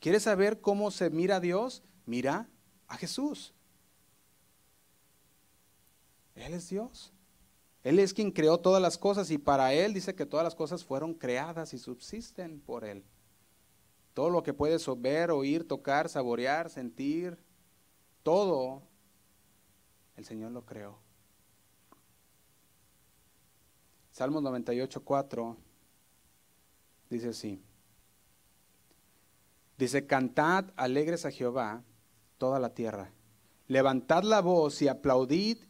¿Quieres 0.00 0.24
saber 0.24 0.60
cómo 0.60 0.90
se 0.90 1.10
mira 1.10 1.36
a 1.36 1.40
Dios? 1.40 1.84
Mira 2.06 2.48
a 2.88 2.96
Jesús. 2.96 3.54
Él 6.38 6.54
es 6.54 6.68
Dios. 6.68 7.12
Él 7.84 7.98
es 7.98 8.12
quien 8.12 8.30
creó 8.30 8.58
todas 8.58 8.82
las 8.82 8.98
cosas 8.98 9.30
y 9.30 9.38
para 9.38 9.72
Él 9.72 9.94
dice 9.94 10.14
que 10.14 10.26
todas 10.26 10.44
las 10.44 10.54
cosas 10.54 10.84
fueron 10.84 11.14
creadas 11.14 11.72
y 11.74 11.78
subsisten 11.78 12.60
por 12.60 12.84
Él. 12.84 13.04
Todo 14.14 14.30
lo 14.30 14.42
que 14.42 14.52
puedes 14.52 14.84
ver, 15.00 15.30
oír, 15.30 15.66
tocar, 15.66 16.08
saborear, 16.08 16.70
sentir, 16.70 17.38
todo, 18.22 18.82
el 20.16 20.24
Señor 20.24 20.50
lo 20.50 20.66
creó. 20.66 20.98
Salmos 24.10 24.42
98, 24.42 25.04
4 25.04 25.56
dice 27.08 27.28
así. 27.28 27.62
Dice, 29.78 30.06
cantad 30.06 30.64
alegres 30.74 31.24
a 31.24 31.30
Jehová 31.30 31.84
toda 32.36 32.58
la 32.58 32.74
tierra. 32.74 33.12
Levantad 33.68 34.24
la 34.24 34.40
voz 34.40 34.82
y 34.82 34.88
aplaudid 34.88 35.67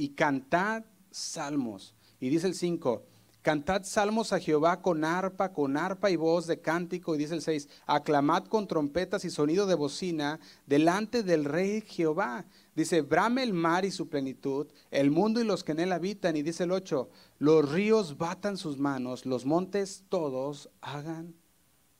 y 0.00 0.14
cantad 0.14 0.84
salmos. 1.10 1.94
Y 2.20 2.30
dice 2.30 2.46
el 2.46 2.54
5, 2.54 3.02
cantad 3.42 3.82
salmos 3.84 4.32
a 4.32 4.40
Jehová 4.40 4.80
con 4.80 5.04
arpa, 5.04 5.52
con 5.52 5.76
arpa 5.76 6.10
y 6.10 6.16
voz 6.16 6.46
de 6.46 6.58
cántico. 6.58 7.14
Y 7.14 7.18
dice 7.18 7.34
el 7.34 7.42
6, 7.42 7.68
aclamad 7.86 8.44
con 8.44 8.66
trompetas 8.66 9.26
y 9.26 9.30
sonido 9.30 9.66
de 9.66 9.74
bocina 9.74 10.40
delante 10.66 11.22
del 11.22 11.44
rey 11.44 11.82
Jehová. 11.82 12.46
Dice, 12.74 13.02
brame 13.02 13.42
el 13.42 13.52
mar 13.52 13.84
y 13.84 13.90
su 13.90 14.08
plenitud, 14.08 14.68
el 14.90 15.10
mundo 15.10 15.38
y 15.38 15.44
los 15.44 15.64
que 15.64 15.72
en 15.72 15.80
él 15.80 15.92
habitan. 15.92 16.34
Y 16.34 16.42
dice 16.42 16.64
el 16.64 16.72
8, 16.72 17.10
los 17.38 17.70
ríos 17.70 18.16
batan 18.16 18.56
sus 18.56 18.78
manos, 18.78 19.26
los 19.26 19.44
montes 19.44 20.04
todos 20.08 20.70
hagan 20.80 21.34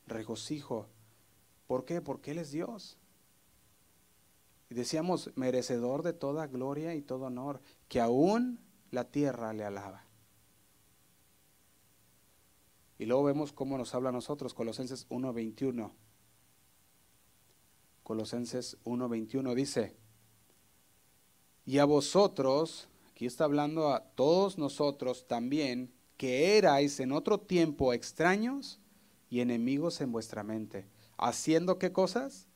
regocijo. 0.07 0.87
¿Por 1.67 1.85
qué? 1.85 2.01
Porque 2.01 2.31
Él 2.31 2.39
es 2.39 2.51
Dios. 2.51 2.97
Y 4.71 4.73
decíamos, 4.73 5.31
merecedor 5.35 6.01
de 6.01 6.13
toda 6.13 6.47
gloria 6.47 6.95
y 6.95 7.01
todo 7.01 7.25
honor, 7.25 7.61
que 7.91 7.99
aún 7.99 8.57
la 8.89 9.11
tierra 9.11 9.51
le 9.51 9.65
alaba. 9.65 10.05
Y 12.97 13.05
luego 13.05 13.25
vemos 13.25 13.51
cómo 13.51 13.77
nos 13.77 13.93
habla 13.93 14.07
a 14.07 14.13
nosotros, 14.13 14.53
Colosenses 14.53 15.09
1.21. 15.09 15.91
Colosenses 18.03 18.77
1.21 18.85 19.53
dice, 19.55 19.97
y 21.65 21.79
a 21.79 21.85
vosotros, 21.85 22.87
aquí 23.09 23.25
está 23.25 23.43
hablando 23.43 23.89
a 23.89 24.05
todos 24.15 24.57
nosotros 24.57 25.27
también, 25.27 25.93
que 26.15 26.57
erais 26.57 26.97
en 27.01 27.11
otro 27.11 27.41
tiempo 27.41 27.91
extraños 27.91 28.79
y 29.29 29.41
enemigos 29.41 29.99
en 29.99 30.13
vuestra 30.13 30.43
mente, 30.43 30.87
haciendo 31.17 31.77
qué 31.77 31.91
cosas? 31.91 32.47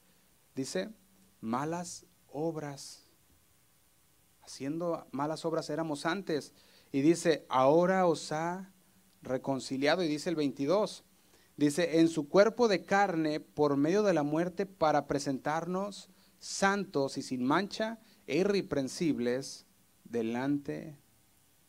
Dice, 0.55 0.93
malas 1.41 2.05
obras 2.29 3.04
haciendo 4.45 5.07
malas 5.11 5.45
obras 5.45 5.69
éramos 5.69 6.05
antes. 6.05 6.53
Y 6.91 7.01
dice, 7.01 7.45
ahora 7.49 8.05
os 8.05 8.31
ha 8.31 8.71
reconciliado. 9.21 10.03
Y 10.03 10.07
dice 10.07 10.29
el 10.29 10.35
22, 10.35 11.03
dice, 11.57 11.99
en 11.99 12.07
su 12.07 12.29
cuerpo 12.29 12.67
de 12.67 12.85
carne 12.85 13.39
por 13.39 13.75
medio 13.75 14.03
de 14.03 14.13
la 14.13 14.23
muerte 14.23 14.65
para 14.65 15.07
presentarnos 15.07 16.09
santos 16.39 17.17
y 17.17 17.21
sin 17.21 17.43
mancha 17.43 17.99
e 18.27 18.37
irreprensibles 18.37 19.65
delante 20.03 20.97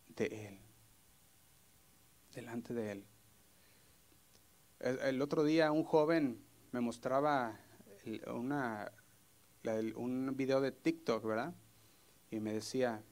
de 0.09 0.49
Él. 0.49 0.59
Delante 2.35 2.75
de 2.75 2.93
Él. 2.93 3.05
El, 4.81 5.23
otro 5.23 5.43
día 5.43 5.73
un 5.73 5.85
joven 5.85 6.45
me 6.71 6.81
mostraba 6.81 7.59
una, 8.27 8.93
un 9.95 10.37
video 10.37 10.61
de 10.61 10.71
TikTok, 10.71 11.25
¿verdad? 11.25 11.55
Y 12.31 12.41
me 12.41 12.53
decía, 12.53 13.03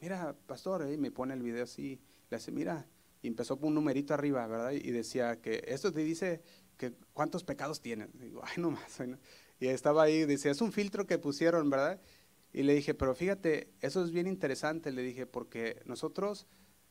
mira, 0.00 0.36
pastor, 0.46 0.90
y 0.90 0.96
me 0.96 1.10
pone 1.10 1.34
el 1.34 1.42
video 1.42 1.64
así, 1.64 2.00
le 2.30 2.36
hace, 2.36 2.52
mira, 2.52 2.86
y 3.22 3.28
empezó 3.28 3.58
con 3.58 3.68
un 3.68 3.74
numerito 3.74 4.14
arriba, 4.14 4.46
¿verdad? 4.46 4.72
Y 4.72 4.90
decía 4.90 5.40
que 5.40 5.64
esto 5.66 5.92
te 5.92 6.00
dice 6.00 6.42
que 6.76 6.92
cuántos 7.12 7.44
pecados 7.44 7.80
tienes. 7.80 8.14
Y 8.14 8.18
digo, 8.18 8.42
ay, 8.44 8.54
no 8.62 8.70
más. 8.70 9.00
Y 9.60 9.66
estaba 9.66 10.04
ahí, 10.04 10.24
decía, 10.24 10.52
es 10.52 10.60
un 10.60 10.72
filtro 10.72 11.06
que 11.06 11.18
pusieron, 11.18 11.68
¿verdad? 11.68 12.00
Y 12.52 12.62
le 12.62 12.74
dije, 12.74 12.94
pero 12.94 13.14
fíjate, 13.14 13.72
eso 13.80 14.04
es 14.04 14.12
bien 14.12 14.26
interesante, 14.26 14.92
le 14.92 15.02
dije, 15.02 15.26
porque 15.26 15.82
nosotros, 15.84 16.46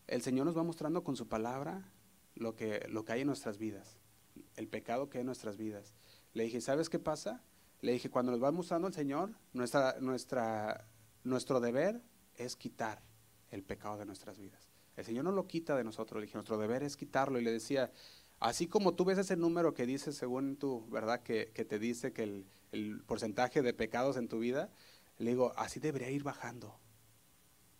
el 0.07 0.21
Señor 0.21 0.45
nos 0.45 0.57
va 0.57 0.63
mostrando 0.63 1.03
con 1.03 1.15
su 1.15 1.27
palabra 1.27 1.91
lo 2.35 2.55
que, 2.55 2.85
lo 2.89 3.05
que 3.05 3.13
hay 3.13 3.21
en 3.21 3.27
nuestras 3.27 3.57
vidas, 3.57 3.97
el 4.55 4.67
pecado 4.67 5.09
que 5.09 5.17
hay 5.17 5.21
en 5.21 5.27
nuestras 5.27 5.57
vidas. 5.57 5.95
Le 6.33 6.43
dije, 6.43 6.61
¿sabes 6.61 6.89
qué 6.89 6.99
pasa? 6.99 7.43
Le 7.81 7.93
dije, 7.93 8.09
cuando 8.09 8.31
nos 8.31 8.43
va 8.43 8.51
mostrando 8.51 8.87
el 8.87 8.93
Señor, 8.93 9.31
nuestra, 9.53 9.97
nuestra 9.99 10.87
nuestro 11.27 11.59
deber 11.59 12.01
es 12.35 12.55
quitar 12.55 13.01
el 13.51 13.63
pecado 13.63 13.97
de 13.97 14.05
nuestras 14.05 14.37
vidas. 14.37 14.69
El 14.95 15.05
Señor 15.05 15.25
no 15.25 15.31
lo 15.31 15.47
quita 15.47 15.75
de 15.75 15.83
nosotros, 15.83 16.19
le 16.19 16.25
dije, 16.25 16.37
nuestro 16.37 16.57
deber 16.57 16.83
es 16.83 16.97
quitarlo. 16.97 17.39
Y 17.39 17.43
le 17.43 17.51
decía, 17.51 17.91
así 18.39 18.67
como 18.67 18.95
tú 18.95 19.05
ves 19.05 19.17
ese 19.17 19.35
número 19.35 19.73
que 19.73 19.85
dice, 19.85 20.11
según 20.11 20.57
tú, 20.57 20.87
¿verdad? 20.89 21.21
Que, 21.21 21.45
te 21.45 21.79
dice 21.79 22.13
que 22.13 22.23
el, 22.23 22.45
el, 22.71 23.01
porcentaje 23.01 23.61
de 23.61 23.73
pecados 23.73 24.17
en 24.17 24.27
tu 24.27 24.39
vida, 24.39 24.71
le 25.19 25.31
digo, 25.31 25.53
así 25.55 25.79
debería 25.79 26.09
ir 26.09 26.23
bajando. 26.23 26.79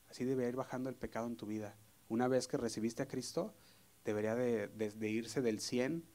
Así 0.10 0.26
debería 0.26 0.50
ir 0.50 0.56
bajando 0.56 0.90
el 0.90 0.96
pecado 0.96 1.28
en 1.28 1.38
tu 1.38 1.48
vida. 1.48 1.76
Una 2.08 2.28
vez 2.28 2.48
que 2.48 2.58
recibiste 2.58 3.04
a 3.04 3.08
Cristo, 3.08 3.54
debería 4.06 4.36
de, 4.36 4.68
de 4.68 5.10
irse 5.10 5.42
del 5.42 5.60
100 5.60 6.06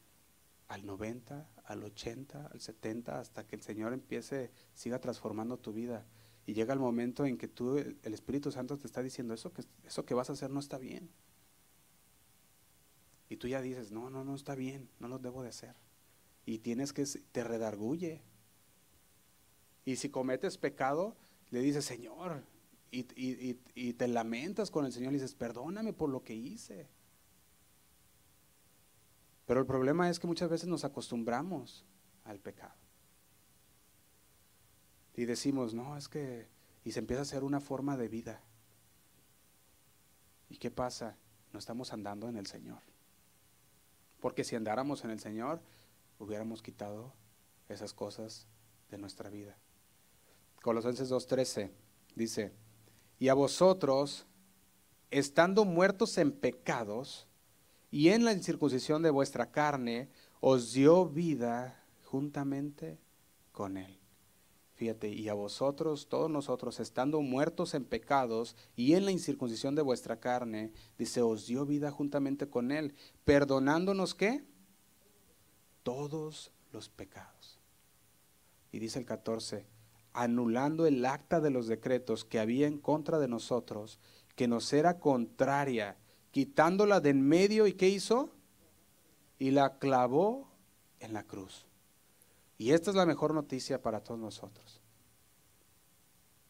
al 0.68 0.86
90, 0.86 1.50
al 1.64 1.82
80, 1.82 2.46
al 2.46 2.60
70, 2.60 3.18
hasta 3.18 3.46
que 3.46 3.56
el 3.56 3.62
Señor 3.62 3.92
empiece, 3.92 4.50
siga 4.72 5.00
transformando 5.00 5.58
tu 5.58 5.72
vida. 5.72 6.06
Y 6.46 6.54
llega 6.54 6.72
el 6.72 6.80
momento 6.80 7.24
en 7.24 7.38
que 7.38 7.48
tú, 7.48 7.76
el 7.76 8.14
Espíritu 8.14 8.50
Santo 8.50 8.76
te 8.76 8.86
está 8.86 9.02
diciendo, 9.02 9.34
eso 9.34 9.52
que, 9.52 9.62
eso 9.84 10.04
que 10.04 10.14
vas 10.14 10.30
a 10.30 10.32
hacer 10.32 10.50
no 10.50 10.60
está 10.60 10.78
bien. 10.78 11.10
Y 13.28 13.36
tú 13.36 13.48
ya 13.48 13.62
dices, 13.62 13.92
no, 13.92 14.10
no, 14.10 14.24
no 14.24 14.34
está 14.34 14.54
bien, 14.54 14.90
no 14.98 15.08
lo 15.08 15.18
debo 15.18 15.42
de 15.42 15.48
hacer. 15.48 15.76
Y 16.44 16.58
tienes 16.58 16.92
que, 16.92 17.04
te 17.04 17.44
redarguye. 17.44 18.22
Y 19.84 19.96
si 19.96 20.10
cometes 20.10 20.58
pecado, 20.58 21.16
le 21.50 21.60
dices, 21.60 21.84
Señor, 21.84 22.44
y, 22.90 23.92
te 23.94 24.08
lamentas 24.08 24.70
con 24.70 24.84
el 24.84 24.92
Señor 24.92 25.12
y 25.12 25.16
dices, 25.16 25.34
perdóname 25.34 25.92
por 25.92 26.10
lo 26.10 26.22
que 26.22 26.34
hice. 26.34 26.88
Pero 29.46 29.60
el 29.60 29.66
problema 29.66 30.10
es 30.10 30.18
que 30.18 30.26
muchas 30.26 30.50
veces 30.50 30.68
nos 30.68 30.84
acostumbramos 30.84 31.86
al 32.24 32.38
pecado. 32.38 32.74
Y 35.14 35.24
decimos, 35.24 35.74
no, 35.74 35.96
es 35.96 36.08
que, 36.08 36.48
y 36.84 36.92
se 36.92 37.00
empieza 37.00 37.20
a 37.20 37.22
hacer 37.22 37.44
una 37.44 37.60
forma 37.60 37.96
de 37.96 38.08
vida. 38.08 38.40
¿Y 40.48 40.56
qué 40.56 40.70
pasa? 40.70 41.16
No 41.52 41.58
estamos 41.58 41.92
andando 41.92 42.28
en 42.28 42.36
el 42.36 42.46
Señor. 42.46 42.80
Porque 44.20 44.44
si 44.44 44.56
andáramos 44.56 45.04
en 45.04 45.10
el 45.10 45.20
Señor, 45.20 45.60
hubiéramos 46.18 46.62
quitado 46.62 47.12
esas 47.68 47.92
cosas 47.92 48.46
de 48.90 48.98
nuestra 48.98 49.30
vida. 49.30 49.56
Colosenses 50.62 51.10
2.13 51.10 51.70
dice, 52.14 52.52
y 53.18 53.28
a 53.28 53.34
vosotros, 53.34 54.26
estando 55.10 55.64
muertos 55.64 56.18
en 56.18 56.32
pecados 56.32 57.26
y 57.90 58.08
en 58.08 58.24
la 58.24 58.32
incircuncisión 58.32 59.02
de 59.02 59.10
vuestra 59.10 59.50
carne, 59.50 60.08
os 60.40 60.72
dio 60.72 61.06
vida 61.06 61.84
juntamente 62.04 62.98
con 63.52 63.76
él. 63.76 64.01
Fíjate, 64.82 65.10
y 65.10 65.28
a 65.28 65.34
vosotros, 65.34 66.08
todos 66.08 66.28
nosotros, 66.28 66.80
estando 66.80 67.20
muertos 67.20 67.74
en 67.74 67.84
pecados 67.84 68.56
y 68.74 68.94
en 68.94 69.04
la 69.04 69.12
incircuncisión 69.12 69.76
de 69.76 69.82
vuestra 69.82 70.18
carne, 70.18 70.72
dice, 70.98 71.22
os 71.22 71.46
dio 71.46 71.64
vida 71.64 71.92
juntamente 71.92 72.48
con 72.48 72.72
él, 72.72 72.92
perdonándonos 73.24 74.16
qué? 74.16 74.42
Todos 75.84 76.50
los 76.72 76.88
pecados. 76.88 77.60
Y 78.72 78.80
dice 78.80 78.98
el 78.98 79.04
14, 79.04 79.66
anulando 80.14 80.84
el 80.84 81.06
acta 81.06 81.40
de 81.40 81.50
los 81.50 81.68
decretos 81.68 82.24
que 82.24 82.40
había 82.40 82.66
en 82.66 82.78
contra 82.78 83.20
de 83.20 83.28
nosotros, 83.28 84.00
que 84.34 84.48
nos 84.48 84.72
era 84.72 84.98
contraria, 84.98 85.96
quitándola 86.32 87.00
de 87.00 87.10
en 87.10 87.22
medio 87.22 87.68
y 87.68 87.74
¿qué 87.74 87.88
hizo? 87.88 88.34
Y 89.38 89.52
la 89.52 89.78
clavó 89.78 90.50
en 90.98 91.12
la 91.12 91.22
cruz. 91.22 91.66
Y 92.62 92.70
esta 92.70 92.90
es 92.90 92.96
la 92.96 93.06
mejor 93.06 93.34
noticia 93.34 93.82
para 93.82 94.04
todos 94.04 94.20
nosotros. 94.20 94.80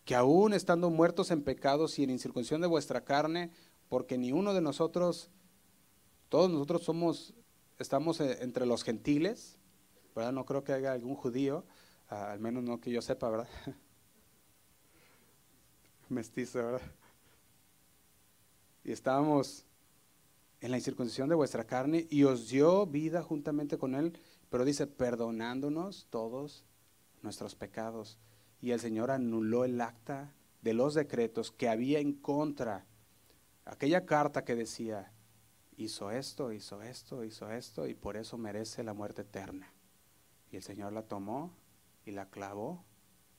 Que 0.04 0.14
aún 0.14 0.52
estando 0.52 0.90
muertos 0.90 1.30
en 1.30 1.42
pecados 1.42 1.98
y 1.98 2.04
en 2.04 2.10
incircuncisión 2.10 2.60
de 2.60 2.66
vuestra 2.66 3.02
carne, 3.02 3.50
porque 3.88 4.18
ni 4.18 4.30
uno 4.30 4.52
de 4.52 4.60
nosotros, 4.60 5.30
todos 6.28 6.50
nosotros 6.50 6.82
somos, 6.82 7.32
estamos 7.78 8.20
eh, 8.20 8.42
entre 8.42 8.66
los 8.66 8.84
gentiles, 8.84 9.56
¿verdad? 10.14 10.32
No 10.32 10.44
creo 10.44 10.62
que 10.64 10.74
haya 10.74 10.92
algún 10.92 11.14
judío, 11.14 11.64
al 12.08 12.40
menos 12.40 12.62
no 12.62 12.78
que 12.78 12.90
yo 12.90 13.00
sepa, 13.00 13.30
¿verdad? 13.30 13.48
Mestizo, 16.10 16.58
¿verdad? 16.58 16.82
Y 18.84 18.92
estábamos 18.92 19.64
en 20.60 20.72
la 20.72 20.76
incircuncisión 20.76 21.30
de 21.30 21.36
vuestra 21.36 21.64
carne 21.64 22.06
y 22.10 22.24
os 22.24 22.50
dio 22.50 22.84
vida 22.86 23.22
juntamente 23.22 23.78
con 23.78 23.94
él, 23.94 24.12
pero 24.52 24.66
dice, 24.66 24.86
perdonándonos 24.86 26.08
todos 26.10 26.66
nuestros 27.22 27.54
pecados. 27.54 28.18
Y 28.60 28.72
el 28.72 28.80
Señor 28.80 29.10
anuló 29.10 29.64
el 29.64 29.80
acta 29.80 30.34
de 30.60 30.74
los 30.74 30.92
decretos 30.92 31.50
que 31.50 31.70
había 31.70 32.00
en 32.00 32.12
contra. 32.12 32.84
Aquella 33.64 34.04
carta 34.04 34.44
que 34.44 34.54
decía, 34.54 35.10
hizo 35.78 36.10
esto, 36.10 36.52
hizo 36.52 36.82
esto, 36.82 37.24
hizo 37.24 37.50
esto, 37.50 37.86
y 37.86 37.94
por 37.94 38.18
eso 38.18 38.36
merece 38.36 38.84
la 38.84 38.92
muerte 38.92 39.22
eterna. 39.22 39.72
Y 40.50 40.56
el 40.56 40.62
Señor 40.62 40.92
la 40.92 41.04
tomó 41.04 41.56
y 42.04 42.10
la 42.10 42.28
clavó 42.28 42.84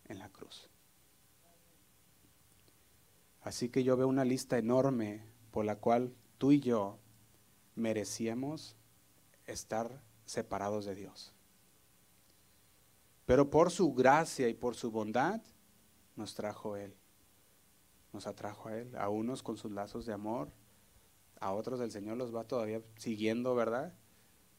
en 0.06 0.18
la 0.18 0.30
cruz. 0.30 0.68
Así 3.42 3.70
que 3.70 3.84
yo 3.84 3.96
veo 3.98 4.08
una 4.08 4.26
lista 4.26 4.58
enorme 4.58 5.22
por 5.52 5.64
la 5.64 5.76
cual 5.76 6.16
tú 6.40 6.52
y 6.54 6.60
yo 6.60 6.98
merecíamos 7.76 8.76
estar 9.46 10.02
separados 10.26 10.86
de 10.86 10.96
Dios. 10.96 11.34
Pero 13.26 13.50
por 13.50 13.72
su 13.72 13.94
gracia 13.94 14.50
y 14.50 14.54
por 14.54 14.76
su 14.76 14.92
bondad 14.92 15.42
nos 16.16 16.36
trajo 16.36 16.76
Él. 16.76 16.96
Nos 18.12 18.28
atrajo 18.28 18.70
a 18.70 18.78
Él, 18.78 18.96
a 18.96 19.10
unos 19.10 19.42
con 19.42 19.58
sus 19.58 19.72
lazos 19.72 20.06
de 20.06 20.14
amor, 20.14 20.52
a 21.40 21.52
otros 21.52 21.80
el 21.82 21.92
Señor 21.92 22.18
los 22.18 22.34
va 22.34 22.44
todavía 22.44 22.82
siguiendo, 22.98 23.56
¿verdad? 23.56 23.94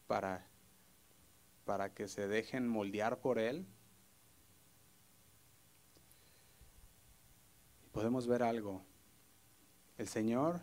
Para, 0.06 0.46
para 1.64 1.94
que 1.94 2.08
se 2.08 2.28
dejen 2.28 2.68
moldear 2.68 3.20
por 3.20 3.38
Él 3.38 3.66
podemos 7.94 8.26
ver 8.26 8.42
algo. 8.42 8.84
El 9.96 10.08
Señor 10.08 10.60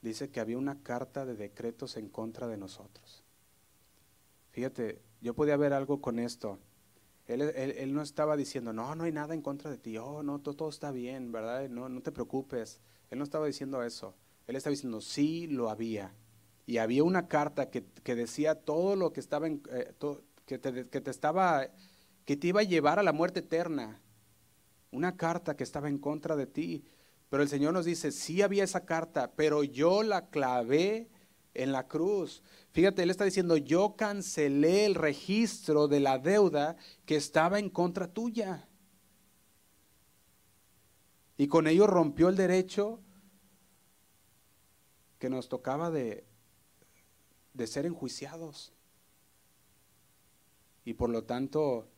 dice 0.00 0.30
que 0.30 0.40
había 0.40 0.56
una 0.56 0.82
carta 0.82 1.26
de 1.26 1.36
decretos 1.36 1.98
en 1.98 2.08
contra 2.08 2.48
de 2.48 2.56
nosotros. 2.56 3.22
Fíjate, 4.58 5.00
yo 5.20 5.34
podía 5.34 5.56
ver 5.56 5.72
algo 5.72 6.00
con 6.00 6.18
esto. 6.18 6.58
Él, 7.28 7.94
no 7.94 8.02
estaba 8.02 8.36
diciendo, 8.36 8.72
no, 8.72 8.92
no 8.96 9.04
hay 9.04 9.12
nada 9.12 9.32
en 9.32 9.40
contra 9.40 9.70
de 9.70 9.78
ti, 9.78 9.96
oh, 9.98 10.24
no, 10.24 10.40
todo, 10.40 10.68
está 10.68 10.90
bien, 10.90 11.30
¿verdad? 11.30 11.68
No, 11.68 11.88
no 11.88 12.02
te 12.02 12.10
preocupes. 12.10 12.80
Él 13.08 13.18
no 13.18 13.24
estaba 13.24 13.46
diciendo 13.46 13.84
eso. 13.84 14.16
Él 14.48 14.56
estaba 14.56 14.72
diciendo, 14.72 15.00
sí, 15.00 15.46
lo 15.46 15.70
había. 15.70 16.12
Y 16.66 16.78
había 16.78 17.04
una 17.04 17.28
carta 17.28 17.70
que, 17.70 17.84
decía 18.16 18.56
todo 18.56 18.96
lo 18.96 19.12
que 19.12 19.20
estaba, 19.20 19.46
en, 19.46 19.62
eh, 19.70 19.94
que, 20.44 20.58
que 20.58 21.00
te 21.00 21.10
estaba, 21.12 21.68
que 22.24 22.36
te 22.36 22.48
iba 22.48 22.62
a 22.62 22.64
llevar 22.64 22.98
a 22.98 23.04
la 23.04 23.12
muerte 23.12 23.38
eterna 23.38 24.02
una 24.90 25.16
carta 25.16 25.56
que 25.56 25.62
estaba 25.62 25.88
en 25.88 25.98
contra 25.98 26.34
de 26.34 26.48
ti. 26.48 26.84
Pero 27.28 27.44
el 27.44 27.48
Señor 27.48 27.74
nos 27.74 27.84
dice, 27.84 28.10
sí 28.10 28.42
había 28.42 28.64
esa 28.64 28.84
carta, 28.84 29.30
pero 29.36 29.62
yo 29.62 30.02
la 30.02 30.30
clavé 30.30 31.10
en 31.58 31.72
la 31.72 31.88
cruz. 31.88 32.42
Fíjate, 32.70 33.02
Él 33.02 33.10
está 33.10 33.24
diciendo, 33.24 33.56
yo 33.56 33.96
cancelé 33.96 34.86
el 34.86 34.94
registro 34.94 35.88
de 35.88 36.00
la 36.00 36.18
deuda 36.18 36.76
que 37.04 37.16
estaba 37.16 37.58
en 37.58 37.68
contra 37.68 38.12
tuya. 38.12 38.68
Y 41.36 41.48
con 41.48 41.66
ello 41.66 41.86
rompió 41.86 42.28
el 42.28 42.36
derecho 42.36 43.00
que 45.18 45.28
nos 45.28 45.48
tocaba 45.48 45.90
de, 45.90 46.24
de 47.54 47.66
ser 47.66 47.86
enjuiciados. 47.86 48.72
Y 50.84 50.94
por 50.94 51.10
lo 51.10 51.24
tanto, 51.24 51.88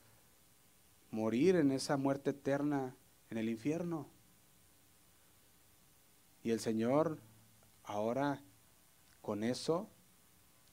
morir 1.10 1.56
en 1.56 1.70
esa 1.70 1.96
muerte 1.98 2.30
eterna 2.30 2.96
en 3.28 3.38
el 3.38 3.48
infierno. 3.48 4.08
Y 6.42 6.50
el 6.50 6.60
Señor 6.60 7.18
ahora 7.84 8.42
con 9.20 9.44
eso 9.44 9.88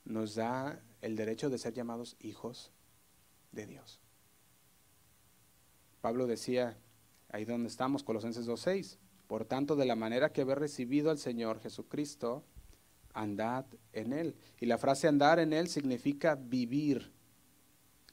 nos 0.05 0.35
da 0.35 0.81
el 1.01 1.15
derecho 1.15 1.49
de 1.49 1.57
ser 1.57 1.73
llamados 1.73 2.15
hijos 2.19 2.71
de 3.51 3.67
Dios. 3.67 3.99
Pablo 6.01 6.27
decía, 6.27 6.77
ahí 7.29 7.45
donde 7.45 7.69
estamos, 7.69 8.03
Colosenses 8.03 8.47
2.6, 8.47 8.97
por 9.27 9.45
tanto, 9.45 9.75
de 9.75 9.85
la 9.85 9.95
manera 9.95 10.31
que 10.31 10.41
habéis 10.41 10.57
recibido 10.57 11.11
al 11.11 11.17
Señor 11.17 11.59
Jesucristo, 11.59 12.45
andad 13.13 13.65
en 13.91 14.13
Él. 14.13 14.35
Y 14.59 14.67
la 14.67 14.77
frase 14.77 15.07
andar 15.07 15.39
en 15.39 15.51
Él 15.51 15.67
significa 15.67 16.35
vivir 16.35 17.11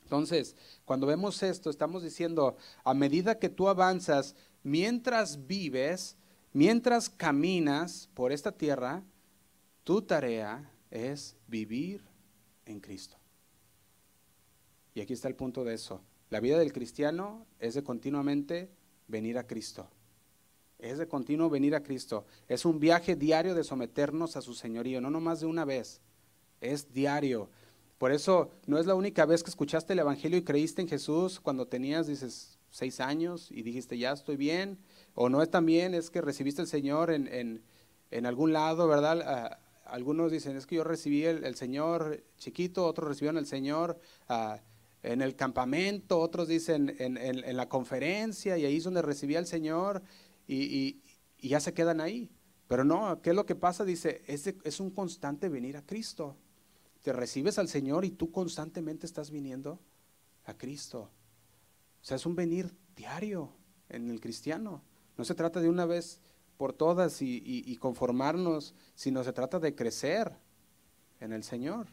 entonces, 0.05 0.55
cuando 0.85 1.07
vemos 1.07 1.43
esto, 1.43 1.70
estamos 1.70 2.03
diciendo, 2.03 2.57
a 2.85 2.95
medida 2.95 3.39
que 3.39 3.49
tú 3.49 3.68
avanzas, 3.68 4.37
mientras 4.62 5.47
vives, 5.47 6.16
mientras 6.53 7.09
caminas 7.09 8.11
por 8.14 8.30
esta 8.30 8.53
tierra, 8.53 9.03
tu 9.85 10.03
tarea 10.03 10.70
es 10.91 11.37
vivir 11.47 12.03
en 12.66 12.80
Cristo. 12.80 13.16
Y 14.95 15.01
aquí 15.01 15.12
está 15.12 15.28
el 15.28 15.35
punto 15.35 15.64
de 15.64 15.74
eso. 15.74 16.01
La 16.30 16.41
vida 16.41 16.59
del 16.59 16.72
cristiano 16.72 17.47
es 17.59 17.74
de 17.74 17.82
continuamente 17.82 18.70
venir 19.09 19.39
a 19.39 19.47
Cristo. 19.47 19.89
Es 20.78 20.99
de 20.99 21.09
continuo 21.09 21.51
venir 21.51 21.74
a 21.74 21.82
Cristo. 21.82 22.26
Es 22.49 22.64
un 22.64 22.80
viaje 22.80 23.16
diario 23.16 23.55
de 23.55 23.64
someternos 23.64 24.37
a 24.37 24.43
su 24.43 24.55
señorío, 24.55 25.01
no 25.01 25.11
nomás 25.11 25.41
de 25.41 25.47
una 25.47 25.64
vez. 25.64 26.01
Es 26.61 26.93
diario. 26.93 27.51
Por 27.99 28.12
eso 28.12 28.51
no 28.66 28.78
es 28.78 28.87
la 28.87 28.95
única 28.95 29.24
vez 29.26 29.43
que 29.43 29.51
escuchaste 29.51 29.93
el 29.93 30.01
Evangelio 30.01 30.39
y 30.39 30.43
creíste 30.43 30.82
en 30.82 30.89
Jesús 30.89 31.41
cuando 31.41 31.66
tenías, 31.66 32.07
dices, 32.07 32.59
seis 32.70 33.01
años 33.01 33.51
y 33.51 33.62
dijiste, 33.62 33.97
ya 33.99 34.12
estoy 34.12 34.37
bien. 34.37 34.78
O 35.14 35.28
no 35.28 35.43
es 35.43 35.51
también, 35.51 35.95
es 35.95 36.11
que 36.11 36.20
recibiste 36.20 36.61
el 36.61 36.68
Señor 36.68 37.11
en, 37.11 37.62
en, 38.11 38.26
algún 38.26 38.53
lado, 38.53 38.89
¿verdad? 38.89 39.59
Algunos 39.95 40.33
dicen, 40.33 40.57
es 40.57 40.67
que 40.67 40.77
yo 40.77 40.85
recibí 40.85 41.25
el, 41.25 41.55
Señor 41.55 42.25
chiquito, 42.37 42.87
otros 42.87 43.09
recibieron 43.09 43.39
el 43.39 43.47
Señor 43.47 43.99
ah, 44.29 44.61
en 45.03 45.23
el 45.23 45.37
campamento, 45.37 46.19
otros 46.19 46.49
dicen 46.49 46.97
en, 46.99 47.17
en, 47.17 47.57
la 47.57 47.69
conferencia 47.69 48.59
y 48.59 48.65
ahí 48.65 48.77
es 48.79 48.85
donde 48.85 49.03
recibí 49.03 49.37
al 49.37 49.47
Señor 49.47 50.03
y, 50.47 51.01
y, 51.39 51.49
ya 51.49 51.61
se 51.61 51.75
quedan 51.75 52.01
ahí. 52.01 52.31
Pero 52.67 52.85
no, 52.85 53.21
¿qué 53.23 53.31
es 53.31 53.37
lo 53.37 53.47
que 53.47 53.55
pasa? 53.55 53.85
Dice, 53.85 54.23
es, 54.27 54.47
es 54.47 54.81
un 54.81 54.91
constante 54.91 55.49
venir 55.49 55.77
a 55.77 55.87
Cristo 55.87 56.37
te 57.05 57.13
recibes 57.13 57.59
al 57.59 57.69
Señor 57.69 58.07
y 58.07 58.11
tú 58.13 58.33
constantemente 58.33 59.05
estás 59.05 59.31
viniendo 59.31 59.79
a 60.47 60.57
Cristo. 60.57 61.11
O 62.01 62.05
sea, 62.05 62.17
es 62.17 62.25
un 62.25 62.35
venir 62.35 62.75
diario, 62.97 63.53
en 63.91 64.09
el 64.09 64.23
cristiano. 64.23 64.83
No 65.19 65.25
se 65.27 65.35
trata 65.35 65.61
de 65.61 65.69
una 65.69 65.85
vez 65.85 66.23
por 66.57 66.73
todas 66.73 67.21
y, 67.21 67.77
conformarnos, 67.77 68.75
sino 68.95 69.25
se 69.25 69.33
trata 69.33 69.59
de 69.59 69.75
crecer 69.75 70.33
en 71.21 71.33
el 71.33 71.43
Señor. 71.43 71.89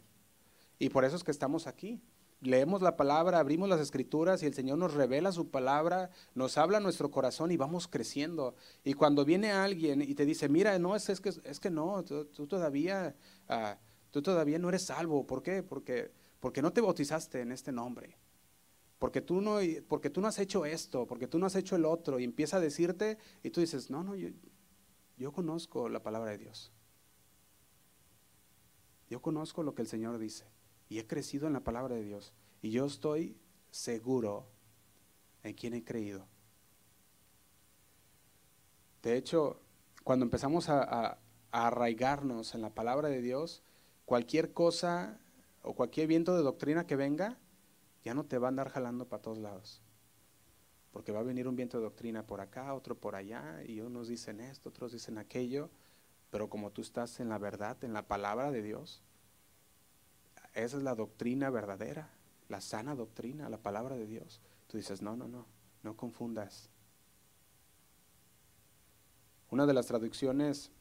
Y 0.80 0.90
por 0.90 1.06
eso 1.06 1.16
es 1.16 1.24
que 1.24 1.32
estamos 1.32 1.68
aquí. 1.68 2.02
Leemos 2.42 2.82
la 2.82 2.98
palabra, 2.98 3.38
abrimos 3.38 3.70
las 3.70 3.80
escrituras 3.80 4.42
y 4.42 4.48
el 4.48 4.56
Señor 4.56 4.80
nos 4.80 4.96
revela 4.96 5.32
su 5.32 5.50
palabra, 5.50 6.10
nos 6.34 6.58
habla 6.58 6.80
nuestro 6.80 7.12
corazón 7.12 7.52
y 7.52 7.58
vamos 7.58 7.88
creciendo. 7.88 8.56
Y 8.84 8.94
cuando 8.94 9.26
viene 9.26 9.52
alguien 9.52 10.02
y 10.02 10.16
te 10.16 10.26
dice, 10.26 10.50
mira, 10.50 10.78
no, 10.80 10.96
es, 10.96 11.08
es, 11.10 11.22
que, 11.22 11.30
es 11.30 11.60
que 11.60 11.70
no, 11.70 12.04
tú, 12.04 12.26
todavía, 12.48 13.16
ah, 13.48 13.78
tú 14.10 14.24
todavía 14.24 14.58
no 14.58 14.70
eres 14.70 14.86
salvo. 14.86 15.28
¿Por 15.28 15.44
qué? 15.44 15.62
Porque, 15.62 16.12
porque 16.40 16.64
no 16.64 16.74
te 16.74 16.82
bautizaste 16.82 17.42
en 17.42 17.52
este 17.52 17.72
nombre 17.72 18.18
porque 19.02 19.20
tú, 19.20 19.42
no, 19.42 19.58
porque 19.88 20.12
tú 20.12 20.22
no 20.22 20.28
has 20.28 20.38
hecho 20.38 20.64
esto, 20.64 21.08
porque 21.08 21.26
tú 21.26 21.40
no 21.40 21.48
has 21.48 21.56
hecho 21.56 21.76
el 21.76 21.86
otro, 21.86 22.20
y 22.20 22.24
empieza 22.24 22.58
a 22.58 22.60
decirte, 22.60 23.18
y 23.42 23.50
tú 23.50 23.60
dices, 23.60 23.90
no, 23.90 24.04
no, 24.04 24.14
yo, 24.14 24.30
yo 25.18 25.32
conozco 25.32 25.90
la 25.90 26.04
palabra 26.04 26.32
de 26.32 26.38
Dios. 26.38 26.72
Yo 29.10 29.22
conozco 29.22 29.64
lo 29.64 29.76
que 29.76 29.82
el 29.82 29.88
Señor 29.88 30.18
dice, 30.18 30.46
y 30.88 31.00
he 31.00 31.08
crecido 31.08 31.48
en 31.48 31.54
la 31.54 31.64
palabra 31.64 31.96
de 31.96 32.04
Dios, 32.04 32.34
y 32.62 32.72
yo 32.72 32.86
estoy 32.86 33.38
seguro 33.72 34.48
en 35.44 35.54
quien 35.54 35.74
he 35.74 35.84
creído. 35.84 36.26
De 39.02 39.18
hecho, 39.18 39.60
cuando 40.04 40.26
empezamos 40.26 40.70
a, 40.70 41.18
arraigarnos 41.54 42.56
en 42.56 42.62
la 42.62 42.74
palabra 42.74 43.10
de 43.10 43.22
Dios, 43.22 43.62
cualquier 44.06 44.54
cosa 44.54 45.20
o 45.64 45.76
cualquier 45.76 46.08
viento 46.08 46.34
de 46.34 46.44
doctrina 46.44 46.88
que 46.88 46.96
venga, 46.96 47.38
ya 48.06 48.14
no 48.14 48.24
te 48.24 48.38
va 48.38 48.48
a 48.48 48.50
andar 48.50 48.70
jalando 48.70 49.10
para 49.10 49.22
todos 49.22 49.38
lados. 49.38 49.82
Porque 50.92 51.12
va 51.12 51.20
a 51.20 51.24
venir 51.24 51.48
un 51.48 51.56
viento 51.56 51.78
de 51.78 51.84
doctrina 51.84 52.24
por 52.24 52.42
acá, 52.42 52.74
otro 52.74 52.96
por 52.96 53.16
allá, 53.16 53.64
y 53.66 53.80
unos 53.82 54.08
dicen 54.08 54.42
esto, 54.42 54.70
otros 54.70 54.92
dicen 54.92 55.18
aquello, 55.18 55.70
pero 56.30 56.50
como 56.50 56.72
tú 56.72 56.82
estás 56.82 57.20
en 57.20 57.30
la 57.30 57.38
verdad, 57.38 57.82
en 57.84 57.94
la 57.94 58.08
palabra 58.08 58.52
de 58.52 58.62
Dios, 58.62 59.02
esa 60.54 60.78
es 60.78 60.84
la 60.84 60.96
doctrina 60.96 61.50
verdadera, 61.50 62.10
la 62.50 62.60
sana 62.60 62.96
doctrina, 62.96 63.50
la 63.50 63.58
palabra 63.58 63.96
de 63.96 64.06
Dios. 64.06 64.42
Tú 64.68 64.78
dices, 64.78 65.02
no, 65.02 65.16
no, 65.16 65.28
no, 65.28 65.46
no 65.84 65.96
confundas. 65.96 66.70
Una 69.50 69.66
de 69.66 69.74
las 69.74 69.88
traducciones 69.88 70.72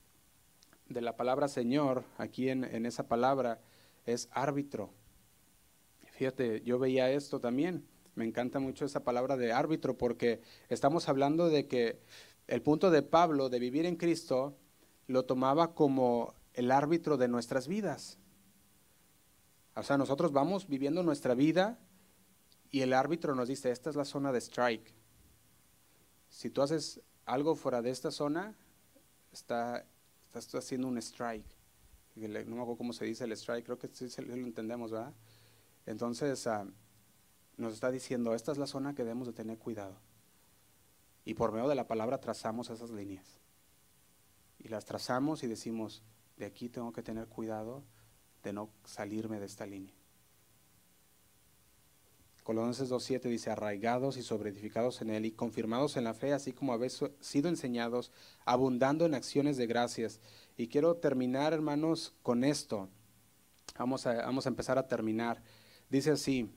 de 0.88 1.00
la 1.00 1.16
palabra 1.16 1.48
Señor, 1.48 2.04
aquí 2.18 2.48
en, 2.48 2.64
en 2.64 2.84
esa 2.86 3.06
palabra, 3.06 3.60
es 4.06 4.28
árbitro. 4.32 4.90
Fíjate, 6.12 6.62
yo 6.62 6.78
veía 6.78 7.10
esto 7.10 7.40
también. 7.40 7.86
Me 8.14 8.24
encanta 8.24 8.58
mucho 8.58 8.84
esa 8.84 9.04
palabra 9.04 9.36
de 9.36 9.52
árbitro 9.52 9.96
porque 9.96 10.40
estamos 10.68 11.08
hablando 11.08 11.48
de 11.48 11.66
que 11.66 12.00
el 12.46 12.62
punto 12.62 12.90
de 12.90 13.02
Pablo 13.02 13.48
de 13.48 13.58
vivir 13.58 13.86
en 13.86 13.96
Cristo 13.96 14.56
lo 15.06 15.24
tomaba 15.24 15.74
como 15.74 16.34
el 16.54 16.70
árbitro 16.70 17.16
de 17.16 17.28
nuestras 17.28 17.68
vidas. 17.68 18.18
O 19.76 19.82
sea, 19.82 19.96
nosotros 19.96 20.32
vamos 20.32 20.66
viviendo 20.66 21.02
nuestra 21.02 21.34
vida 21.34 21.78
y 22.70 22.82
el 22.82 22.92
árbitro 22.92 23.34
nos 23.34 23.48
dice, 23.48 23.70
esta 23.70 23.90
es 23.90 23.96
la 23.96 24.04
zona 24.04 24.32
de 24.32 24.40
strike. 24.40 24.92
Si 26.28 26.50
tú 26.50 26.62
haces 26.62 27.00
algo 27.24 27.54
fuera 27.54 27.82
de 27.82 27.90
esta 27.90 28.10
zona, 28.10 28.56
está, 29.32 29.86
estás 30.26 30.54
haciendo 30.54 30.88
un 30.88 30.98
strike. 30.98 31.46
No 32.16 32.28
me 32.28 32.40
acuerdo 32.40 32.76
cómo 32.76 32.92
se 32.92 33.04
dice 33.04 33.24
el 33.24 33.32
strike, 33.32 33.64
creo 33.64 33.78
que 33.78 33.88
sí 33.88 34.08
lo 34.22 34.34
entendemos, 34.34 34.90
¿verdad? 34.90 35.14
Entonces, 35.86 36.46
ah, 36.46 36.66
nos 37.60 37.74
está 37.74 37.90
diciendo, 37.90 38.34
esta 38.34 38.52
es 38.52 38.58
la 38.58 38.66
zona 38.66 38.94
que 38.94 39.04
debemos 39.04 39.26
de 39.26 39.32
tener 39.32 39.58
cuidado. 39.58 39.96
Y 41.24 41.34
por 41.34 41.52
medio 41.52 41.68
de 41.68 41.74
la 41.74 41.86
palabra 41.86 42.18
trazamos 42.18 42.70
esas 42.70 42.90
líneas. 42.90 43.40
Y 44.58 44.68
las 44.68 44.84
trazamos 44.84 45.42
y 45.42 45.46
decimos, 45.46 46.02
de 46.36 46.46
aquí 46.46 46.68
tengo 46.68 46.92
que 46.92 47.02
tener 47.02 47.26
cuidado 47.26 47.82
de 48.42 48.52
no 48.52 48.70
salirme 48.84 49.38
de 49.38 49.46
esta 49.46 49.66
línea. 49.66 49.94
Colosenses 52.42 52.90
2.7 52.90 53.28
dice, 53.28 53.50
arraigados 53.50 54.16
y 54.16 54.22
sobreedificados 54.22 55.02
en 55.02 55.10
él 55.10 55.26
y 55.26 55.32
confirmados 55.32 55.96
en 55.96 56.04
la 56.04 56.14
fe, 56.14 56.32
así 56.32 56.52
como 56.52 56.72
habéis 56.72 57.00
sido 57.20 57.48
enseñados, 57.48 58.10
abundando 58.44 59.04
en 59.06 59.14
acciones 59.14 59.56
de 59.56 59.66
gracias. 59.66 60.20
Y 60.56 60.68
quiero 60.68 60.96
terminar, 60.96 61.52
hermanos, 61.52 62.14
con 62.22 62.42
esto. 62.42 62.88
Vamos 63.78 64.06
a, 64.06 64.14
vamos 64.14 64.46
a 64.46 64.48
empezar 64.48 64.78
a 64.78 64.88
terminar. 64.88 65.42
Dice 65.90 66.10
así, 66.10 66.50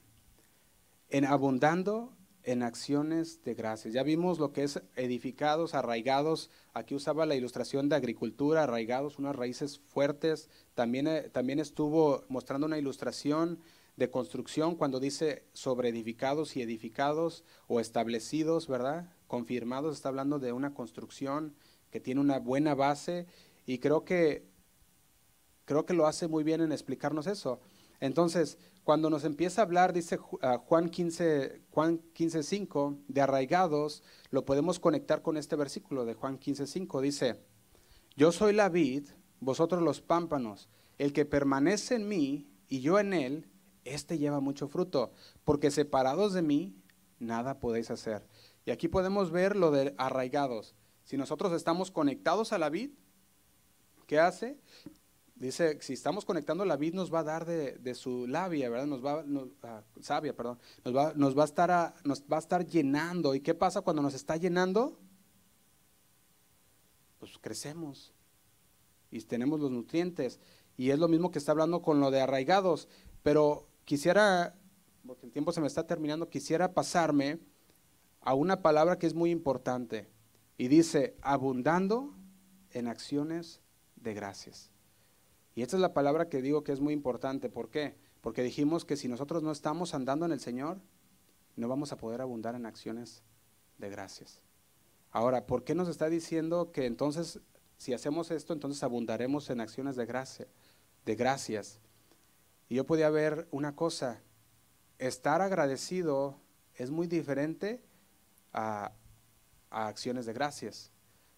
en 1.14 1.26
abundando 1.26 2.11
en 2.41 2.64
acciones 2.64 3.43
de 3.43 3.53
gracias. 3.53 3.93
Ya 3.93 4.01
vimos 4.01 4.39
lo 4.39 4.51
que 4.51 4.64
es 4.64 4.82
edificados, 4.95 5.76
arraigados. 5.76 6.49
Aquí 6.74 6.95
usaba 6.95 7.28
la 7.28 7.36
ilustración 7.36 7.88
de 7.88 7.95
agricultura, 7.95 8.64
arraigados, 8.64 9.20
unas 9.20 9.36
raíces 9.36 9.80
fuertes. 9.80 10.49
También, 10.74 11.07
eh, 11.07 11.30
también 11.30 11.59
estuvo 11.59 12.26
mostrando 12.30 12.66
una 12.66 12.80
ilustración 12.80 13.59
de 13.95 14.09
construcción 14.09 14.76
cuando 14.76 14.99
dice 14.99 15.45
sobre 15.53 15.89
edificados 15.89 16.57
y 16.57 16.64
edificados 16.64 17.43
o 17.68 17.80
establecidos, 17.80 18.68
¿verdad? 18.68 19.14
Confirmados, 19.28 19.95
está 19.95 20.09
hablando 20.09 20.39
de 20.39 20.51
una 20.51 20.74
construcción 20.74 21.53
que 21.91 21.99
tiene 21.99 22.22
una 22.22 22.39
buena 22.39 22.74
base 22.74 23.28
y 23.68 23.78
creo 23.78 24.03
que 24.03 24.47
creo 25.66 25.86
que 25.86 25.93
lo 25.93 26.07
hace 26.07 26.28
muy 26.28 26.43
bien 26.43 26.61
en 26.61 26.72
explicarnos 26.72 27.28
eso. 27.28 27.61
Entonces, 28.03 28.57
cuando 28.83 29.09
nos 29.09 29.23
empieza 29.23 29.61
a 29.61 29.63
hablar, 29.63 29.93
dice 29.93 30.17
Juan 30.17 30.89
15, 30.89 31.61
Juan 31.71 31.99
15, 32.11 32.43
5, 32.43 32.97
de 33.07 33.21
arraigados, 33.21 34.03
lo 34.29 34.43
podemos 34.43 34.77
conectar 34.77 35.21
con 35.21 35.37
este 35.37 35.55
versículo 35.55 36.03
de 36.03 36.13
Juan 36.13 36.37
15, 36.37 36.67
5. 36.67 36.99
Dice, 36.99 37.39
yo 38.17 38.33
soy 38.33 38.51
la 38.51 38.67
vid, 38.67 39.07
vosotros 39.39 39.81
los 39.81 40.01
pámpanos, 40.01 40.67
el 40.97 41.13
que 41.13 41.23
permanece 41.23 41.95
en 41.95 42.09
mí 42.09 42.45
y 42.67 42.81
yo 42.81 42.99
en 42.99 43.13
él, 43.13 43.47
este 43.85 44.17
lleva 44.17 44.41
mucho 44.41 44.67
fruto, 44.67 45.13
porque 45.45 45.71
separados 45.71 46.33
de 46.33 46.41
mí, 46.41 46.75
nada 47.19 47.61
podéis 47.61 47.89
hacer. 47.89 48.27
Y 48.65 48.71
aquí 48.71 48.89
podemos 48.89 49.31
ver 49.31 49.55
lo 49.55 49.71
de 49.71 49.95
arraigados. 49.97 50.75
Si 51.05 51.15
nosotros 51.15 51.53
estamos 51.53 51.89
conectados 51.89 52.51
a 52.51 52.57
la 52.57 52.69
vid, 52.69 52.91
¿qué 54.07 54.19
hace? 54.19 54.59
Dice, 55.43 55.77
si 55.81 55.91
estamos 55.91 56.23
conectando 56.23 56.63
la 56.63 56.77
vid 56.77 56.93
nos 56.93 57.13
va 57.13 57.19
a 57.19 57.23
dar 57.23 57.45
de, 57.45 57.95
su 57.95 58.27
labia, 58.27 58.69
¿verdad? 58.69 58.87
Nos 58.87 59.05
va, 59.05 59.25
ah, 59.63 59.83
sabia, 59.99 60.33
perdón. 60.33 60.57
Nos 60.85 60.95
va, 60.95 61.13
nos, 61.17 61.37
va 61.37 61.41
a 61.41 61.45
estar 61.45 61.95
nos 62.05 62.23
va 62.23 62.37
a 62.37 62.39
estar 62.39 62.65
llenando. 62.65 63.35
¿Y 63.35 63.41
qué 63.41 63.53
pasa 63.53 63.81
cuando 63.81 64.01
nos 64.01 64.13
está 64.13 64.37
llenando? 64.37 64.97
Pues 67.19 67.37
crecemos 67.41 68.13
y 69.11 69.19
tenemos 69.23 69.59
los 69.59 69.69
nutrientes. 69.69 70.39
Y 70.77 70.91
es 70.91 70.99
lo 70.99 71.09
mismo 71.09 71.29
que 71.29 71.39
está 71.39 71.51
hablando 71.51 71.81
con 71.81 71.99
lo 71.99 72.09
de 72.09 72.21
arraigados. 72.21 72.87
Pero 73.21 73.67
quisiera, 73.83 74.55
porque 75.05 75.25
el 75.25 75.33
tiempo 75.33 75.51
se 75.51 75.59
me 75.59 75.67
está 75.67 75.85
terminando, 75.85 76.29
quisiera 76.29 76.73
pasarme 76.73 77.39
a 78.21 78.33
una 78.33 78.61
palabra 78.61 78.97
que 78.97 79.07
es 79.07 79.13
muy 79.13 79.29
importante. 79.29 80.07
Y 80.57 80.69
dice, 80.69 81.17
abundando 81.21 82.15
en 82.71 82.87
acciones 82.87 83.59
de 83.97 84.13
gracias. 84.13 84.72
Y 85.55 85.61
esta 85.61 85.75
es 85.75 85.81
la 85.81 85.93
palabra 85.93 86.29
que 86.29 86.41
digo 86.41 86.63
que 86.63 86.71
es 86.71 86.79
muy 86.79 86.93
importante. 86.93 87.49
¿Por 87.49 87.69
qué? 87.69 87.95
Porque 88.21 88.41
dijimos 88.41 88.85
que 88.85 88.97
si 88.97 89.07
nosotros 89.07 89.43
no 89.43 89.51
estamos 89.51 89.93
andando 89.93 90.25
en 90.25 90.31
el 90.31 90.39
Señor, 90.39 90.79
no 91.55 91.67
vamos 91.67 91.91
a 91.91 91.97
poder 91.97 92.21
abundar 92.21 92.55
en 92.55 92.65
acciones 92.65 93.21
de 93.77 93.89
gracias. 93.89 94.41
Ahora, 95.11 95.45
¿por 95.45 95.63
qué 95.63 95.75
nos 95.75 95.89
está 95.89 96.09
diciendo 96.09 96.71
que 96.71 96.87
entonces, 96.87 97.39
si 97.77 97.93
hacemos 97.93 98.31
esto, 98.31 98.53
entonces 98.53 98.81
abundaremos 98.81 99.49
en 99.51 99.61
acciones 99.61 99.95
de 99.95 100.07
gracia, 100.07 100.47
de 101.05 101.15
gracias? 101.15 101.79
Y 102.67 102.75
yo 102.75 102.85
podía 102.87 103.11
ver 103.11 103.47
una 103.51 103.75
cosa, 103.75 104.23
estar 104.97 105.41
agradecido 105.41 106.39
es 106.75 106.89
muy 106.89 107.05
diferente 107.05 107.83
a, 108.53 108.93
acciones 109.69 110.25
de 110.25 110.33
gracias. 110.33 110.91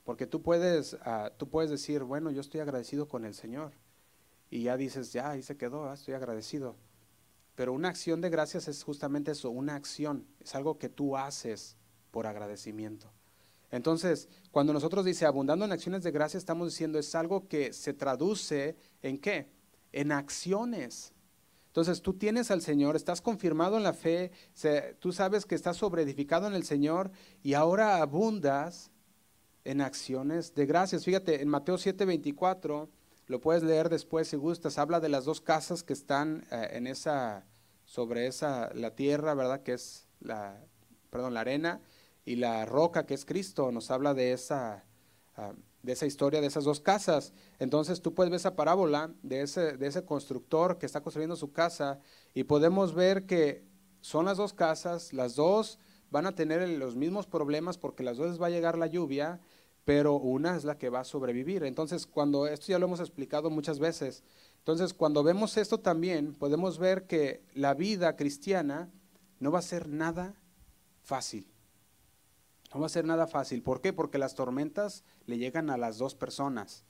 Porque 0.05 0.28
tú 0.28 0.41
puedes, 0.41 0.95
ah, 1.01 1.32
tú 1.38 1.49
puedes 1.49 1.70
decir, 1.70 2.03
bueno, 2.03 2.32
yo 2.32 2.39
estoy 2.39 2.61
agradecido 2.61 3.07
con 3.09 3.26
el 3.26 3.34
Señor 3.34 3.74
y 4.50 4.64
ya 4.64 4.78
dices, 4.78 5.12
ya, 5.14 5.32
ahí 5.32 5.41
se 5.41 5.58
quedó, 5.58 5.89
ah, 5.89 5.93
estoy 5.93 6.14
agradecido. 6.14 6.76
Pero 7.56 7.74
una 7.74 7.89
acción 7.89 8.22
de 8.22 8.30
gracias 8.30 8.68
es 8.68 8.84
justamente 8.84 9.32
eso, 9.32 9.50
una 9.50 9.76
acción, 9.76 10.28
es 10.39 10.56
algo 10.56 10.78
que 10.78 10.89
tú 10.89 11.18
haces 11.18 11.78
por 12.12 12.28
agradecimiento. 12.28 13.12
Entonces, 13.72 14.30
cuando 14.52 14.74
nosotros 14.74 15.06
dice 15.06 15.26
abundando 15.26 15.66
en 15.66 15.72
acciones 15.72 16.04
de 16.04 16.12
gracia, 16.12 16.38
estamos 16.38 16.70
diciendo 16.70 17.00
es 17.00 17.16
algo 17.16 17.48
que 17.48 17.74
se 17.74 17.93
traduce 17.93 18.78
en 19.02 19.18
qué? 19.18 19.50
En 19.91 20.12
acciones. 20.12 21.14
Entonces, 21.68 22.02
tú 22.02 22.14
tienes 22.14 22.52
al 22.52 22.62
Señor, 22.62 22.96
estás 22.96 23.22
confirmado 23.22 23.76
en 23.76 23.84
la 23.84 23.91
fe, 23.91 24.32
tú 25.00 25.12
sabes 25.12 25.46
que 25.46 25.56
estás 25.56 25.78
sobreedificado 25.78 26.48
en 26.48 26.54
el 26.54 26.64
Señor 26.64 27.12
y 27.43 27.54
ahora 27.54 28.02
abundas 28.02 28.91
en 29.66 29.82
acciones 29.82 30.54
de 30.56 30.66
gracias. 30.66 31.04
Fíjate, 31.04 31.41
en 31.41 31.50
Mateo 31.50 31.78
7:24 31.78 32.88
lo 33.28 33.42
puedes 33.42 33.64
leer 33.64 33.90
después 33.90 34.28
si 34.28 34.38
gustas. 34.38 34.78
Habla 34.78 35.00
de 35.00 35.10
las 35.10 35.26
dos 35.26 35.42
casas 35.42 35.84
que 35.84 35.94
están 35.94 36.46
eh, 36.52 36.70
en 36.74 36.88
esa, 36.88 37.46
sobre 37.86 38.28
esa, 38.28 38.72
la 38.74 38.96
tierra, 38.96 39.34
¿verdad? 39.34 39.64
Que 39.64 39.74
es 39.74 40.08
la, 40.20 40.64
perdón, 41.10 41.34
la 41.34 41.42
arena. 41.42 41.82
y 42.26 42.38
la 42.38 42.66
roca 42.66 43.06
que 43.06 43.14
es 43.14 43.24
Cristo 43.24 43.72
nos 43.72 43.92
habla 43.92 44.16
de 44.16 44.34
esa, 44.34 44.84
ah, 45.38 45.54
de 45.84 45.94
esa 45.94 46.08
historia 46.08 46.42
de 46.42 46.48
esas 46.48 46.64
dos 46.64 46.80
casas. 46.80 47.34
Entonces 47.60 48.02
tú 48.02 48.14
puedes 48.14 48.32
ver 48.32 48.38
esa 48.38 48.56
parábola 48.56 49.14
de 49.22 49.42
ese, 49.42 49.78
de 49.78 49.88
ese 49.88 50.04
constructor 50.04 50.78
que 50.78 50.88
está 50.88 51.02
construyendo 51.02 51.36
su 51.36 51.52
casa 51.52 52.00
y 52.34 52.46
podemos 52.46 52.94
ver 52.94 53.26
que 53.26 53.64
son 54.02 54.26
las 54.26 54.38
dos 54.38 54.54
casas, 54.54 55.14
las 55.14 55.36
dos 55.36 55.80
van 56.10 56.26
a 56.26 56.36
tener 56.36 56.68
los 56.70 56.96
mismos 56.96 57.28
problemas 57.28 57.78
porque 57.78 58.04
las 58.04 58.18
dos 58.18 58.42
va 58.42 58.48
a 58.48 58.52
llegar 58.52 58.78
la 58.78 58.88
lluvia, 58.88 59.40
pero 59.86 60.16
una 60.16 60.58
es 60.58 60.66
la 60.66 60.78
que 60.78 60.90
va 60.90 61.02
a 61.02 61.06
sobrevivir. 61.06 61.64
Entonces, 61.64 62.08
cuando 62.08 62.48
esto 62.48 62.68
ya 62.68 62.80
lo 62.80 62.88
hemos 62.88 63.00
explicado 63.00 63.50
muchas 63.50 63.80
veces, 63.80 64.24
entonces 64.58 64.96
cuando 64.96 65.24
vemos 65.24 65.58
esto 65.58 65.80
también 65.80 66.34
podemos 66.34 66.80
ver 66.80 67.06
que 67.06 67.44
la 67.54 67.76
vida 67.76 68.16
cristiana 68.16 68.90
no 69.40 69.52
va 69.52 69.60
a 69.60 69.62
ser 69.62 69.88
nada 69.88 70.34
fácil. 71.04 71.48
No 72.74 72.80
va 72.80 72.88
a 72.88 72.90
ser 72.90 73.06
nada 73.06 73.28
fácil. 73.28 73.62
¿Por 73.62 73.80
qué? 73.80 73.94
Porque 73.94 74.18
las 74.18 74.34
tormentas 74.34 75.04
le 75.28 75.38
llegan 75.38 75.70
a 75.70 75.78
las 75.78 76.00
dos 76.00 76.16
personas. 76.16 76.84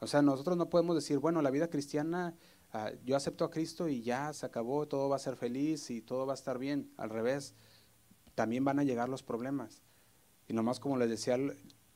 O 0.00 0.08
sea, 0.08 0.20
nosotros 0.20 0.56
no 0.56 0.68
podemos 0.68 0.96
decir, 0.96 1.18
bueno, 1.18 1.42
la 1.42 1.52
vida 1.52 1.70
cristiana, 1.70 2.34
ah, 2.72 2.90
yo 3.04 3.14
acepto 3.14 3.44
a 3.44 3.50
Cristo 3.50 3.88
y 3.88 4.02
ya 4.02 4.32
se 4.32 4.44
acabó, 4.44 4.88
todo 4.88 5.08
va 5.08 5.14
a 5.14 5.20
ser 5.20 5.36
feliz 5.36 5.90
y 5.90 6.02
todo 6.02 6.26
va 6.26 6.32
a 6.32 6.34
estar 6.34 6.58
bien. 6.58 6.92
Al 6.96 7.08
revés, 7.08 7.54
también 8.34 8.64
van 8.64 8.80
a 8.80 8.84
llegar 8.84 9.08
los 9.08 9.22
problemas. 9.22 9.80
Y 10.48 10.54
nomás 10.54 10.80
como 10.80 10.96
les 10.96 11.08
decía 11.08 11.38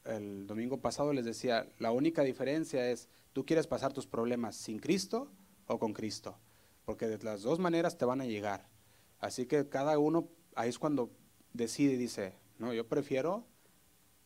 el, 0.09 0.47
domingo 0.47 0.79
pasado, 0.81 1.13
les 1.13 1.25
decía, 1.25 1.69
la 1.79 1.93
única 1.93 2.23
diferencia 2.23 2.91
es, 2.91 3.09
tú 3.33 3.45
quieres 3.45 3.67
pasar 3.67 3.93
tus 3.93 4.07
problemas 4.07 4.57
sin 4.57 4.79
Cristo 4.79 5.31
o 5.67 5.79
con 5.79 5.93
Cristo. 5.93 6.39
Porque 6.85 7.07
de 7.09 7.23
las 7.23 7.43
dos 7.43 7.59
maneras 7.59 7.99
te 7.99 8.05
van 8.05 8.21
a 8.21 8.27
llegar. 8.27 8.69
Así 9.19 9.47
que 9.47 9.69
cada 9.69 9.99
uno, 9.99 10.29
ahí 10.55 10.69
es 10.69 10.79
cuando 10.79 11.11
decide 11.53 11.95
y 11.95 11.97
dice, 11.97 12.35
no, 12.59 12.73
yo 12.73 12.87
prefiero 12.87 13.45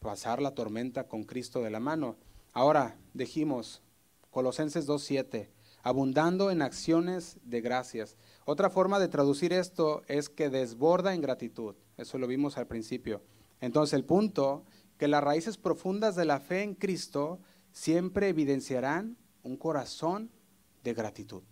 pasar 0.00 0.40
la 0.42 0.54
tormenta 0.54 1.08
con 1.08 1.24
Cristo 1.24 1.62
de 1.62 1.70
la 1.70 1.80
mano. 1.80 2.16
Ahora, 2.52 2.98
dijimos, 3.14 3.82
Colosenses 4.30 4.86
2.7, 4.88 5.48
abundando 5.82 6.50
en 6.50 6.62
acciones 6.62 7.38
de 7.44 7.60
gracias. 7.60 8.16
Otra 8.44 8.70
forma 8.70 8.98
de 8.98 9.08
traducir 9.08 9.52
esto 9.52 10.02
es 10.08 10.28
que 10.28 10.50
desborda 10.50 11.14
en 11.14 11.20
gratitud. 11.20 11.74
Eso 11.96 12.18
lo 12.18 12.26
vimos 12.26 12.56
al 12.58 12.66
principio. 12.66 13.22
Entonces, 13.60 13.94
el 13.94 14.04
punto, 14.04 14.64
que 15.00 15.08
las 15.08 15.24
raíces 15.24 15.56
profundas 15.56 16.14
de 16.14 16.26
la 16.26 16.40
fe 16.40 16.62
en 16.62 16.74
Cristo 16.74 17.40
siempre 17.72 18.28
evidenciarán 18.28 19.16
un 19.42 19.56
corazón 19.56 20.30
de 20.84 20.92
gratitud. 20.92 21.42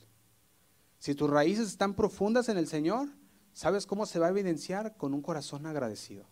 Si 0.99 1.15
tus 1.15 1.31
raíces 1.31 1.69
están 1.69 1.95
profundas 1.95 2.51
en 2.51 2.59
el 2.59 2.67
Señor, 2.67 3.09
¿sabes 3.55 3.87
cómo 3.87 4.05
se 4.05 4.19
va 4.19 4.27
a 4.27 4.31
evidenciar? 4.33 4.99
Con 4.99 5.15
un 5.15 5.23
corazón 5.23 5.65
agradecido. 5.65 6.27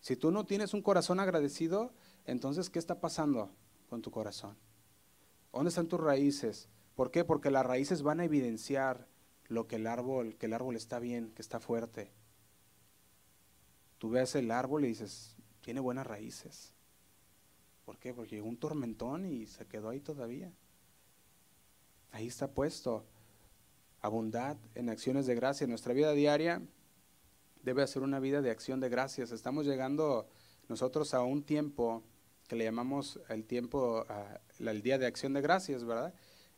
Si 0.00 0.16
tú 0.16 0.32
no 0.32 0.46
tienes 0.46 0.74
un 0.74 0.82
corazón 0.82 1.20
agradecido, 1.20 1.92
entonces, 2.24 2.70
¿qué 2.70 2.80
está 2.80 3.00
pasando 3.00 3.52
con 3.88 4.02
tu 4.02 4.10
corazón? 4.10 4.56
¿Dónde 5.52 5.68
están 5.68 5.86
tus 5.86 6.00
raíces? 6.00 6.68
¿Por 6.96 7.12
qué? 7.12 7.22
Porque 7.22 7.52
las 7.52 7.64
raíces 7.64 8.02
van 8.02 8.18
a 8.18 8.24
evidenciar 8.24 9.06
lo 9.46 9.68
que 9.68 9.76
el 9.76 9.86
árbol, 9.86 10.34
que 10.38 10.46
el 10.46 10.54
árbol 10.54 10.74
está 10.74 10.98
bien, 10.98 11.30
que 11.36 11.42
está 11.42 11.60
fuerte. 11.60 12.10
Tú 13.98 14.10
ves 14.10 14.34
el 14.34 14.50
árbol 14.50 14.84
y 14.84 14.88
dices, 14.88 15.37
tiene 15.60 15.80
buenas 15.80 16.06
raíces. 16.06 16.72
¿Por 17.84 17.98
qué? 17.98 18.12
Porque 18.12 18.36
llegó 18.36 18.48
un 18.48 18.58
tormentón 18.58 19.26
y 19.26 19.46
se 19.46 19.66
quedó 19.66 19.88
ahí 19.88 20.00
todavía. 20.00 20.52
Ahí 22.10 22.26
está 22.26 22.48
puesto. 22.52 23.04
Abundad 24.00 24.56
en 24.74 24.90
acciones 24.90 25.26
de 25.26 25.34
gracia. 25.34 25.66
Nuestra 25.66 25.94
vida 25.94 26.12
diaria 26.12 26.62
debe 27.62 27.86
ser 27.86 28.02
una 28.02 28.20
vida 28.20 28.42
de 28.42 28.50
acción 28.50 28.80
de 28.80 28.88
gracias. 28.88 29.32
Estamos 29.32 29.66
llegando 29.66 30.28
nosotros 30.68 31.14
a 31.14 31.22
un 31.22 31.42
tiempo 31.42 32.02
que 32.48 32.56
le 32.56 32.64
llamamos 32.64 33.20
el 33.28 33.44
tiempo, 33.44 34.06
el 34.58 34.82
día 34.82 34.98
de 34.98 35.06
acción 35.06 35.34
de 35.34 35.42
gracias, 35.42 35.84
¿verdad? 35.84 36.14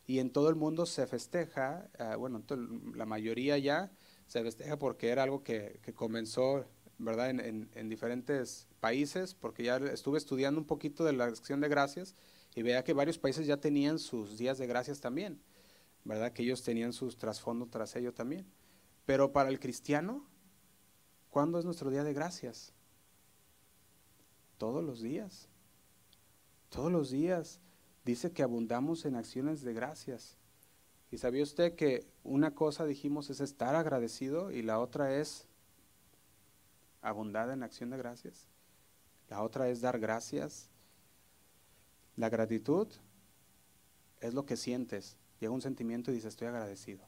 Y 0.07 0.19
en 0.19 0.31
todo 0.31 0.49
el 0.49 0.55
mundo 0.55 0.85
se 0.85 1.05
festeja, 1.05 1.89
ah, 1.99 2.15
bueno, 2.15 2.43
la 2.95 3.05
mayoría 3.05 3.57
ya 3.57 3.91
se 4.25 4.41
festeja 4.41 4.79
porque 4.79 5.09
era 5.09 5.23
algo 5.23 5.43
que, 5.43 5.79
comenzó, 5.95 6.65
¿verdad? 6.97 7.29
En, 7.29 7.89
diferentes 7.89 8.67
países, 8.81 9.33
porque 9.33 9.63
ya 9.63 9.77
estuve 9.77 10.17
estudiando 10.17 10.59
un 10.59 10.67
poquito 10.67 11.05
de 11.05 11.13
la 11.13 11.25
acción 11.25 11.61
de 11.61 11.69
gracias 11.69 12.15
y 12.55 12.63
veía 12.63 12.83
que 12.83 12.93
varios 12.93 13.17
países 13.17 13.47
ya 13.47 13.57
tenían 13.57 13.99
sus 13.99 14.37
días 14.37 14.57
de 14.57 14.67
gracias 14.67 14.99
también, 14.99 15.39
¿verdad? 16.03 16.33
Que 16.33 16.43
ellos 16.43 16.63
tenían 16.63 16.91
sus 16.91 17.17
trasfondos 17.17 17.69
tras 17.69 17.95
ello 17.95 18.13
también. 18.13 18.45
Pero 19.05 19.31
para 19.31 19.49
el 19.49 19.59
cristiano, 19.59 20.25
¿cuándo 21.29 21.59
es 21.59 21.65
nuestro 21.65 21.89
día 21.89 22.03
de 22.03 22.13
gracias? 22.13 22.73
Todos 24.57 24.83
los 24.83 25.01
días. 25.01 25.47
Todos 26.69 26.91
los 26.91 27.09
días 27.09 27.61
dice 28.03 28.31
que 28.31 28.43
abundamos 28.43 29.05
en 29.05 29.15
acciones 29.15 29.61
de 29.61 29.73
gracias. 29.73 30.37
¿Y 31.11 31.17
sabía 31.17 31.43
usted 31.43 31.75
que 31.75 32.07
una 32.23 32.55
cosa 32.55 32.85
dijimos 32.85 33.29
es 33.29 33.41
estar 33.41 33.75
agradecido 33.75 34.51
y 34.51 34.61
la 34.61 34.79
otra 34.79 35.15
es 35.15 35.47
abundar 37.01 37.49
en 37.49 37.63
acción 37.63 37.89
de 37.89 37.97
gracias? 37.97 38.50
La 39.31 39.41
otra 39.43 39.69
es 39.69 39.79
dar 39.79 39.97
gracias. 39.97 40.67
La 42.17 42.27
gratitud 42.27 42.89
es 44.19 44.33
lo 44.33 44.45
que 44.45 44.57
sientes. 44.57 45.15
Llega 45.39 45.53
un 45.53 45.61
sentimiento 45.61 46.11
y 46.11 46.15
dices, 46.15 46.33
estoy 46.33 46.49
agradecido. 46.49 47.07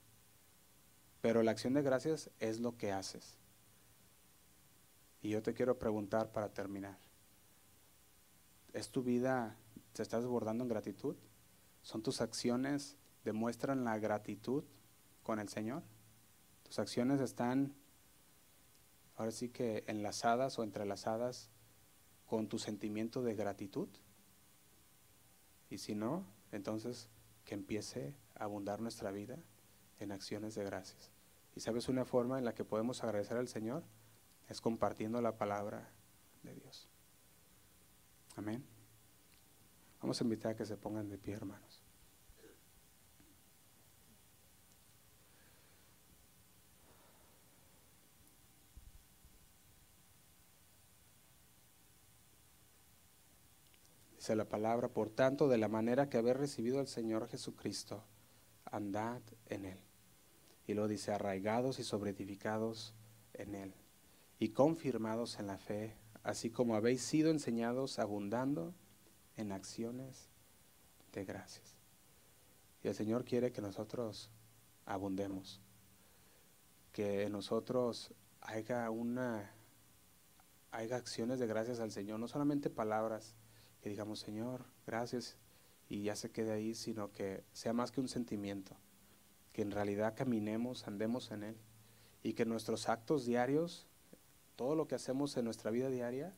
Pero 1.20 1.44
la 1.44 1.52
acción 1.52 1.74
de 1.74 1.82
gracias 1.82 2.30
es 2.40 2.62
lo 2.62 2.78
que 2.78 2.94
haces. 2.94 3.36
Y 5.22 5.32
yo 5.32 5.44
te 5.44 5.54
quiero 5.54 5.78
preguntar 5.78 6.32
para 6.32 6.48
terminar. 6.48 6.98
¿Es 8.72 8.90
tu 8.90 9.04
vida, 9.04 9.58
te 9.92 10.02
estás 10.02 10.22
desbordando 10.22 10.64
en 10.64 10.70
gratitud? 10.70 11.18
¿Son 11.82 12.04
tus 12.04 12.22
acciones, 12.22 12.96
demuestran 13.26 13.84
la 13.84 14.00
gratitud 14.00 14.64
con 15.24 15.40
el 15.40 15.50
Señor? 15.50 15.84
¿Tus 16.64 16.80
acciones 16.80 17.20
están 17.20 17.76
ahora 19.18 19.34
sí 19.34 19.50
que 19.50 19.84
enlazadas 19.88 20.58
o 20.58 20.64
entrelazadas 20.64 21.50
con 22.26 22.48
tu 22.48 22.60
sentimiento 22.60 23.22
de 23.22 23.36
gratitud? 23.36 23.90
Y 25.70 25.78
si 25.78 25.96
no, 25.96 26.26
entonces 26.52 27.10
que 27.46 27.56
empiece 27.56 28.14
a 28.36 28.46
abundar 28.46 28.82
nuestra 28.82 29.12
vida 29.12 29.38
en 30.00 30.12
acciones 30.12 30.56
de 30.56 30.64
gracias. 30.64 31.12
¿Y 31.56 31.60
sabes 31.60 31.90
una 31.90 32.06
forma 32.06 32.40
en 32.40 32.46
la 32.46 32.54
que 32.54 32.66
podemos 32.66 33.04
agradecer 33.04 33.38
al 33.38 33.48
Señor? 33.48 33.84
Es 34.50 34.62
compartiendo 34.62 35.22
la 35.22 35.38
palabra 35.38 35.92
de 36.42 36.56
Dios. 36.56 36.88
Amén. 38.36 38.64
Vamos 40.02 40.20
a 40.20 40.24
invitar 40.24 40.52
a 40.52 40.56
que 40.56 40.66
se 40.66 40.78
pongan 40.78 41.10
de 41.10 41.18
pie, 41.18 41.36
hermanos. 41.36 41.83
Dice 54.24 54.38
la 54.38 54.48
palabra, 54.48 54.88
por 54.88 55.10
tanto, 55.10 55.50
de 55.50 55.58
la 55.58 55.68
manera 55.68 56.08
que 56.08 56.18
habéis 56.18 56.38
recibido 56.38 56.80
al 56.80 56.88
Señor 56.88 57.28
Jesucristo, 57.28 58.06
andad 58.64 59.22
en 59.48 59.66
Él. 59.66 59.80
Y 60.66 60.76
lo 60.76 60.88
dice, 60.88 61.12
arraigados 61.12 61.78
y 61.80 61.84
sobreedificados 61.84 62.94
en 63.34 63.54
Él, 63.54 63.74
y 64.40 64.52
confirmados 64.52 65.40
en 65.40 65.48
la 65.48 65.58
fe, 65.58 65.98
así 66.24 66.50
como 66.50 66.78
habéis 66.78 67.02
sido 67.02 67.32
enseñados, 67.32 68.00
abundando 68.00 68.74
en 69.36 69.52
acciones 69.52 70.30
de 71.12 71.26
gracias. 71.26 71.76
Y 72.82 72.88
el 72.88 72.96
Señor 72.96 73.26
quiere 73.26 73.52
que 73.52 73.60
nosotros 73.60 74.30
abundemos, 74.86 75.60
que 76.94 77.30
nosotros 77.30 78.14
haya 78.40 78.90
una 78.90 79.52
haya 80.72 80.96
acciones 80.96 81.40
de 81.40 81.46
gracias 81.46 81.82
al 81.82 81.92
Señor, 81.92 82.22
no 82.22 82.30
solamente 82.30 82.70
palabras, 82.70 83.36
que 83.84 83.90
digamos, 83.90 84.20
Señor, 84.20 84.64
gracias, 84.88 85.38
y 85.88 86.02
ya 86.02 86.16
se 86.16 86.32
quede 86.32 86.54
ahí, 86.54 86.74
sino 86.74 87.12
que 87.12 87.44
sea 87.52 87.74
más 87.74 87.92
que 87.92 88.02
un 88.02 88.08
sentimiento, 88.08 88.76
que 89.52 89.62
en 89.62 89.70
realidad 89.70 90.16
caminemos, 90.18 90.88
andemos 90.88 91.30
en 91.30 91.44
Él, 91.44 91.58
y 92.24 92.34
que 92.34 92.46
nuestros 92.46 92.90
actos 92.90 93.26
diarios, 93.26 93.86
todo 94.56 94.74
lo 94.74 94.88
que 94.88 94.96
hacemos 94.96 95.38
en 95.38 95.46
nuestra 95.46 95.70
vida 95.70 95.90
diaria, 95.90 96.34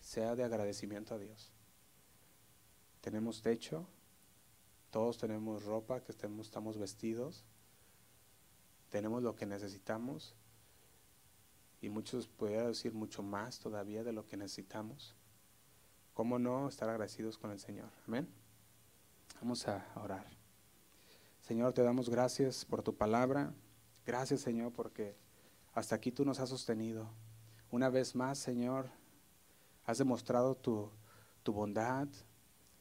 sea 0.00 0.34
de 0.34 0.42
agradecimiento 0.42 1.14
a 1.14 1.18
Dios 1.18 1.52
tenemos 3.06 3.40
techo, 3.40 3.86
todos 4.90 5.16
tenemos 5.16 5.62
ropa, 5.62 6.02
que 6.02 6.10
estemos, 6.10 6.48
estamos 6.48 6.76
vestidos, 6.76 7.44
tenemos 8.90 9.22
lo 9.22 9.36
que 9.36 9.46
necesitamos 9.46 10.34
y 11.80 11.88
muchos 11.88 12.26
podrían 12.26 12.66
decir 12.66 12.94
mucho 12.94 13.22
más 13.22 13.60
todavía 13.60 14.02
de 14.02 14.12
lo 14.12 14.26
que 14.26 14.36
necesitamos. 14.36 15.14
¿Cómo 16.16 16.38
no 16.38 16.66
estar 16.66 16.88
agradecidos 16.88 17.36
con 17.36 17.50
el 17.50 17.60
Señor? 17.60 17.90
Amén. 18.08 18.26
Vamos 19.38 19.68
a 19.68 19.86
orar. 19.96 20.24
Señor, 21.42 21.74
te 21.74 21.82
damos 21.82 22.08
gracias 22.08 22.64
por 22.64 22.82
tu 22.82 22.96
palabra. 22.96 23.52
Gracias, 24.06 24.40
Señor, 24.40 24.72
porque 24.72 25.14
hasta 25.74 25.94
aquí 25.94 26.10
tú 26.10 26.24
nos 26.24 26.40
has 26.40 26.48
sostenido. 26.48 27.06
una 27.70 27.90
vez 27.90 28.14
más, 28.14 28.38
Señor, 28.38 28.88
has 29.84 29.98
demostrado 29.98 30.54
tu, 30.54 30.88
tu 31.42 31.52
bondad, 31.52 32.08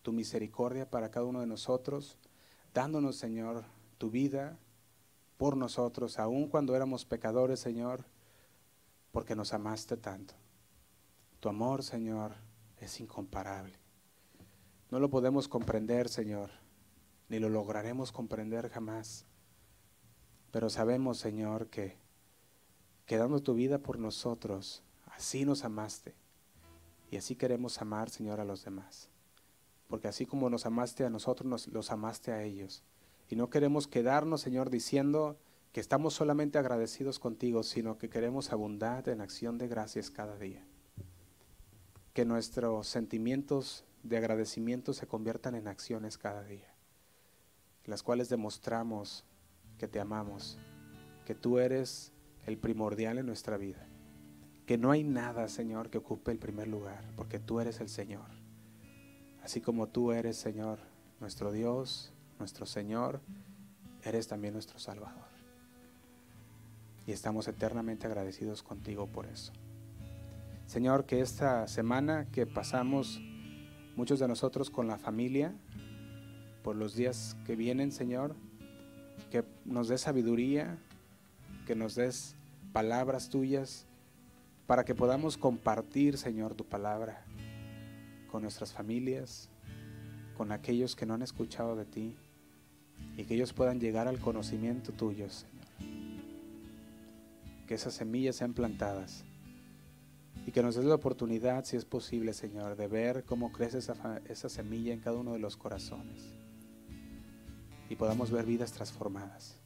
tu 0.02 0.14
misericordia 0.14 0.90
para 0.90 1.12
cada 1.12 1.26
uno 1.26 1.42
de 1.42 1.48
nosotros, 1.48 2.18
dándonos, 2.74 3.18
Señor, 3.18 3.66
tu 3.98 4.10
vida 4.10 4.58
por 5.36 5.58
nosotros, 5.58 6.20
aun 6.20 6.48
cuando 6.48 6.74
éramos 6.74 7.04
pecadores, 7.04 7.60
Señor, 7.60 8.06
porque 9.12 9.36
nos 9.36 9.52
amaste 9.52 9.98
tanto. 9.98 10.36
Tu 11.42 11.50
amor, 11.50 11.84
Señor, 11.84 12.32
es 12.80 13.00
incomparable. 13.00 13.80
No 14.92 15.00
lo 15.00 15.10
podemos 15.10 15.48
comprender, 15.48 16.10
Señor, 16.10 16.52
ni 17.30 17.40
lo 17.40 17.50
lograremos 17.50 18.12
comprender 18.12 18.70
jamás. 18.70 19.26
Pero 20.52 20.70
sabemos, 20.70 21.18
Señor, 21.18 21.68
que, 21.68 21.98
que 23.06 23.18
dando 23.18 23.42
tu 23.42 23.56
vida 23.56 23.80
por 23.80 24.00
nosotros, 24.00 24.84
así 25.06 25.44
nos 25.44 25.64
amaste. 25.64 26.16
Y 27.12 27.18
así 27.18 27.36
queremos 27.36 27.82
amar, 27.82 28.10
Señor, 28.10 28.40
a 28.40 28.46
los 28.46 28.64
demás. 28.64 29.10
Porque 29.88 30.08
así 30.08 30.26
como 30.26 30.50
nos 30.50 30.66
amaste 30.66 31.06
a 31.06 31.10
nosotros, 31.10 31.50
nos, 31.50 31.68
los 31.68 31.92
amaste 31.92 32.32
a 32.32 32.44
ellos. 32.44 32.84
Y 33.30 33.36
no 33.36 33.50
queremos 33.50 33.88
quedarnos, 33.88 34.42
Señor, 34.42 34.70
diciendo 34.70 35.38
que 35.72 35.82
estamos 35.82 36.14
solamente 36.14 36.58
agradecidos 36.58 37.20
contigo, 37.20 37.64
sino 37.64 37.98
que 37.98 38.10
queremos 38.10 38.52
abundar 38.54 39.10
en 39.10 39.22
acción 39.22 39.58
de 39.58 39.68
gracias 39.68 40.10
cada 40.10 40.38
día. 40.38 40.66
Que 42.16 42.24
nuestros 42.24 42.88
sentimientos 42.88 43.84
de 44.04 44.16
agradecimiento 44.16 44.94
se 44.94 45.06
conviertan 45.06 45.54
en 45.54 45.68
acciones 45.68 46.18
cada 46.18 46.46
día, 46.46 46.74
las 47.84 48.04
cuales 48.04 48.30
demostramos 48.30 49.26
que 49.78 49.90
te 49.90 50.00
amamos, 50.00 50.58
que 51.26 51.36
tú 51.36 51.60
eres 51.60 52.14
el 52.46 52.58
primordial 52.58 53.18
en 53.18 53.26
nuestra 53.26 53.58
vida, 53.58 53.86
que 54.66 54.78
no 54.78 54.92
hay 54.92 55.04
nada, 55.04 55.50
Señor, 55.50 55.90
que 55.90 55.98
ocupe 55.98 56.32
el 56.32 56.40
primer 56.40 56.70
lugar, 56.70 57.04
porque 57.18 57.38
tú 57.38 57.60
eres 57.60 57.82
el 57.82 57.90
Señor. 57.90 58.32
Así 59.44 59.60
como 59.60 59.90
tú 59.90 60.14
eres, 60.14 60.38
Señor, 60.38 60.80
nuestro 61.20 61.52
Dios, 61.52 62.14
nuestro 62.40 62.66
Señor, 62.66 63.20
eres 64.06 64.30
también 64.30 64.54
nuestro 64.54 64.80
Salvador. 64.80 65.28
Y 67.06 67.12
estamos 67.12 67.50
eternamente 67.50 68.08
agradecidos 68.08 68.64
contigo 68.64 69.06
por 69.06 69.26
eso. 69.26 69.52
Señor, 70.66 71.06
que 71.06 71.22
esta 71.22 71.68
semana 71.68 72.26
que 72.32 72.48
pasamos 72.48 73.22
muchos 73.96 74.20
de 74.20 74.28
nosotros 74.28 74.72
con 74.72 74.88
la 74.88 74.98
familia, 74.98 75.54
por 76.64 76.76
los 76.76 76.96
días 76.96 77.38
que 77.46 77.56
vienen, 77.56 77.92
Señor, 77.92 78.36
que 79.30 79.46
nos 79.64 79.88
des 79.88 80.02
sabiduría, 80.02 80.80
que 81.68 81.76
nos 81.76 81.94
des 81.94 82.36
palabras 82.74 83.30
tuyas, 83.30 83.86
para 84.66 84.84
que 84.86 84.96
podamos 84.96 85.38
compartir, 85.38 86.18
Señor, 86.18 86.56
tu 86.56 86.66
palabra 86.66 87.24
con 88.32 88.42
nuestras 88.42 88.74
familias, 88.74 89.50
con 90.36 90.52
aquellos 90.52 90.96
que 90.96 91.06
no 91.06 91.14
han 91.14 91.22
escuchado 91.22 91.76
de 91.76 91.86
ti 91.86 92.16
y 93.16 93.24
que 93.26 93.36
ellos 93.36 93.54
puedan 93.54 93.80
llegar 93.80 94.08
al 94.08 94.20
conocimiento 94.20 94.92
tuyo, 94.92 95.30
Señor. 95.30 95.54
Que 97.68 97.76
esas 97.76 97.94
semillas 97.94 98.36
sean 98.36 98.54
plantadas 98.54 99.24
y 100.46 100.52
que 100.52 100.62
nos 100.62 100.76
des 100.76 100.86
la 100.86 100.96
oportunidad, 100.96 101.66
si 101.66 101.76
es 101.76 101.86
posible, 101.86 102.34
Señor, 102.34 102.76
de 102.76 102.88
ver 102.88 103.24
cómo 103.24 103.52
crece 103.52 103.80
esa, 103.80 104.50
semilla 104.50 104.94
en 104.94 105.00
cada 105.00 105.18
uno 105.18 105.34
de 105.34 105.40
los 105.40 105.58
corazones 105.58 106.34
y 107.90 107.96
podamos 107.96 108.32
ver 108.32 108.46
vidas 108.46 108.72
transformadas. 108.72 109.60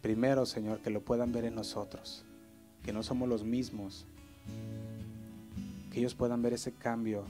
Primero, 0.00 0.46
Señor, 0.46 0.80
que 0.80 0.90
lo 0.90 1.04
puedan 1.04 1.32
ver 1.32 1.44
en 1.44 1.54
nosotros, 1.54 2.24
que 2.82 2.92
no 2.92 3.02
somos 3.02 3.28
los 3.28 3.44
mismos, 3.44 4.06
que 5.90 5.98
ellos 5.98 6.14
puedan 6.14 6.42
ver 6.42 6.52
ese 6.52 6.72
cambio 6.72 7.24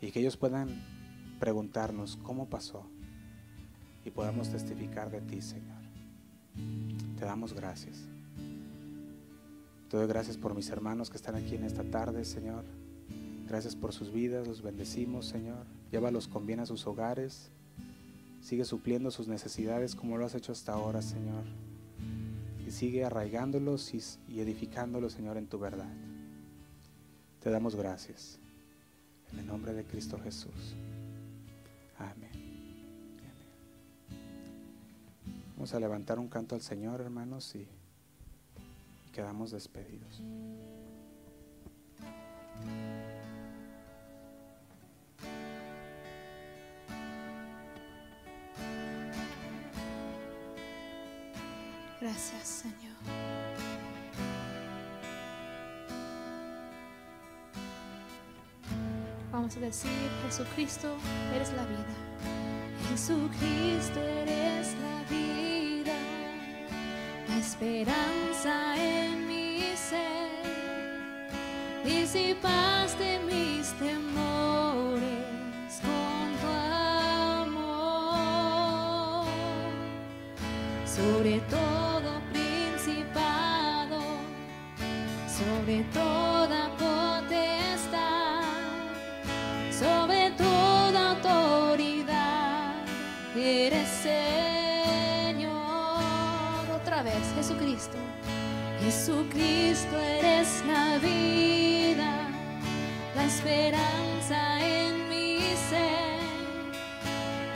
y 0.00 0.10
que 0.12 0.20
ellos 0.20 0.36
puedan 0.36 0.84
preguntarnos 1.40 2.16
cómo 2.22 2.48
pasó 2.48 2.86
y 4.04 4.10
podamos 4.10 4.50
testificar 4.50 5.10
de 5.10 5.20
ti, 5.20 5.42
Señor. 5.42 5.82
Te 7.18 7.24
damos 7.24 7.52
gracias. 7.52 8.13
Te 9.94 9.98
doy 9.98 10.08
gracias 10.08 10.36
por 10.36 10.56
mis 10.56 10.70
hermanos 10.70 11.08
que 11.08 11.16
están 11.16 11.36
aquí 11.36 11.54
en 11.54 11.62
esta 11.62 11.84
tarde, 11.84 12.24
Señor. 12.24 12.64
Gracias 13.46 13.76
por 13.76 13.92
sus 13.92 14.12
vidas, 14.12 14.48
los 14.48 14.60
bendecimos, 14.60 15.24
Señor. 15.24 15.66
Llévalos 15.92 16.26
con 16.26 16.46
bien 16.46 16.58
a 16.58 16.66
sus 16.66 16.84
hogares. 16.88 17.52
Sigue 18.40 18.64
supliendo 18.64 19.12
sus 19.12 19.28
necesidades 19.28 19.94
como 19.94 20.18
lo 20.18 20.26
has 20.26 20.34
hecho 20.34 20.50
hasta 20.50 20.72
ahora, 20.72 21.00
Señor. 21.00 21.44
Y 22.66 22.72
sigue 22.72 23.04
arraigándolos 23.04 23.94
y 23.94 24.40
edificándolos, 24.40 25.12
Señor, 25.12 25.36
en 25.36 25.46
tu 25.46 25.60
verdad. 25.60 25.92
Te 27.40 27.50
damos 27.50 27.76
gracias. 27.76 28.40
En 29.30 29.38
el 29.38 29.46
nombre 29.46 29.74
de 29.74 29.84
Cristo 29.84 30.18
Jesús. 30.18 30.74
Amén. 32.00 32.32
Vamos 35.54 35.72
a 35.72 35.78
levantar 35.78 36.18
un 36.18 36.26
canto 36.26 36.56
al 36.56 36.62
Señor, 36.62 37.00
hermanos, 37.00 37.54
y 37.54 37.68
quedamos 39.14 39.52
despedidos. 39.52 40.20
Gracias, 52.00 52.42
Señor. 52.46 52.74
Vamos 59.32 59.56
a 59.56 59.60
decir, 59.60 59.90
Jesucristo, 60.26 60.96
eres 61.34 61.52
la 61.52 61.64
vida. 61.66 61.94
Jesucristo, 62.90 64.00
eres 64.00 64.74
la 64.74 64.88
vida, 64.88 64.93
esperanza 67.44 68.74
en 68.76 69.28
mi 69.28 69.60
ser. 69.76 70.30
Disipaste 71.84 73.18
mis 73.30 73.70
temores 73.74 75.20
con 75.86 76.24
tu 76.40 76.48
amor. 77.42 77.66
Sobre 80.86 81.40
todo 81.50 82.08
principado, 82.32 84.00
sobre 85.38 85.82
toda 85.92 86.33
Jesucristo, 98.84 99.98
eres 99.98 100.62
la 100.66 100.98
vida, 100.98 102.28
la 103.16 103.24
esperanza 103.24 104.60
en 104.60 105.08
mi 105.08 105.38
ser. 105.70 106.20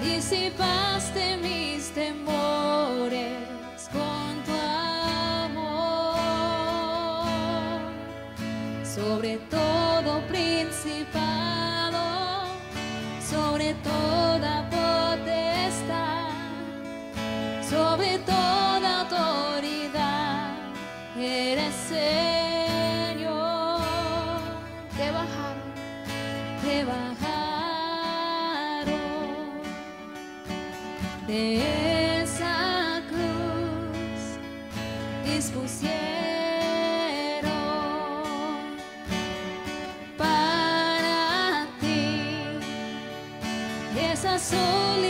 Disipaste 0.00 1.36
mis 1.36 1.90
temores 1.90 3.34
con 3.92 4.42
tu 4.46 4.52
amor. 5.52 6.16
Sobre 8.82 9.36
todo 9.50 10.22
principado, 10.28 11.98
sobre 13.30 13.74
toda 13.74 14.57
eres 21.28 21.74
Señor. 21.74 23.80
Te 24.96 25.10
bajaron, 25.10 25.72
te 26.62 26.84
bajaron 26.84 27.18
de 31.26 32.22
esa 32.22 33.02
cruz 33.10 34.38
dispusieron 35.26 35.90
para 40.16 41.66
ti 41.80 42.22
esa 44.10 44.38
solitaria 44.38 45.07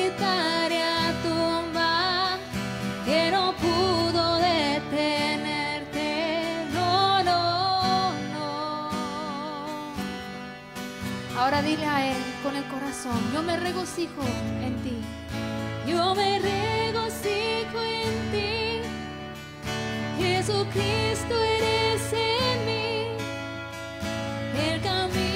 Yo 13.34 13.42
me 13.42 13.56
regocijo 13.56 14.22
en 14.62 14.76
ti. 14.82 14.98
Yo 15.86 16.14
me 16.14 16.38
regocijo 16.38 17.82
en 17.82 18.30
ti. 18.30 18.80
Jesucristo 20.18 21.34
eres 21.42 22.12
en 22.12 22.66
mí. 22.66 23.16
El 24.58 24.80
camino. 24.80 25.27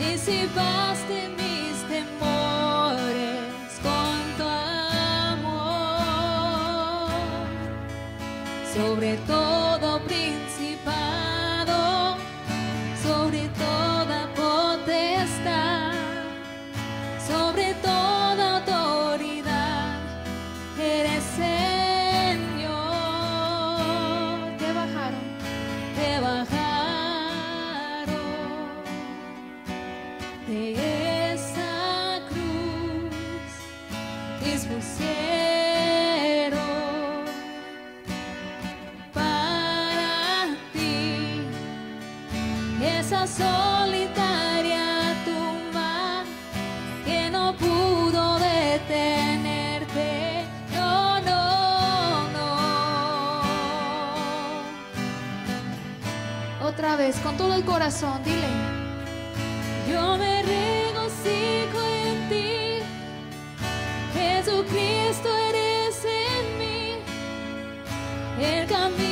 Y 0.00 0.16
si 0.16 0.46
baste 0.54 1.28
mis 1.36 1.82
temores 1.88 3.80
con 3.82 4.36
tu 4.36 4.44
amor, 5.24 5.90
sobre 8.72 9.16
todo 9.26 9.67
con 57.16 57.38
todo 57.38 57.54
el 57.54 57.64
corazón, 57.64 58.22
dile. 58.22 58.48
Yo 59.90 60.18
me 60.18 60.42
regocijo 60.42 61.80
en 62.04 62.28
ti, 62.28 62.82
Jesucristo 64.12 65.28
eres 65.48 66.04
en 66.04 66.58
mí 66.58 66.98
el 68.44 68.66
camino, 68.66 69.07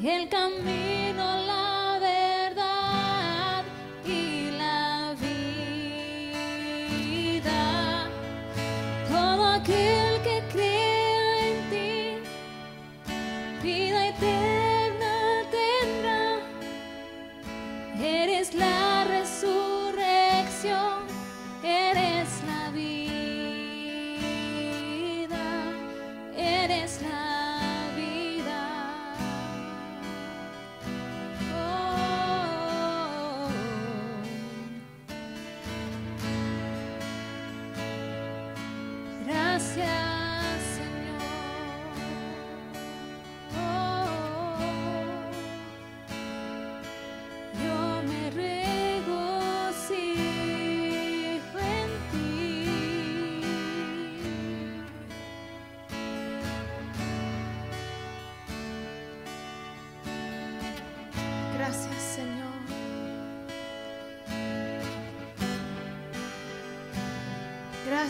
el 0.00 0.28
camino, 0.28 1.36
la 1.46 1.61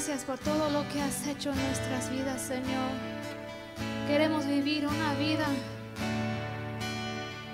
Gracias 0.05 0.25
por 0.25 0.39
todo 0.39 0.69
lo 0.71 0.83
que 0.89 1.01
has 1.01 1.29
hecho 1.29 1.53
en 1.53 1.65
nuestras 1.65 2.11
vidas, 2.11 2.41
Señor. 2.41 2.91
Queremos 4.09 4.45
vivir 4.47 4.85
una 4.85 5.15
vida 5.15 5.47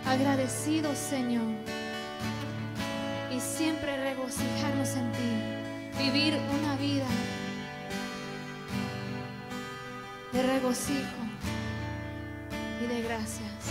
agradecidos, 0.06 0.96
Señor, 0.96 1.44
y 3.30 3.38
siempre 3.38 3.98
regocijarnos 3.98 4.88
en 4.96 5.12
ti, 5.12 6.02
vivir 6.02 6.38
una 6.58 6.74
vida 6.76 7.04
de 10.32 10.42
regocijo 10.42 11.20
y 12.82 12.86
de 12.86 13.02
gracias, 13.02 13.66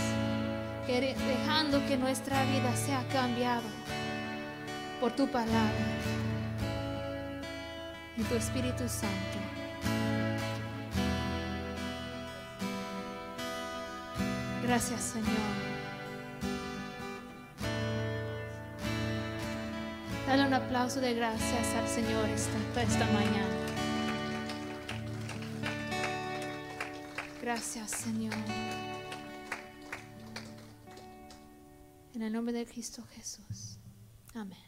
dejando 0.86 1.84
que 1.88 1.96
nuestra 1.96 2.44
vida 2.44 2.76
sea 2.76 3.02
cambiada 3.08 3.68
por 5.00 5.10
tu 5.16 5.26
palabra 5.26 6.37
tu 8.28 8.34
Espíritu 8.34 8.86
Santo. 8.88 9.38
Gracias, 14.62 15.00
Señor. 15.00 15.28
Dale 20.26 20.46
un 20.46 20.52
aplauso 20.52 21.00
de 21.00 21.14
gracias 21.14 21.74
al 21.74 21.88
Señor 21.88 22.28
esta, 22.28 22.82
esta 22.82 23.06
mañana. 23.06 23.56
Gracias, 27.40 27.90
Señor. 27.92 28.34
En 32.14 32.22
el 32.22 32.32
nombre 32.32 32.52
de 32.52 32.66
Cristo 32.66 33.02
Jesús. 33.14 33.78
Amén. 34.34 34.67